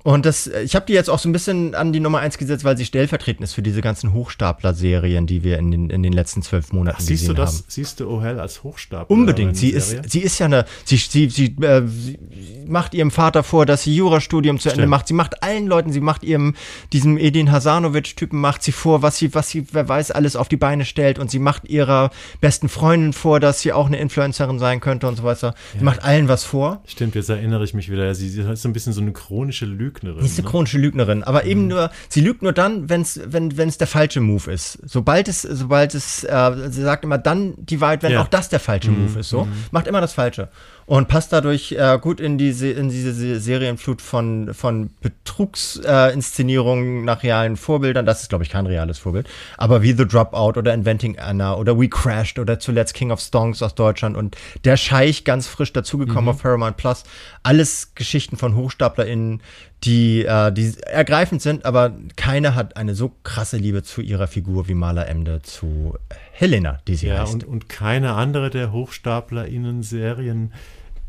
[0.05, 2.65] Und das, ich habe die jetzt auch so ein bisschen an die Nummer eins gesetzt,
[2.65, 6.43] weil sie stellvertretend ist für diese ganzen Hochstapler-Serien, die wir in den, in den letzten
[6.43, 7.65] zwölf Monaten Ach, siehst gesehen du das, haben.
[7.67, 9.11] Siehst du O'Hell als Hochstapler?
[9.11, 9.57] Unbedingt.
[9.57, 12.19] Sie ist, sie ist ja eine, sie, sie, sie, äh, sie
[12.67, 15.09] macht ihrem Vater vor, dass sie Jurastudium zu Ende macht.
[15.09, 16.55] Sie macht allen Leuten, sie macht ihrem,
[16.93, 20.57] diesem Edin Hasanovic-Typen macht sie vor, was sie, was sie, wer weiß, alles auf die
[20.57, 24.79] Beine stellt und sie macht ihrer besten Freundin vor, dass sie auch eine Influencerin sein
[24.79, 25.55] könnte und so weiter.
[25.77, 26.83] Sie macht allen was vor.
[26.87, 28.15] Stimmt, jetzt erinnere ich mich wieder.
[28.15, 30.21] Sie, sie ist so ein bisschen so eine chronische Lügnerin.
[30.21, 30.51] Sie ist eine ne?
[30.51, 31.51] chronische Lügnerin, aber mhm.
[31.51, 34.79] eben nur, sie lügt nur dann, wenn's, wenn es der falsche Move ist.
[34.85, 38.23] Sobald es, sobald es, äh, sie sagt immer dann die Wahrheit, wenn ja.
[38.23, 39.05] auch das der falsche mhm.
[39.05, 39.29] Move ist.
[39.29, 39.53] So, mhm.
[39.71, 40.49] macht immer das Falsche
[40.89, 47.23] und passt dadurch äh, gut in diese, in diese Serienflut von, von Betrugsinszenierungen äh, nach
[47.23, 48.07] realen Vorbildern.
[48.07, 49.29] Das ist, glaube ich, kein reales Vorbild.
[49.59, 53.61] Aber wie The Dropout oder Inventing Anna oder We Crashed oder zuletzt King of Stonks
[53.61, 56.31] aus Deutschland und Der Scheich ganz frisch dazugekommen mhm.
[56.31, 57.03] auf Paramount Plus.
[57.43, 59.43] Alles Geschichten von HochstaplerInnen,
[59.85, 64.69] die, äh, die ergreifend sind, aber keine hat eine so krasse Liebe zu ihrer Figur
[64.69, 65.99] wie Maler Emde zu
[66.33, 67.35] Helena, die sie ja, heißt.
[67.35, 70.55] Und, und keine andere der HochstaplerInnen-Serien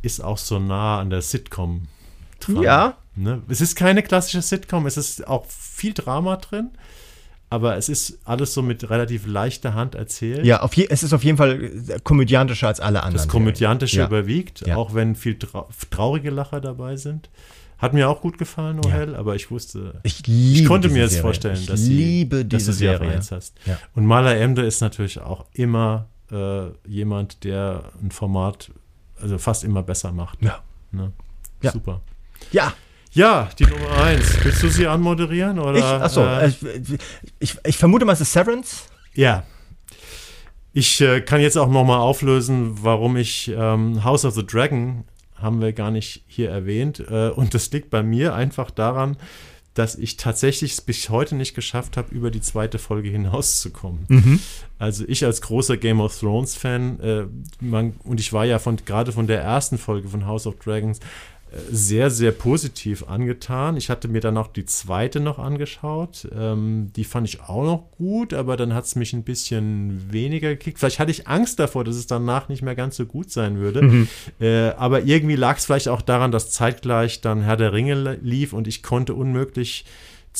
[0.01, 1.83] ist auch so nah an der Sitcom
[2.39, 2.63] dran.
[2.63, 2.97] Ja.
[3.15, 3.41] Ne?
[3.49, 6.69] Es ist keine klassische Sitcom, es ist auch viel Drama drin,
[7.49, 10.45] aber es ist alles so mit relativ leichter Hand erzählt.
[10.45, 13.17] Ja, je, es ist auf jeden Fall komödiantischer als alle anderen.
[13.17, 14.07] Das Komödiantische ja.
[14.07, 14.77] überwiegt, ja.
[14.77, 17.29] auch wenn viel trau traurige Lacher dabei sind.
[17.77, 19.17] Hat mir auch gut gefallen, Noel, ja.
[19.17, 21.21] aber ich wusste, ich, ich konnte mir jetzt Serie.
[21.21, 23.07] vorstellen, dass, sie, dass du sie Serie.
[23.07, 23.55] auf eins hast.
[23.95, 28.71] Und Maler Emde ist natürlich auch immer äh, jemand, der ein Format
[29.21, 30.41] also fast immer besser macht.
[30.41, 30.59] Ja.
[30.91, 31.11] Ne?
[31.61, 31.71] ja.
[31.71, 32.01] Super.
[32.51, 32.73] Ja.
[33.11, 34.37] Ja, die Nummer eins.
[34.43, 35.57] Willst du sie anmoderieren?
[35.57, 36.51] Oder, ich, achso, äh,
[37.39, 38.83] ich, ich, vermute mal, es ist Severance.
[39.15, 39.43] Ja.
[40.73, 45.05] Ich äh, kann jetzt auch nochmal auflösen, warum ich ähm, House of the Dragon
[45.41, 46.99] haben wir gar nicht hier erwähnt.
[47.09, 49.17] Äh, und das liegt bei mir einfach daran,
[49.79, 54.03] dass ich tatsächlich es bis heute nicht geschafft habe, über die zweite Folge hinauszukommen.
[54.09, 54.39] Mhm.
[54.77, 57.27] Also ich als großer Game of Thrones Fan, äh,
[57.61, 60.99] man, und ich war ja von gerade von der ersten Folge von House of Dragons
[61.71, 63.75] sehr, sehr positiv angetan.
[63.75, 66.27] Ich hatte mir dann auch die zweite noch angeschaut.
[66.35, 70.49] Ähm, die fand ich auch noch gut, aber dann hat es mich ein bisschen weniger
[70.49, 70.79] gekickt.
[70.79, 73.81] Vielleicht hatte ich Angst davor, dass es danach nicht mehr ganz so gut sein würde.
[73.81, 74.07] Mhm.
[74.39, 78.53] Äh, aber irgendwie lag es vielleicht auch daran, dass zeitgleich dann Herr der Ringe lief
[78.53, 79.85] und ich konnte unmöglich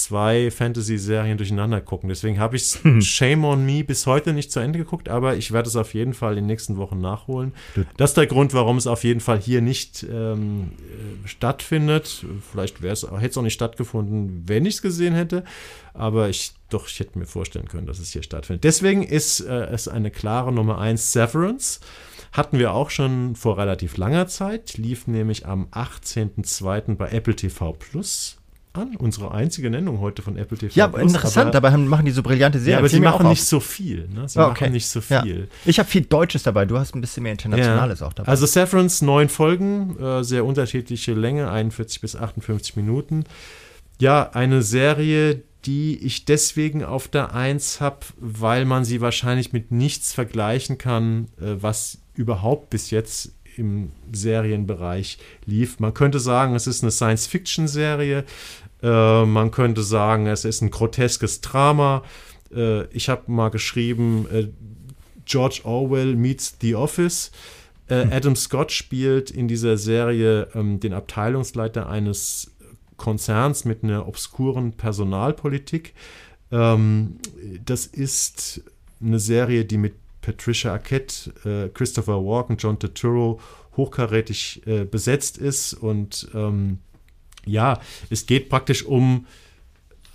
[0.04, 2.10] zwei Fantasy-Serien durcheinander gucken.
[2.10, 3.02] Deswegen habe ich hm.
[3.02, 6.14] Shame on Me bis heute nicht zu Ende geguckt, aber ich werde es auf jeden
[6.14, 7.54] Fall in den nächsten Wochen nachholen.
[7.98, 12.26] Das ist der Grund, warum es auf jeden Fall hier nicht ähm, äh, stattfindet.
[12.52, 15.44] Vielleicht hätte es auch nicht stattgefunden, wenn ich es gesehen hätte.
[15.94, 18.64] Aber ich doch, ich hätte mir vorstellen können, dass es hier stattfindet.
[18.64, 21.80] Deswegen ist äh, es eine klare Nummer 1 Severance.
[22.32, 26.96] Hatten wir auch schon vor relativ langer Zeit, lief nämlich am 18.02.
[26.96, 28.39] bei Apple TV Plus
[28.80, 28.96] an.
[28.96, 30.74] Unsere einzige Nennung heute von Apple TV.
[30.76, 32.74] Ja, Plus, interessant, dabei haben, machen die so brillante Serien.
[32.74, 34.08] Ja, aber sie machen nicht so viel.
[34.08, 34.28] Ne?
[34.28, 34.64] Sie okay.
[34.64, 35.40] machen nicht so viel.
[35.42, 35.58] Ja.
[35.66, 38.08] Ich habe viel Deutsches dabei, du hast ein bisschen mehr Internationales ja.
[38.08, 38.30] auch dabei.
[38.30, 43.26] Also Severance, neun Folgen, äh, sehr unterschiedliche Länge, 41 bis 58 Minuten.
[44.00, 49.72] Ja, eine Serie, die ich deswegen auf der Eins habe, weil man sie wahrscheinlich mit
[49.72, 55.80] nichts vergleichen kann, äh, was überhaupt bis jetzt im Serienbereich lief.
[55.80, 58.24] Man könnte sagen, es ist eine Science-Fiction-Serie.
[58.82, 62.04] Äh, man könnte sagen, es ist ein groteskes Drama.
[62.54, 64.48] Äh, ich habe mal geschrieben, äh,
[65.26, 67.32] George Orwell meets The Office.
[67.88, 68.14] Äh, hm.
[68.14, 72.52] Adam Scott spielt in dieser Serie ähm, den Abteilungsleiter eines
[72.98, 75.94] Konzerns mit einer obskuren Personalpolitik.
[76.52, 77.18] Ähm,
[77.66, 78.62] das ist
[79.02, 83.40] eine Serie, die mit Patricia Arquette, äh, Christopher Walken, John Turturro
[83.78, 85.74] hochkarätig äh, besetzt ist.
[85.74, 86.80] Und ähm,
[87.46, 87.80] ja,
[88.10, 89.26] es geht praktisch um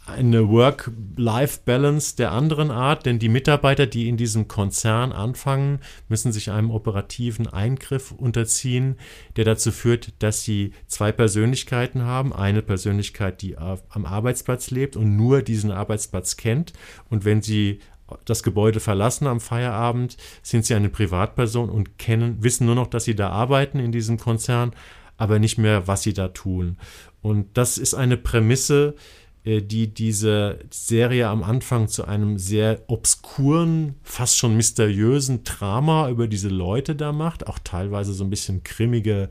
[0.06, 6.50] eine Work-Life-Balance der anderen Art, denn die Mitarbeiter, die in diesem Konzern anfangen, müssen sich
[6.50, 8.96] einem operativen Eingriff unterziehen,
[9.36, 12.34] der dazu führt, dass sie zwei Persönlichkeiten haben.
[12.34, 16.74] Eine Persönlichkeit, die am Arbeitsplatz lebt und nur diesen Arbeitsplatz kennt.
[17.08, 17.80] Und wenn sie
[18.26, 23.04] das Gebäude verlassen am Feierabend, sind sie eine Privatperson und kennen, wissen nur noch, dass
[23.04, 24.74] sie da arbeiten in diesem Konzern,
[25.16, 26.76] aber nicht mehr, was sie da tun.
[27.24, 28.96] Und das ist eine Prämisse,
[29.44, 36.28] äh, die diese Serie am Anfang zu einem sehr obskuren, fast schon mysteriösen Drama über
[36.28, 37.46] diese Leute da macht.
[37.46, 39.30] Auch teilweise so ein bisschen grimmige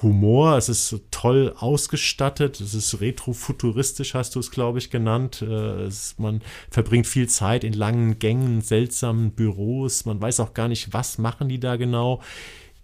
[0.00, 0.56] Humor.
[0.56, 2.62] Es ist toll ausgestattet.
[2.62, 5.42] Es ist retrofuturistisch, hast du es, glaube ich, genannt.
[5.42, 6.40] Äh, es, man
[6.70, 10.06] verbringt viel Zeit in langen Gängen, seltsamen Büros.
[10.06, 12.22] Man weiß auch gar nicht, was machen die da genau.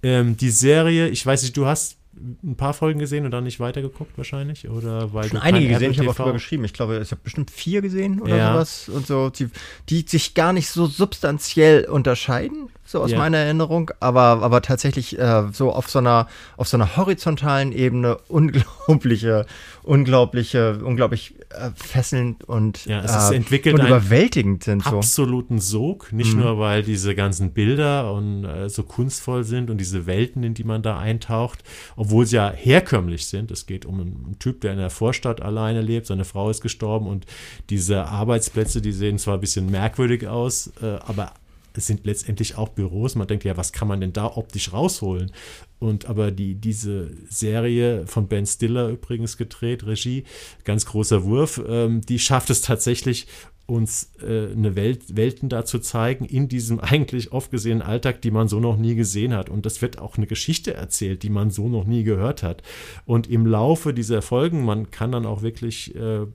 [0.03, 1.98] Ähm, die Serie, ich weiß nicht, du hast
[2.43, 4.69] ein paar Folgen gesehen und dann nicht weitergeguckt wahrscheinlich?
[4.69, 6.65] Oder weil Schon einige gesehen, ich habe auch drüber geschrieben.
[6.65, 8.53] Ich glaube, ich habe bestimmt vier gesehen oder ja.
[8.53, 9.49] sowas und so, die,
[9.89, 13.19] die sich gar nicht so substanziell unterscheiden so aus ja.
[13.19, 16.27] meiner Erinnerung, aber, aber tatsächlich äh, so auf so einer
[16.57, 19.45] auf so einer horizontalen Ebene unglaubliche,
[19.83, 24.85] unglaubliche, unglaublich äh, fesselnd und, ja, es ist äh, entwickelt und überwältigend sind.
[24.85, 24.97] So.
[24.97, 26.41] Absoluten Sog, nicht mhm.
[26.41, 30.65] nur weil diese ganzen Bilder und äh, so kunstvoll sind und diese Welten, in die
[30.65, 31.65] man da eintaucht,
[31.95, 33.51] obwohl sie ja herkömmlich sind.
[33.51, 37.07] Es geht um einen Typ, der in der Vorstadt alleine lebt, seine Frau ist gestorben
[37.07, 37.27] und
[37.71, 41.33] diese Arbeitsplätze, die sehen zwar ein bisschen merkwürdig aus, äh, aber
[41.79, 43.15] es sind letztendlich auch Büros.
[43.15, 45.33] Man denkt ja, was kann man denn da optisch rausholen?
[45.79, 50.25] Und aber die, diese Serie von Ben Stiller übrigens gedreht, Regie,
[50.65, 53.29] ganz großer Wurf, ähm, die schafft es tatsächlich,
[53.69, 58.31] uns äh, eine Welt, Welten da zu zeigen in diesem eigentlich oft gesehenen Alltag, die
[58.31, 59.51] man so noch nie gesehen hat.
[59.51, 62.63] Und das wird auch eine Geschichte erzählt, die man so noch nie gehört hat.
[63.05, 66.27] Und im Laufe dieser Folgen, man kann dann auch wirklich äh,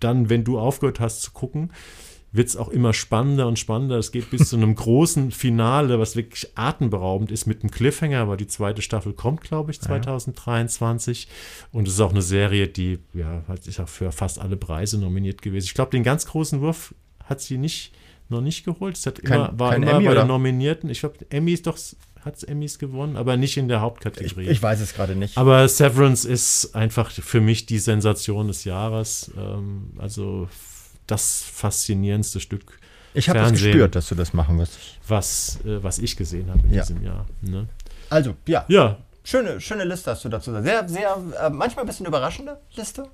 [0.00, 1.70] dann, wenn du aufgehört hast zu gucken,
[2.34, 3.96] wird es auch immer spannender und spannender.
[3.96, 8.36] Es geht bis zu einem großen Finale, was wirklich atemberaubend ist mit einem Cliffhanger, aber
[8.36, 11.24] die zweite Staffel kommt, glaube ich, 2023.
[11.24, 11.30] Ja.
[11.70, 15.42] Und es ist auch eine Serie, die ja, ist auch für fast alle Preise nominiert
[15.42, 15.66] gewesen.
[15.66, 16.92] Ich glaube, den ganz großen Wurf
[17.22, 17.94] hat sie nicht,
[18.28, 18.96] noch nicht geholt.
[18.96, 20.90] Es hat kein, immer, war immer Emmy, bei den Nominierten.
[20.90, 21.78] Ich glaube, Emmy ist doch
[22.20, 24.46] hat es Emmys gewonnen, aber nicht in der Hauptkategorie.
[24.46, 25.36] Ich, ich weiß es gerade nicht.
[25.36, 29.30] Aber Severance ist einfach für mich die Sensation des Jahres.
[29.36, 30.48] Ähm, also
[31.06, 32.78] das faszinierendste Stück.
[33.14, 34.78] Ich habe das gespürt, dass du das machen wirst.
[35.06, 36.82] Was, äh, was ich gesehen habe in ja.
[36.82, 37.26] diesem Jahr.
[37.42, 37.68] Ne?
[38.10, 38.64] Also, ja.
[38.68, 38.98] Ja.
[39.22, 40.52] Schöne, schöne Liste hast du dazu.
[40.62, 43.08] Sehr, sehr, äh, manchmal ein bisschen überraschende Liste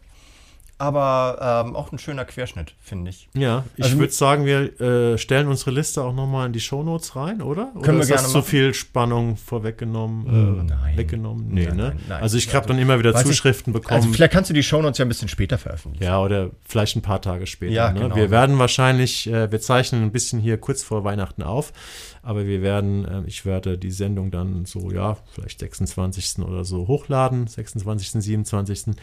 [0.80, 3.28] aber ähm, auch ein schöner Querschnitt, finde ich.
[3.34, 7.16] Ja, ich also, würde sagen, wir äh, stellen unsere Liste auch nochmal in die Shownotes
[7.16, 7.70] rein, oder?
[7.74, 10.60] Oder können wir ist gerne das zu viel Spannung vorweggenommen?
[10.60, 10.96] Äh, nein.
[10.96, 11.48] Weggenommen?
[11.48, 11.82] Nee, nein, ne?
[11.82, 12.22] Nein, nein.
[12.22, 14.00] Also ich habe dann immer wieder Zuschriften ich, bekommen.
[14.00, 16.02] Also vielleicht kannst du die Shownotes ja ein bisschen später veröffentlichen.
[16.02, 17.72] Ja, oder vielleicht ein paar Tage später.
[17.72, 18.00] Ja, ne?
[18.00, 18.16] genau.
[18.16, 21.74] Wir werden wahrscheinlich, äh, wir zeichnen ein bisschen hier kurz vor Weihnachten auf,
[22.22, 26.38] aber wir werden, äh, ich werde die Sendung dann so, ja, vielleicht 26.
[26.38, 28.96] oder so hochladen, 26., 27.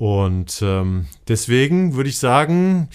[0.00, 2.88] Und ähm, deswegen würde ich sagen,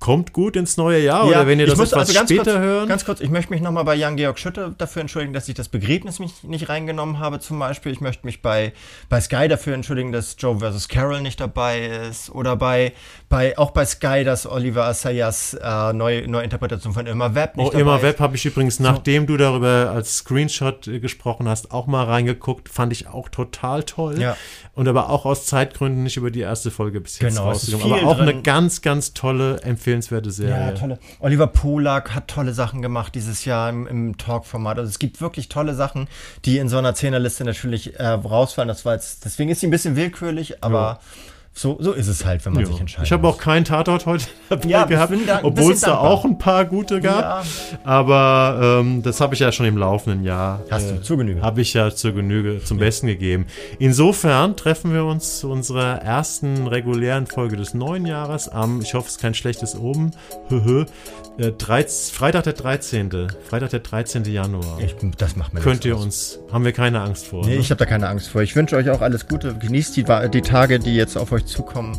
[0.00, 2.88] kommt gut ins neue Jahr ja, oder wenn ihr das etwas also später kurz, hören.
[2.88, 6.18] Ganz kurz, ich möchte mich nochmal bei Jan-Georg Schütte dafür entschuldigen, dass ich das Begräbnis
[6.18, 7.92] mich nicht reingenommen habe zum Beispiel.
[7.92, 8.72] Ich möchte mich bei,
[9.08, 10.88] bei Sky dafür entschuldigen, dass Joe vs.
[10.88, 12.92] Carol nicht dabei ist oder bei,
[13.28, 17.66] bei auch bei Sky, dass Oliver Assayas äh, neue, neue Interpretation von Immer Web nicht
[17.66, 19.28] oh, dabei Immer Web habe ich übrigens, nachdem so.
[19.28, 22.68] du darüber als Screenshot äh, gesprochen hast, auch mal reingeguckt.
[22.68, 24.20] Fand ich auch total toll.
[24.20, 24.36] Ja.
[24.74, 28.00] Und aber auch aus Zeitgründen nicht über die erste Folge bis jetzt genau, rausgekommen.
[28.00, 28.28] Aber auch drin.
[28.28, 30.54] eine ganz, ganz tolle, empfehlenswerte Serie.
[30.54, 30.98] Ja, tolle.
[31.20, 34.78] Oliver Polak hat tolle Sachen gemacht dieses Jahr im, im Talk-Format.
[34.78, 36.08] Also es gibt wirklich tolle Sachen,
[36.46, 38.68] die in so einer Zehnerliste natürlich äh, rausfallen.
[38.68, 41.00] Das war jetzt, deswegen ist sie ein bisschen willkürlich, aber ja.
[41.56, 42.72] So, so ist es halt, wenn man jo.
[42.72, 43.06] sich entscheidet.
[43.06, 44.26] Ich habe auch keinen Tatort heute
[44.66, 45.14] ja, gehabt,
[45.44, 47.44] obwohl es da auch ein paar gute gab.
[47.44, 47.78] Ja.
[47.84, 50.64] Aber ähm, das habe ich ja schon im laufenden Jahr.
[50.68, 51.42] Hast äh, du zur Genüge?
[51.42, 52.86] Habe ich ja zur Genüge zum ja.
[52.86, 53.46] Besten gegeben.
[53.78, 59.06] Insofern treffen wir uns zu unserer ersten regulären Folge des neuen Jahres am, ich hoffe,
[59.06, 60.10] es ist kein schlechtes Oben,
[61.38, 63.28] äh, 13, Freitag der 13.
[63.48, 64.24] Freitag der 13.
[64.24, 64.78] Januar.
[64.80, 67.44] Ich, das macht mir Könnt ihr uns, haben wir keine Angst vor.
[67.44, 67.60] Nee, ne?
[67.60, 68.42] ich habe da keine Angst vor.
[68.42, 69.54] Ich wünsche euch auch alles Gute.
[69.54, 71.98] Genießt die, die Tage, die jetzt auf euch zukommen.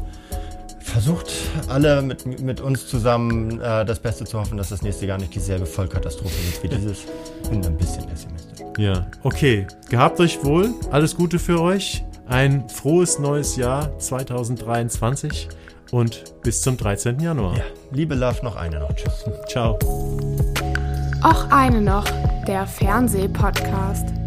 [0.80, 1.32] Versucht
[1.68, 5.34] alle mit, mit uns zusammen äh, das Beste zu hoffen, dass das nächste Jahr nicht
[5.34, 7.06] dieselbe Vollkatastrophe wird wie dieses.
[7.44, 8.60] Ich bin ein bisschen pessimistisch.
[8.78, 9.66] Ja, okay.
[9.90, 10.70] Gehabt euch wohl.
[10.92, 12.04] Alles Gute für euch.
[12.28, 15.50] Ein frohes neues Jahr 2023
[15.92, 17.20] und bis zum 13.
[17.20, 17.58] Januar.
[17.58, 17.64] Ja.
[17.92, 18.94] Liebe Love, noch eine noch.
[18.96, 19.26] Tschüss.
[19.48, 19.78] Ciao.
[21.24, 22.06] Auch eine noch,
[22.48, 24.25] der Fernsehpodcast.